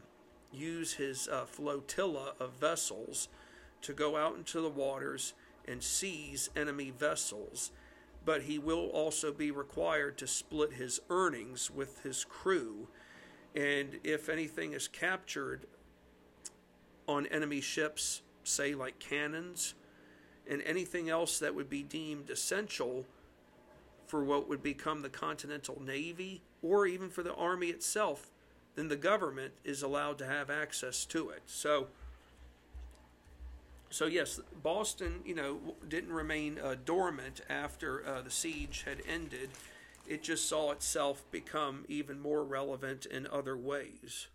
use 0.52 0.94
his 0.94 1.28
uh, 1.28 1.46
flotilla 1.46 2.34
of 2.40 2.54
vessels 2.60 3.30
to 3.84 3.94
go 3.94 4.18
out 4.18 4.36
into 4.36 4.60
the 4.62 4.70
waters 4.70 5.34
and 5.68 5.84
seize 5.84 6.50
enemy 6.56 6.90
vessels, 6.90 7.72
but 8.26 8.44
he 8.44 8.58
will 8.58 8.88
also 8.88 9.32
be 9.32 9.52
required 9.52 10.18
to 10.18 10.28
split 10.28 10.74
his 10.74 11.00
earnings 11.10 11.70
with 11.70 12.02
his 12.02 12.24
crew. 12.24 12.88
And 13.56 14.00
if 14.04 14.28
anything 14.28 14.74
is 14.74 14.88
captured 14.88 15.68
on 17.08 17.28
enemy 17.28 17.62
ships, 17.62 18.22
say 18.50 18.74
like 18.74 19.00
cannons, 19.00 19.74
and 20.50 20.62
anything 20.64 21.10
else 21.10 21.40
that 21.40 21.54
would 21.56 21.70
be 21.70 21.84
deemed 21.84 22.30
essential 22.30 23.06
for 24.08 24.24
what 24.24 24.50
would 24.50 24.64
become 24.64 25.02
the 25.02 25.10
Continental 25.10 25.82
Navy 25.82 26.42
or 26.64 26.88
even 26.88 27.10
for 27.10 27.22
the 27.22 27.34
Army 27.36 27.68
itself, 27.68 28.32
then 28.76 28.88
the 28.88 28.96
government 28.96 29.54
is 29.64 29.84
allowed 29.84 30.18
to 30.18 30.26
have 30.26 30.50
access 30.50 31.06
to 31.06 31.30
it. 31.30 31.44
So, 31.46 31.88
so 33.92 34.06
yes, 34.06 34.40
Boston, 34.64 35.22
you 35.26 35.36
know, 35.36 35.60
didn't 35.88 36.12
remain 36.14 36.60
uh, 36.60 36.76
dormant 36.84 37.42
after 37.50 38.06
uh, 38.06 38.22
the 38.22 38.32
siege 38.32 38.84
had 38.88 38.98
ended. 39.08 39.50
It 40.08 40.24
just 40.24 40.50
saw 40.50 40.72
itself 40.72 41.24
become 41.30 41.86
even 41.88 42.20
more 42.20 42.44
relevant 42.44 43.06
in 43.06 43.28
other 43.28 43.56
ways. 43.56 44.28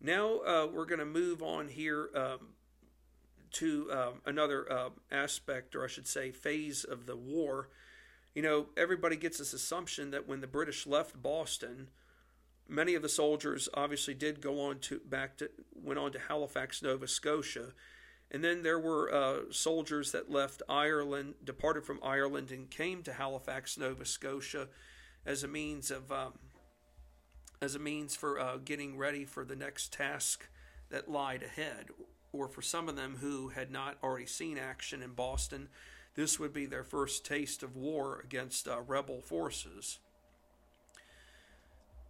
Now 0.00 0.40
uh, 0.40 0.66
we're 0.72 0.86
going 0.86 1.00
to 1.00 1.06
move 1.06 1.42
on 1.42 1.68
here 1.68 2.10
um, 2.14 2.48
to 3.52 3.90
um, 3.90 4.20
another 4.26 4.70
uh, 4.70 4.90
aspect, 5.10 5.74
or 5.74 5.84
I 5.84 5.88
should 5.88 6.06
say, 6.06 6.30
phase 6.30 6.84
of 6.84 7.06
the 7.06 7.16
war. 7.16 7.68
You 8.34 8.42
know, 8.42 8.66
everybody 8.76 9.16
gets 9.16 9.38
this 9.38 9.52
assumption 9.52 10.10
that 10.10 10.28
when 10.28 10.40
the 10.40 10.46
British 10.46 10.86
left 10.86 11.20
Boston, 11.20 11.88
many 12.68 12.94
of 12.94 13.02
the 13.02 13.08
soldiers 13.08 13.68
obviously 13.74 14.14
did 14.14 14.40
go 14.40 14.60
on 14.60 14.78
to 14.80 15.00
back 15.00 15.38
to 15.38 15.50
went 15.74 15.98
on 15.98 16.12
to 16.12 16.18
Halifax, 16.18 16.82
Nova 16.82 17.08
Scotia, 17.08 17.72
and 18.30 18.42
then 18.42 18.62
there 18.62 18.78
were 18.78 19.12
uh, 19.12 19.38
soldiers 19.50 20.12
that 20.12 20.30
left 20.30 20.62
Ireland, 20.68 21.34
departed 21.44 21.84
from 21.84 22.00
Ireland, 22.02 22.50
and 22.50 22.68
came 22.68 23.02
to 23.04 23.12
Halifax, 23.12 23.78
Nova 23.78 24.04
Scotia, 24.04 24.68
as 25.24 25.42
a 25.42 25.48
means 25.48 25.90
of 25.90 26.10
um, 26.10 26.34
as 27.60 27.74
a 27.74 27.78
means 27.78 28.14
for 28.14 28.38
uh, 28.38 28.58
getting 28.58 28.96
ready 28.96 29.24
for 29.24 29.44
the 29.44 29.56
next 29.56 29.92
task 29.92 30.48
that 30.90 31.10
lied 31.10 31.42
ahead, 31.42 31.86
or 32.32 32.48
for 32.48 32.62
some 32.62 32.88
of 32.88 32.96
them 32.96 33.16
who 33.20 33.48
had 33.48 33.70
not 33.70 33.96
already 34.02 34.26
seen 34.26 34.58
action 34.58 35.02
in 35.02 35.12
Boston, 35.12 35.68
this 36.14 36.38
would 36.38 36.52
be 36.52 36.66
their 36.66 36.84
first 36.84 37.24
taste 37.24 37.62
of 37.62 37.76
war 37.76 38.20
against 38.24 38.68
uh, 38.68 38.80
rebel 38.80 39.20
forces. 39.20 39.98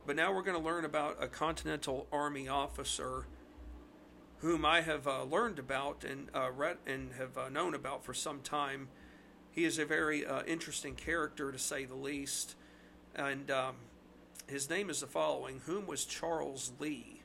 But 0.06 0.16
now 0.16 0.32
we're 0.32 0.42
going 0.42 0.58
to 0.58 0.64
learn 0.64 0.84
about 0.84 1.22
a 1.22 1.26
Continental 1.26 2.06
Army 2.12 2.48
officer 2.48 3.26
whom 4.38 4.64
I 4.64 4.82
have 4.82 5.08
uh, 5.08 5.24
learned 5.24 5.58
about 5.58 6.04
and 6.04 6.28
uh, 6.34 6.50
read 6.50 6.76
and 6.86 7.12
have 7.14 7.36
uh, 7.36 7.48
known 7.48 7.74
about 7.74 8.04
for 8.04 8.14
some 8.14 8.40
time. 8.40 8.88
He 9.50 9.64
is 9.64 9.78
a 9.78 9.86
very 9.86 10.24
uh, 10.24 10.42
interesting 10.46 10.94
character, 10.94 11.50
to 11.50 11.58
say 11.58 11.84
the 11.86 11.94
least. 11.94 12.54
And 13.14 13.50
um, 13.50 13.76
his 14.48 14.70
name 14.70 14.90
is 14.90 15.00
the 15.00 15.06
following 15.06 15.60
Whom 15.66 15.86
was 15.86 16.04
Charles 16.04 16.72
Lee? 16.78 17.22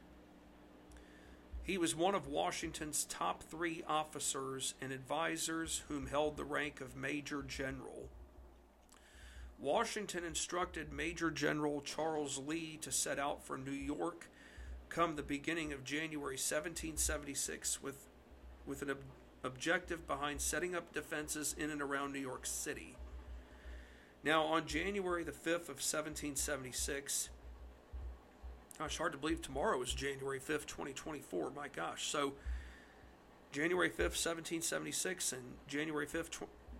He 1.63 1.77
was 1.77 1.95
one 1.95 2.15
of 2.15 2.27
Washington's 2.27 3.05
top 3.05 3.43
three 3.43 3.83
officers 3.87 4.73
and 4.81 4.91
advisors 4.91 5.83
whom 5.87 6.07
held 6.07 6.35
the 6.35 6.43
rank 6.43 6.81
of 6.81 6.95
Major 6.95 7.43
General. 7.43 8.09
Washington 9.59 10.23
instructed 10.23 10.91
Major 10.91 11.29
General 11.29 11.81
Charles 11.81 12.39
Lee 12.39 12.77
to 12.81 12.91
set 12.91 13.19
out 13.19 13.45
for 13.45 13.57
New 13.57 13.71
York 13.71 14.27
come 14.89 15.15
the 15.15 15.23
beginning 15.23 15.71
of 15.71 15.83
January 15.83 16.33
1776 16.33 17.81
with, 17.81 18.07
with 18.65 18.81
an 18.81 18.89
ob- 18.89 18.97
objective 19.43 20.05
behind 20.05 20.41
setting 20.41 20.75
up 20.75 20.91
defenses 20.93 21.55
in 21.57 21.69
and 21.69 21.81
around 21.81 22.11
New 22.11 22.19
York 22.19 22.45
City. 22.45 22.97
Now, 24.23 24.43
on 24.43 24.67
January 24.67 25.23
the 25.23 25.31
5th 25.31 25.69
of 25.69 25.79
1776, 25.81 27.29
gosh, 28.77 28.97
hard 28.97 29.11
to 29.13 29.17
believe 29.17 29.41
tomorrow 29.41 29.81
is 29.81 29.93
January 29.93 30.39
5th, 30.39 30.65
2024. 30.67 31.51
My 31.55 31.67
gosh. 31.67 32.05
So, 32.05 32.33
January 33.51 33.89
5th, 33.89 34.17
1776, 34.17 35.33
and 35.33 35.43
January 35.67 36.05
5th, 36.05 36.29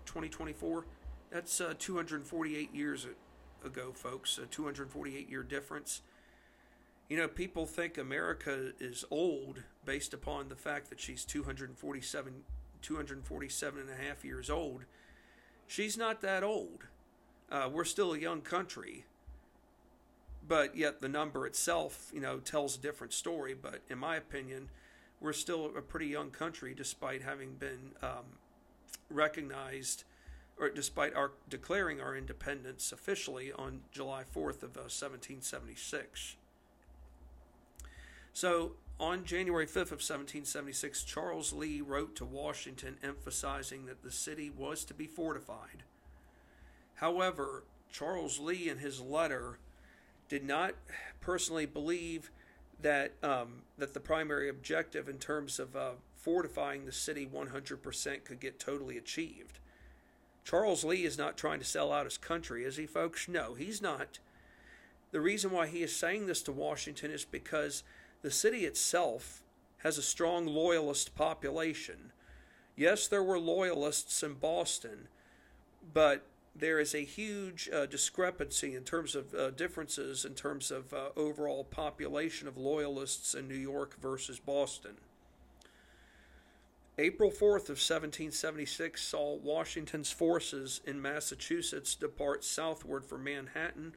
2024 0.06 0.86
that's 1.32 1.62
uh, 1.62 1.74
248 1.80 2.76
years 2.76 3.08
ago, 3.66 3.94
folks. 3.94 4.38
A 4.38 4.46
248 4.46 5.30
year 5.30 5.44
difference. 5.44 6.02
You 7.10 7.18
know, 7.18 7.28
people 7.28 7.66
think 7.66 7.98
America 7.98 8.72
is 8.80 9.06
old 9.10 9.64
based 9.86 10.14
upon 10.14 10.50
the 10.50 10.56
fact 10.56 10.90
that 10.90 11.00
she's 11.00 11.26
247, 11.26 12.34
247 12.82 13.80
and 13.80 13.90
a 13.90 13.96
half 13.96 14.24
years 14.24 14.50
old. 14.50 14.84
She's 15.68 15.98
not 15.98 16.22
that 16.22 16.44
old. 16.44 16.86
Uh, 17.52 17.70
we're 17.72 17.84
still 17.84 18.14
a 18.14 18.18
young 18.18 18.42
country. 18.42 19.06
But 20.48 20.76
yet 20.76 21.02
the 21.02 21.10
number 21.10 21.46
itself, 21.46 22.10
you 22.14 22.22
know, 22.22 22.40
tells 22.40 22.78
a 22.78 22.80
different 22.80 23.14
story. 23.14 23.54
But 23.54 23.82
in 23.90 24.00
my 24.00 24.16
opinion, 24.16 24.70
we're 25.20 25.34
still 25.34 25.72
a 25.78 25.82
pretty 25.82 26.08
young 26.08 26.32
country 26.32 26.74
despite 26.74 27.22
having 27.22 27.56
been 27.56 27.92
um, 28.02 28.38
recognized 29.10 30.04
or 30.58 30.70
despite 30.70 31.14
our 31.16 31.32
declaring 31.50 32.00
our 32.00 32.16
independence 32.16 32.92
officially 32.92 33.52
on 33.52 33.82
July 33.92 34.24
4th 34.24 34.64
of 34.64 34.78
uh, 34.78 34.88
1776. 34.90 36.36
So, 38.34 38.74
on 39.00 39.26
January 39.26 39.66
5th 39.66 39.92
of 39.92 40.00
1776, 40.00 41.04
Charles 41.04 41.52
Lee 41.52 41.82
wrote 41.82 42.16
to 42.18 42.26
Washington 42.26 42.98
emphasizing 43.04 43.88
that 43.88 44.04
the 44.04 44.12
city 44.12 44.52
was 44.56 44.86
to 44.86 44.94
be 44.94 45.08
fortified. 45.08 45.84
However, 47.02 47.64
Charles 47.92 48.40
Lee 48.40 48.70
in 48.70 48.78
his 48.78 49.02
letter 49.02 49.58
did 50.30 50.46
not 50.46 50.76
personally 51.20 51.66
believe 51.66 52.30
that 52.80 53.14
um, 53.24 53.64
that 53.78 53.96
the 53.96 54.00
primary 54.00 54.48
objective 54.48 55.10
in 55.10 55.18
terms 55.18 55.60
of 55.60 55.76
uh, 55.76 55.92
fortifying 56.16 56.86
the 56.86 56.92
city 56.92 57.28
100% 57.28 58.24
could 58.24 58.40
get 58.40 58.60
totally 58.60 58.98
achieved. 58.98 59.58
Charles 60.46 60.84
Lee 60.84 61.04
is 61.04 61.18
not 61.18 61.38
trying 61.38 61.58
to 61.58 61.66
sell 61.66 61.92
out 61.92 62.06
his 62.06 62.20
country, 62.20 62.64
is 62.64 62.78
he, 62.78 62.86
folks? 62.86 63.28
No, 63.28 63.56
he's 63.56 63.82
not. 63.82 64.20
The 65.12 65.22
reason 65.22 65.50
why 65.50 65.68
he 65.68 65.82
is 65.82 65.96
saying 65.96 66.28
this 66.28 66.44
to 66.44 66.52
Washington 66.52 67.10
is 67.10 67.26
because 67.26 67.84
the 68.22 68.32
city 68.32 68.66
itself 68.66 69.42
has 69.80 69.98
a 69.98 70.04
strong 70.04 70.46
loyalist 70.46 71.16
population. 71.16 72.12
Yes, 72.76 73.08
there 73.08 73.24
were 73.24 73.40
loyalists 73.40 74.22
in 74.22 74.36
Boston, 74.36 75.08
but 75.94 76.24
there 76.56 76.80
is 76.80 76.94
a 76.94 77.04
huge 77.04 77.70
uh, 77.74 77.86
discrepancy 77.86 78.76
in 78.76 78.84
terms 78.84 79.16
of 79.16 79.34
uh, 79.34 79.52
differences 79.52 80.26
in 80.26 80.34
terms 80.34 80.70
of 80.70 80.94
uh, 80.94 81.10
overall 81.16 81.64
population 81.64 82.48
of 82.48 82.58
loyalists 82.58 83.34
in 83.34 83.48
New 83.48 83.56
York 83.56 83.96
versus 84.02 84.40
Boston. 84.40 84.98
April 86.98 87.32
4th 87.32 87.70
of 87.70 87.80
1776 87.80 89.02
saw 89.02 89.36
Washington's 89.36 90.12
forces 90.12 90.82
in 90.86 91.02
Massachusetts 91.02 91.96
depart 91.96 92.44
southward 92.44 93.06
for 93.06 93.18
Manhattan, 93.18 93.96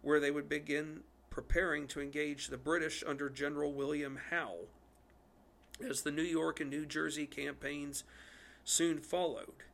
where 0.00 0.20
they 0.20 0.30
would 0.30 0.48
begin 0.48 1.00
preparing 1.28 1.88
to 1.88 2.00
engage 2.00 2.46
the 2.46 2.56
British 2.56 3.02
under 3.06 3.28
General 3.28 3.72
William 3.72 4.18
Howe, 4.30 4.68
as 5.86 6.02
the 6.02 6.12
New 6.12 6.22
York 6.22 6.60
and 6.60 6.70
New 6.70 6.86
Jersey 6.86 7.26
campaigns 7.26 8.04
soon 8.64 9.00
followed. 9.00 9.64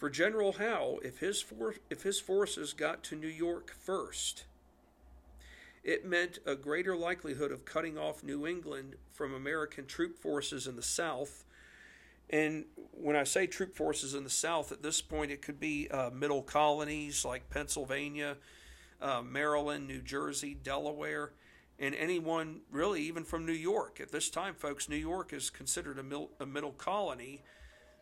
For 0.00 0.08
General 0.08 0.52
Howe, 0.52 0.98
if 1.04 1.18
his, 1.18 1.42
for- 1.42 1.74
if 1.90 2.04
his 2.04 2.18
forces 2.18 2.72
got 2.72 3.04
to 3.04 3.16
New 3.16 3.28
York 3.28 3.70
first, 3.70 4.44
it 5.84 6.06
meant 6.06 6.38
a 6.46 6.56
greater 6.56 6.96
likelihood 6.96 7.52
of 7.52 7.66
cutting 7.66 7.98
off 7.98 8.24
New 8.24 8.46
England 8.46 8.96
from 9.12 9.34
American 9.34 9.84
troop 9.84 10.18
forces 10.18 10.66
in 10.66 10.74
the 10.76 10.82
South. 10.82 11.44
And 12.30 12.64
when 12.92 13.14
I 13.14 13.24
say 13.24 13.46
troop 13.46 13.76
forces 13.76 14.14
in 14.14 14.24
the 14.24 14.30
South, 14.30 14.72
at 14.72 14.82
this 14.82 15.02
point 15.02 15.32
it 15.32 15.42
could 15.42 15.60
be 15.60 15.88
uh, 15.90 16.08
middle 16.08 16.42
colonies 16.42 17.22
like 17.22 17.50
Pennsylvania, 17.50 18.38
uh, 19.02 19.20
Maryland, 19.20 19.86
New 19.86 20.00
Jersey, 20.00 20.54
Delaware, 20.54 21.32
and 21.78 21.94
anyone 21.94 22.60
really 22.70 23.02
even 23.02 23.24
from 23.24 23.44
New 23.44 23.52
York. 23.52 24.00
At 24.00 24.12
this 24.12 24.30
time, 24.30 24.54
folks, 24.54 24.88
New 24.88 24.96
York 24.96 25.34
is 25.34 25.50
considered 25.50 25.98
a, 25.98 26.02
mil- 26.02 26.30
a 26.40 26.46
middle 26.46 26.72
colony, 26.72 27.42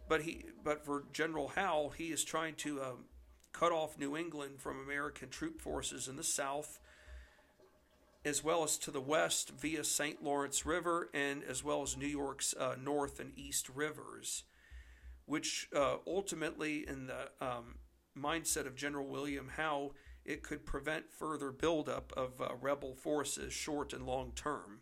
but 0.09 0.23
he 0.23 0.45
but 0.65 0.85
for 0.85 1.05
General 1.13 1.49
Howe, 1.49 1.93
he 1.97 2.07
is 2.07 2.25
trying 2.25 2.55
to 2.57 2.83
um, 2.83 3.05
cut 3.53 3.73
off 3.73 3.99
New 3.99 4.17
England 4.17 4.61
from 4.61 4.81
American 4.81 5.29
troop 5.29 5.61
forces 5.61 6.09
in 6.09 6.17
the 6.17 6.25
South 6.25 6.81
as 8.25 8.43
well 8.43 8.65
as 8.65 8.77
to 8.79 8.91
the 8.91 9.01
west 9.01 9.51
via 9.51 9.85
St. 9.85 10.23
Lawrence 10.23 10.67
River 10.67 11.09
and 11.15 11.43
as 11.45 11.63
well 11.63 11.83
as 11.83 11.97
New 11.97 12.07
York's 12.07 12.55
uh, 12.55 12.75
north 12.81 13.21
and 13.21 13.33
east 13.37 13.69
rivers, 13.69 14.45
which 15.25 15.69
uh, 15.75 15.97
ultimately, 16.07 16.87
in 16.87 17.07
the 17.07 17.31
um, 17.41 17.77
mindset 18.17 18.67
of 18.67 18.77
General 18.77 19.07
William 19.07 19.53
Howe, 19.57 19.93
it 20.25 20.43
could 20.43 20.67
prevent 20.67 21.11
further 21.11 21.51
buildup 21.51 22.13
of 22.17 22.41
uh, 22.41 22.49
rebel 22.61 22.95
forces 22.95 23.53
short 23.53 23.93
and 23.93 24.05
long 24.05 24.33
term. 24.35 24.81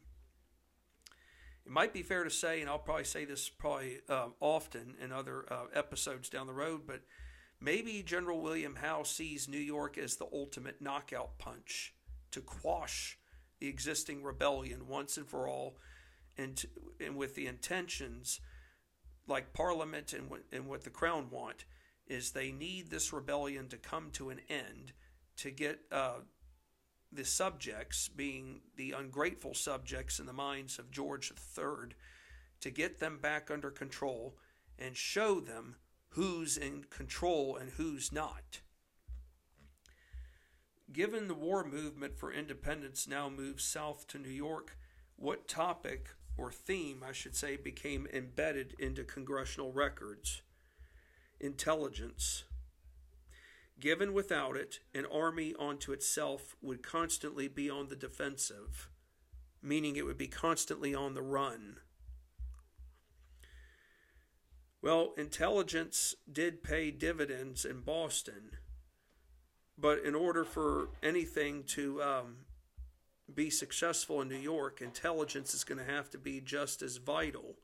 It 1.67 1.73
might 1.73 1.93
be 1.93 2.05
fair 2.05 2.23
to 2.23 2.31
say, 2.31 2.61
and 2.61 2.71
I'll 2.71 2.79
probably 2.79 3.03
say 3.03 3.25
this 3.25 3.49
probably 3.49 3.99
uh, 4.09 4.29
often 4.39 4.95
in 5.03 5.11
other 5.11 5.45
uh, 5.51 5.65
episodes 5.75 6.29
down 6.29 6.47
the 6.47 6.53
road, 6.53 6.83
but 6.87 7.01
maybe 7.61 8.05
General 8.05 8.41
William 8.41 8.77
Howe 8.77 9.03
sees 9.03 9.49
New 9.49 9.59
York 9.59 9.99
as 9.99 10.15
the 10.15 10.29
ultimate 10.33 10.81
knockout 10.81 11.39
punch 11.39 11.93
to 12.31 12.41
quash 12.41 13.19
the 13.59 13.67
existing 13.67 14.23
rebellion 14.23 14.87
once 14.87 15.17
and 15.17 15.27
for 15.27 15.49
all, 15.49 15.77
and, 16.39 16.57
to, 16.57 16.69
and 17.05 17.17
with 17.17 17.35
the 17.35 17.49
intentions, 17.49 18.41
like 19.27 19.53
Parliament 19.53 20.13
and 20.13 20.31
what, 20.31 20.43
and 20.53 20.69
what 20.69 20.85
the 20.85 20.91
Crown 20.91 21.31
want, 21.31 21.65
is 22.07 22.31
they 22.31 22.53
need 22.53 22.91
this 22.91 23.13
rebellion 23.13 23.67
to 23.69 23.77
come 23.77 24.11
to 24.13 24.31
an 24.31 24.41
end 24.49 24.93
to 25.39 25.51
get 25.51 25.81
uh, 25.91 26.21
the 27.13 27.25
subjects, 27.25 28.09
being 28.09 28.61
the 28.77 28.93
ungrateful 28.93 29.55
subjects 29.55 30.19
in 30.19 30.27
the 30.27 30.33
minds 30.33 30.79
of 30.79 30.91
George 30.91 31.33
III, 31.33 31.95
to 32.61 32.71
get 32.71 32.99
them 32.99 33.19
back 33.19 33.51
under 33.51 33.71
control 33.71 34.37
and 34.79 34.97
show 34.97 35.41
them 35.41 35.77
who's 36.11 36.57
in 36.57 36.85
control 36.91 37.57
and 37.57 37.71
who's 37.71 38.13
not. 38.13 38.61
Given 40.93 41.29
the 41.29 41.35
war 41.35 41.65
movement 41.65 42.17
for 42.17 42.33
independence 42.33 43.09
now 43.09 43.29
moves 43.29 43.65
south 43.65 44.07
to 44.09 44.19
New 44.19 44.31
York, 44.31 44.77
what 45.17 45.49
topic 45.49 46.11
or 46.39 46.53
theme, 46.53 47.03
I 47.07 47.13
should 47.13 47.35
say, 47.35 47.57
became 47.57 48.07
embedded 48.13 48.75
into 48.79 49.05
congressional 49.05 49.73
records? 49.73 50.43
Intelligence. 51.41 52.45
Given 53.79 54.13
without 54.13 54.57
it, 54.57 54.81
an 54.95 55.07
army 55.07 55.55
unto 55.59 55.93
itself 55.93 56.57
would 56.63 56.83
constantly 56.83 57.49
be 57.49 57.69
on 57.69 57.89
the 57.89 57.97
defensive, 57.97 58.89
meaning 59.63 59.97
it 59.97 60.07
would 60.07 60.17
be 60.17 60.29
constantly 60.29 60.95
on 60.95 61.15
the 61.15 61.23
run. 61.23 61.77
Well, 64.81 65.15
intelligence 65.19 66.15
did 66.31 66.63
pay 66.63 66.91
dividends 66.91 67.65
in 67.65 67.81
Boston 67.81 68.59
but 69.79 70.03
in 70.05 70.15
order 70.15 70.45
for 70.45 70.89
anything 71.03 71.65
to 71.65 72.03
um, 72.03 72.37
be 73.33 73.51
successful 73.51 74.23
in 74.23 74.29
New 74.29 74.37
York, 74.37 74.81
intelligence 74.81 75.53
is 75.55 75.65
going 75.65 75.79
to 75.79 75.93
have 75.93 76.09
to 76.11 76.19
be 76.19 76.41
just 76.41 76.83
as 76.83 76.97
vital. 76.97 77.57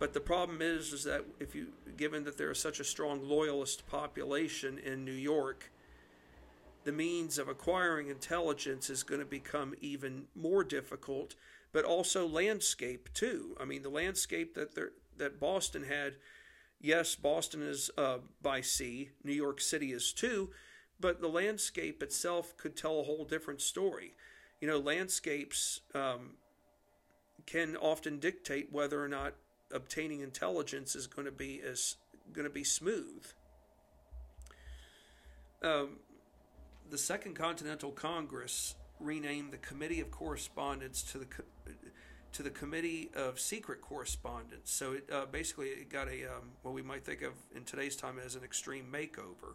But 0.00 0.12
the 0.12 0.20
problem 0.20 0.60
is, 0.60 0.92
is 0.92 1.04
that 1.04 1.24
if 1.38 1.54
you, 1.54 1.68
given 1.96 2.24
that 2.24 2.36
there 2.36 2.50
is 2.50 2.58
such 2.58 2.80
a 2.80 2.84
strong 2.84 3.20
loyalist 3.22 3.86
population 3.86 4.78
in 4.78 5.04
New 5.04 5.12
York, 5.12 5.70
the 6.82 6.90
means 6.90 7.38
of 7.38 7.48
acquiring 7.48 8.08
intelligence 8.08 8.90
is 8.90 9.04
going 9.04 9.20
to 9.20 9.26
become 9.26 9.74
even 9.80 10.24
more 10.34 10.64
difficult. 10.64 11.36
But 11.72 11.84
also 11.84 12.26
landscape 12.26 13.08
too. 13.14 13.56
I 13.60 13.64
mean, 13.64 13.82
the 13.82 13.90
landscape 13.90 14.54
that 14.54 14.74
there, 14.74 14.90
that 15.18 15.38
Boston 15.38 15.84
had. 15.84 16.14
Yes, 16.80 17.14
Boston 17.14 17.62
is 17.62 17.90
uh, 17.96 18.18
by 18.42 18.62
sea. 18.62 19.10
New 19.22 19.34
York 19.34 19.60
City 19.60 19.92
is 19.92 20.12
too 20.12 20.50
but 21.00 21.20
the 21.20 21.28
landscape 21.28 22.02
itself 22.02 22.56
could 22.56 22.76
tell 22.76 23.00
a 23.00 23.04
whole 23.04 23.24
different 23.24 23.60
story. 23.60 24.14
You 24.60 24.68
know, 24.68 24.78
landscapes 24.78 25.80
um, 25.94 26.34
can 27.46 27.76
often 27.76 28.18
dictate 28.18 28.70
whether 28.70 29.02
or 29.02 29.08
not 29.08 29.34
obtaining 29.72 30.20
intelligence 30.20 30.94
is 30.94 31.06
going 31.06 31.26
to 31.26 31.32
be 31.32 31.60
as 31.62 31.96
going 32.32 32.46
to 32.46 32.52
be 32.52 32.64
smooth. 32.64 33.24
Um, 35.62 35.98
the 36.88 36.98
Second 36.98 37.34
Continental 37.34 37.90
Congress 37.90 38.74
renamed 38.98 39.52
the 39.52 39.58
Committee 39.58 40.00
of 40.00 40.10
Correspondence 40.10 41.02
to 41.02 41.18
the 41.18 41.26
to 42.32 42.42
the 42.42 42.50
Committee 42.50 43.10
of 43.14 43.40
Secret 43.40 43.80
Correspondence. 43.80 44.70
So 44.70 44.92
it 44.92 45.08
uh, 45.12 45.26
basically 45.26 45.68
it 45.68 45.88
got 45.88 46.08
a 46.08 46.26
um, 46.26 46.52
what 46.62 46.74
we 46.74 46.82
might 46.82 47.04
think 47.04 47.22
of 47.22 47.32
in 47.54 47.64
today's 47.64 47.96
time 47.96 48.18
as 48.24 48.34
an 48.34 48.44
extreme 48.44 48.86
makeover. 48.92 49.54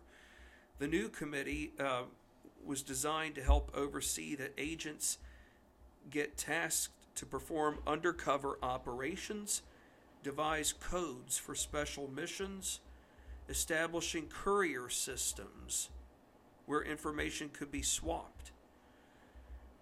The 0.79 0.87
new 0.87 1.07
committee 1.07 1.71
uh, 1.79 2.03
was 2.65 2.81
designed 2.81 3.35
to 3.35 3.43
help 3.43 3.71
oversee 3.73 4.35
that 4.35 4.53
agents 4.57 5.17
get 6.09 6.37
tasked 6.37 6.93
to 7.15 7.25
perform 7.25 7.79
undercover 7.87 8.57
operations, 8.61 9.61
devise 10.25 10.73
codes 10.73 11.37
for 11.37 11.53
special 11.53 12.09
missions, 12.09 12.79
establishing 13.47 14.25
courier 14.25 14.89
systems 14.89 15.89
where 16.65 16.81
information 16.81 17.47
could 17.53 17.71
be 17.71 17.83
swapped. 17.83 18.51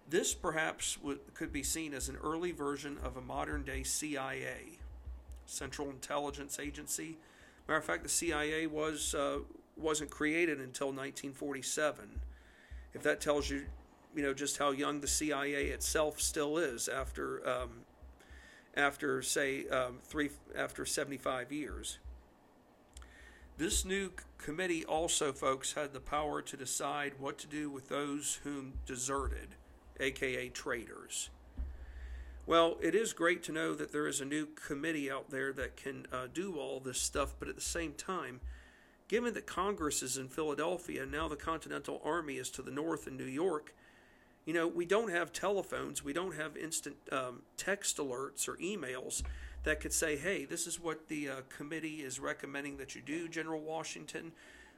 This 0.06 0.34
perhaps 0.34 0.98
could 1.32 1.50
be 1.50 1.62
seen 1.62 1.94
as 1.94 2.10
an 2.10 2.18
early 2.22 2.52
version 2.52 2.98
of 3.02 3.16
a 3.16 3.22
modern 3.22 3.62
day 3.62 3.84
CIA, 3.84 4.78
Central 5.46 5.88
Intelligence 5.88 6.58
Agency. 6.60 7.16
Matter 7.66 7.78
of 7.78 7.84
fact, 7.86 8.02
the 8.02 8.10
CIA 8.10 8.66
was 8.66 9.14
uh, 9.14 9.38
wasn't 9.78 10.10
created 10.10 10.58
until 10.58 10.88
1947. 10.88 12.20
If 12.92 13.02
that 13.02 13.22
tells 13.22 13.48
you, 13.48 13.64
you 14.14 14.22
know, 14.22 14.34
just 14.34 14.58
how 14.58 14.72
young 14.72 15.00
the 15.00 15.08
CIA 15.08 15.68
itself 15.68 16.20
still 16.20 16.58
is 16.58 16.86
after, 16.86 17.48
um, 17.48 17.70
after 18.76 19.22
say, 19.22 19.66
um, 19.68 19.98
three 20.02 20.30
after 20.56 20.84
75 20.84 21.52
years. 21.52 21.98
This 23.56 23.84
new 23.84 24.10
committee 24.36 24.84
also, 24.84 25.32
folks, 25.32 25.74
had 25.74 25.92
the 25.92 26.00
power 26.00 26.42
to 26.42 26.56
decide 26.56 27.12
what 27.18 27.38
to 27.38 27.46
do 27.46 27.70
with 27.70 27.88
those 27.88 28.40
whom 28.42 28.74
deserted, 28.84 29.54
aka 30.00 30.48
traitors. 30.48 31.30
Well, 32.46 32.76
it 32.82 32.94
is 32.94 33.12
great 33.12 33.42
to 33.44 33.52
know 33.52 33.74
that 33.74 33.92
there 33.92 34.06
is 34.06 34.20
a 34.20 34.24
new 34.24 34.46
committee 34.46 35.10
out 35.10 35.30
there 35.30 35.52
that 35.52 35.76
can 35.76 36.06
uh, 36.12 36.26
do 36.32 36.56
all 36.58 36.80
this 36.80 37.00
stuff, 37.00 37.34
but 37.38 37.48
at 37.48 37.54
the 37.54 37.60
same 37.60 37.94
time, 37.94 38.40
Given 39.06 39.34
that 39.34 39.46
Congress 39.46 40.02
is 40.02 40.16
in 40.16 40.28
Philadelphia 40.28 41.02
and 41.02 41.12
now 41.12 41.28
the 41.28 41.36
Continental 41.36 42.00
Army 42.04 42.38
is 42.38 42.50
to 42.50 42.62
the 42.62 42.70
north 42.70 43.06
in 43.06 43.16
New 43.16 43.24
York, 43.24 43.74
you 44.44 44.52
know, 44.52 44.66
we 44.66 44.84
don't 44.84 45.10
have 45.10 45.32
telephones, 45.32 46.04
we 46.04 46.12
don't 46.12 46.34
have 46.34 46.56
instant 46.56 46.96
um, 47.10 47.42
text 47.56 47.96
alerts 47.96 48.48
or 48.48 48.56
emails 48.56 49.22
that 49.64 49.80
could 49.80 49.92
say, 49.92 50.16
hey, 50.16 50.44
this 50.44 50.66
is 50.66 50.78
what 50.78 51.08
the 51.08 51.28
uh, 51.28 51.34
committee 51.48 52.02
is 52.02 52.20
recommending 52.20 52.76
that 52.76 52.94
you 52.94 53.00
do, 53.00 53.28
General 53.28 53.60
Washington. 53.60 54.32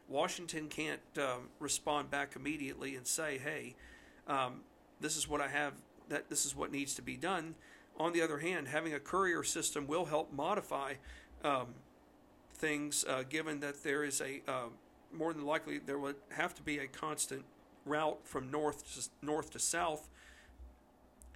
Washington 0.08 0.68
can't 0.68 1.00
um, 1.18 1.48
respond 1.58 2.10
back 2.10 2.36
immediately 2.36 2.94
and 2.94 3.06
say, 3.06 3.38
hey, 3.38 3.74
um, 4.28 4.60
this 5.00 5.16
is 5.16 5.28
what 5.28 5.40
I 5.40 5.48
have, 5.48 5.72
that 6.08 6.30
this 6.30 6.46
is 6.46 6.54
what 6.54 6.70
needs 6.70 6.94
to 6.94 7.02
be 7.02 7.16
done. 7.16 7.56
On 7.98 8.12
the 8.12 8.22
other 8.22 8.38
hand, 8.38 8.68
having 8.68 8.94
a 8.94 9.00
courier 9.00 9.42
system 9.42 9.88
will 9.88 10.04
help 10.04 10.32
modify 10.32 10.94
um, 11.42 11.66
things, 12.54 13.04
uh, 13.08 13.24
given 13.28 13.58
that 13.60 13.82
there 13.82 14.04
is 14.04 14.20
a 14.20 14.42
uh, 14.46 14.68
more 15.12 15.32
than 15.32 15.44
likely 15.46 15.78
there 15.78 15.98
would 15.98 16.16
have 16.30 16.54
to 16.54 16.62
be 16.62 16.78
a 16.78 16.86
constant 16.86 17.44
route 17.86 18.18
from 18.24 18.50
north 18.50 18.94
to, 18.94 19.08
north 19.26 19.52
to 19.52 19.58
south. 19.58 20.08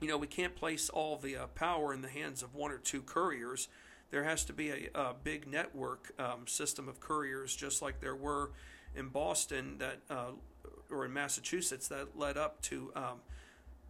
You 0.00 0.08
know, 0.08 0.18
we 0.18 0.26
can't 0.26 0.56
place 0.56 0.88
all 0.88 1.16
the 1.16 1.36
uh, 1.36 1.46
power 1.48 1.92
in 1.92 2.02
the 2.02 2.08
hands 2.08 2.42
of 2.42 2.54
one 2.54 2.70
or 2.72 2.78
two 2.78 3.02
couriers. 3.02 3.68
there 4.10 4.24
has 4.24 4.44
to 4.46 4.52
be 4.52 4.70
a, 4.70 4.88
a 4.94 5.14
big 5.14 5.46
network 5.46 6.12
um, 6.18 6.46
system 6.46 6.88
of 6.88 7.00
couriers, 7.00 7.54
just 7.54 7.80
like 7.80 8.00
there 8.00 8.16
were 8.16 8.50
in 8.96 9.08
Boston 9.08 9.76
that 9.78 9.98
uh, 10.10 10.32
or 10.90 11.04
in 11.04 11.12
Massachusetts 11.12 11.88
that 11.88 12.18
led 12.18 12.36
up 12.36 12.60
to 12.62 12.90
um, 12.96 13.20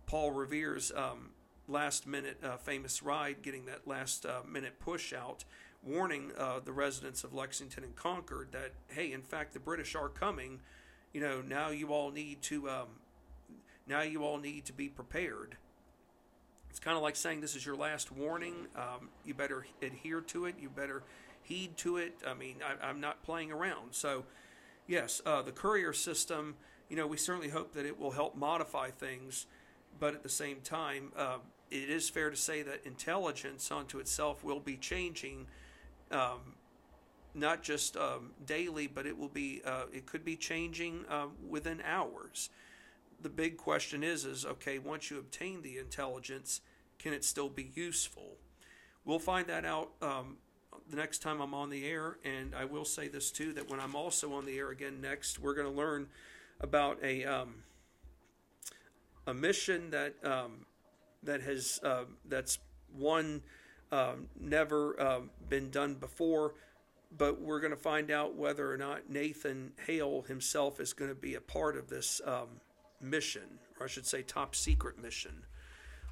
Paul 0.06 0.32
Revere's 0.32 0.92
um, 0.94 1.30
last 1.68 2.06
minute 2.06 2.38
uh, 2.42 2.56
famous 2.56 3.02
ride, 3.02 3.42
getting 3.42 3.66
that 3.66 3.86
last 3.86 4.26
uh, 4.26 4.40
minute 4.46 4.78
push 4.80 5.12
out, 5.12 5.44
warning 5.82 6.32
uh, 6.36 6.60
the 6.62 6.72
residents 6.72 7.24
of 7.24 7.32
Lexington 7.32 7.84
and 7.84 7.96
Concord 7.96 8.48
that 8.52 8.72
hey, 8.88 9.12
in 9.12 9.22
fact, 9.22 9.54
the 9.54 9.60
British 9.60 9.94
are 9.94 10.08
coming. 10.08 10.60
You 11.12 11.20
know, 11.20 11.42
now 11.42 11.70
you 11.70 11.88
all 11.88 12.10
need 12.10 12.42
to 12.42 12.68
um, 12.70 12.86
now 13.86 14.02
you 14.02 14.22
all 14.22 14.38
need 14.38 14.64
to 14.66 14.72
be 14.72 14.88
prepared. 14.88 15.56
It's 16.70 16.78
kind 16.78 16.96
of 16.96 17.02
like 17.02 17.16
saying 17.16 17.40
this 17.40 17.56
is 17.56 17.66
your 17.66 17.74
last 17.74 18.12
warning. 18.12 18.54
Um, 18.76 19.08
you 19.24 19.34
better 19.34 19.66
adhere 19.82 20.20
to 20.22 20.46
it. 20.46 20.54
You 20.60 20.68
better 20.68 21.02
heed 21.42 21.76
to 21.78 21.96
it. 21.96 22.14
I 22.24 22.34
mean, 22.34 22.56
I, 22.82 22.88
am 22.88 23.00
not 23.00 23.24
playing 23.24 23.50
around. 23.50 23.92
So, 23.92 24.24
yes, 24.86 25.20
uh, 25.26 25.42
the 25.42 25.50
courier 25.50 25.92
system. 25.92 26.54
You 26.88 26.96
know, 26.96 27.06
we 27.06 27.16
certainly 27.16 27.48
hope 27.48 27.74
that 27.74 27.86
it 27.86 27.98
will 27.98 28.12
help 28.12 28.36
modify 28.36 28.90
things, 28.90 29.46
but 29.98 30.14
at 30.14 30.22
the 30.22 30.28
same 30.28 30.60
time, 30.60 31.12
uh, 31.16 31.38
it 31.70 31.88
is 31.88 32.08
fair 32.08 32.30
to 32.30 32.36
say 32.36 32.62
that 32.62 32.84
intelligence 32.84 33.70
unto 33.70 33.98
itself 33.98 34.42
will 34.42 34.58
be 34.58 34.76
changing. 34.76 35.46
Um, 36.10 36.54
not 37.34 37.62
just 37.62 37.96
um, 37.96 38.30
daily, 38.46 38.86
but 38.86 39.06
it 39.06 39.16
will 39.16 39.28
be. 39.28 39.62
Uh, 39.64 39.84
it 39.92 40.06
could 40.06 40.24
be 40.24 40.36
changing 40.36 41.04
uh, 41.08 41.26
within 41.48 41.82
hours 41.84 42.50
the 43.22 43.28
big 43.28 43.56
question 43.56 44.02
is 44.02 44.24
is 44.24 44.44
okay 44.44 44.78
once 44.78 45.10
you 45.10 45.18
obtain 45.18 45.62
the 45.62 45.78
intelligence 45.78 46.60
can 46.98 47.12
it 47.12 47.24
still 47.24 47.48
be 47.48 47.70
useful 47.74 48.36
we'll 49.04 49.18
find 49.18 49.46
that 49.46 49.64
out 49.64 49.90
um, 50.02 50.36
the 50.88 50.96
next 50.96 51.20
time 51.20 51.40
i'm 51.40 51.54
on 51.54 51.70
the 51.70 51.86
air 51.86 52.16
and 52.24 52.54
i 52.54 52.64
will 52.64 52.84
say 52.84 53.08
this 53.08 53.30
too 53.30 53.52
that 53.52 53.70
when 53.70 53.80
i'm 53.80 53.94
also 53.94 54.32
on 54.32 54.44
the 54.44 54.56
air 54.58 54.70
again 54.70 55.00
next 55.00 55.38
we're 55.38 55.54
going 55.54 55.70
to 55.70 55.76
learn 55.76 56.06
about 56.60 56.98
a 57.02 57.24
um, 57.24 57.54
a 59.26 59.34
mission 59.34 59.90
that 59.90 60.14
um, 60.24 60.64
that 61.22 61.42
has 61.42 61.80
uh, 61.82 62.04
that's 62.26 62.58
one 62.96 63.42
never 64.38 65.26
been 65.48 65.68
done 65.70 65.94
before 65.94 66.54
but 67.16 67.40
we're 67.40 67.60
going 67.60 67.72
to 67.72 67.76
find 67.76 68.10
out 68.10 68.36
whether 68.36 68.70
or 68.72 68.76
not 68.76 69.10
Nathan 69.10 69.72
Hale 69.86 70.22
himself 70.22 70.80
is 70.80 70.92
going 70.92 71.10
to 71.10 71.14
be 71.14 71.34
a 71.34 71.40
part 71.40 71.76
of 71.76 71.88
this 71.88 72.20
um, 72.24 72.48
mission, 73.00 73.58
or 73.78 73.86
I 73.86 73.88
should 73.88 74.06
say, 74.06 74.22
top 74.22 74.54
secret 74.54 75.00
mission. 75.02 75.44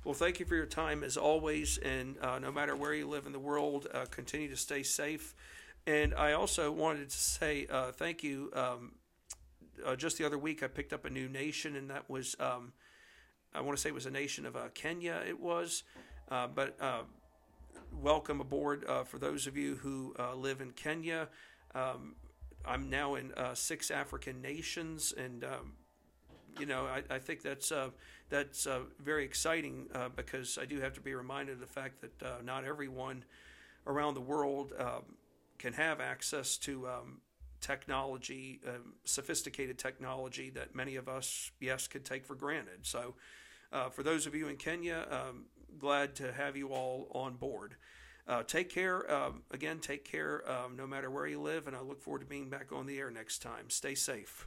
Well, 0.04 0.14
thank 0.14 0.40
you 0.40 0.46
for 0.46 0.54
your 0.54 0.66
time 0.66 1.04
as 1.04 1.16
always, 1.16 1.78
and 1.78 2.16
uh, 2.22 2.38
no 2.38 2.50
matter 2.50 2.74
where 2.74 2.94
you 2.94 3.06
live 3.08 3.26
in 3.26 3.32
the 3.32 3.38
world, 3.38 3.86
uh, 3.92 4.06
continue 4.10 4.48
to 4.48 4.56
stay 4.56 4.82
safe. 4.82 5.34
And 5.86 6.14
I 6.14 6.32
also 6.32 6.70
wanted 6.70 7.10
to 7.10 7.16
say 7.16 7.66
uh, 7.70 7.92
thank 7.92 8.22
you. 8.22 8.50
Um, 8.54 8.92
uh, 9.84 9.96
just 9.96 10.18
the 10.18 10.24
other 10.24 10.38
week, 10.38 10.62
I 10.62 10.66
picked 10.66 10.92
up 10.92 11.04
a 11.04 11.10
new 11.10 11.28
nation, 11.28 11.76
and 11.76 11.90
that 11.90 12.08
was, 12.10 12.36
um, 12.40 12.72
I 13.54 13.60
want 13.60 13.76
to 13.76 13.80
say 13.80 13.88
it 13.88 13.94
was 13.94 14.06
a 14.06 14.10
nation 14.10 14.46
of 14.46 14.56
uh, 14.56 14.68
Kenya, 14.74 15.22
it 15.26 15.38
was. 15.38 15.84
Uh, 16.30 16.46
but 16.46 16.76
welcome 17.92 18.40
aboard 18.40 18.84
for 19.06 19.18
those 19.18 19.46
of 19.46 19.56
you 19.56 19.76
who 19.76 20.14
live 20.34 20.60
in 20.60 20.72
Kenya. 20.72 21.28
Um, 21.74 22.16
I'm 22.64 22.90
now 22.90 23.14
in 23.14 23.32
six 23.54 23.90
African 23.90 24.42
nations, 24.42 25.12
and 25.16 25.44
um, 25.44 25.72
you 26.58 26.66
know, 26.66 26.86
I, 26.86 27.02
I 27.14 27.18
think 27.18 27.42
that's 27.42 27.70
uh, 27.72 27.90
that's 28.28 28.66
uh, 28.66 28.80
very 29.00 29.24
exciting 29.24 29.86
uh, 29.94 30.08
because 30.14 30.58
I 30.60 30.64
do 30.64 30.80
have 30.80 30.94
to 30.94 31.00
be 31.00 31.14
reminded 31.14 31.54
of 31.54 31.60
the 31.60 31.66
fact 31.66 32.00
that 32.00 32.22
uh, 32.22 32.42
not 32.44 32.64
everyone 32.64 33.24
around 33.86 34.14
the 34.14 34.20
world 34.20 34.72
um, 34.78 35.16
can 35.58 35.72
have 35.72 36.00
access 36.00 36.56
to 36.58 36.88
um, 36.88 37.20
technology, 37.60 38.60
um, 38.66 38.94
sophisticated 39.04 39.78
technology 39.78 40.50
that 40.50 40.74
many 40.74 40.96
of 40.96 41.08
us, 41.08 41.50
yes, 41.60 41.86
could 41.86 42.04
take 42.04 42.24
for 42.24 42.34
granted. 42.34 42.80
So, 42.82 43.14
uh, 43.72 43.88
for 43.88 44.02
those 44.02 44.26
of 44.26 44.34
you 44.34 44.48
in 44.48 44.56
Kenya, 44.56 45.06
um, 45.10 45.44
glad 45.78 46.14
to 46.16 46.32
have 46.32 46.56
you 46.56 46.68
all 46.68 47.08
on 47.12 47.34
board. 47.36 47.76
Uh, 48.26 48.42
take 48.42 48.68
care. 48.68 49.10
Um, 49.10 49.42
again, 49.50 49.78
take 49.78 50.04
care 50.04 50.42
um, 50.50 50.76
no 50.76 50.86
matter 50.86 51.10
where 51.10 51.26
you 51.26 51.40
live, 51.40 51.66
and 51.66 51.74
I 51.74 51.80
look 51.80 52.02
forward 52.02 52.20
to 52.20 52.26
being 52.26 52.50
back 52.50 52.72
on 52.72 52.86
the 52.86 52.98
air 52.98 53.10
next 53.10 53.40
time. 53.40 53.70
Stay 53.70 53.94
safe. 53.94 54.46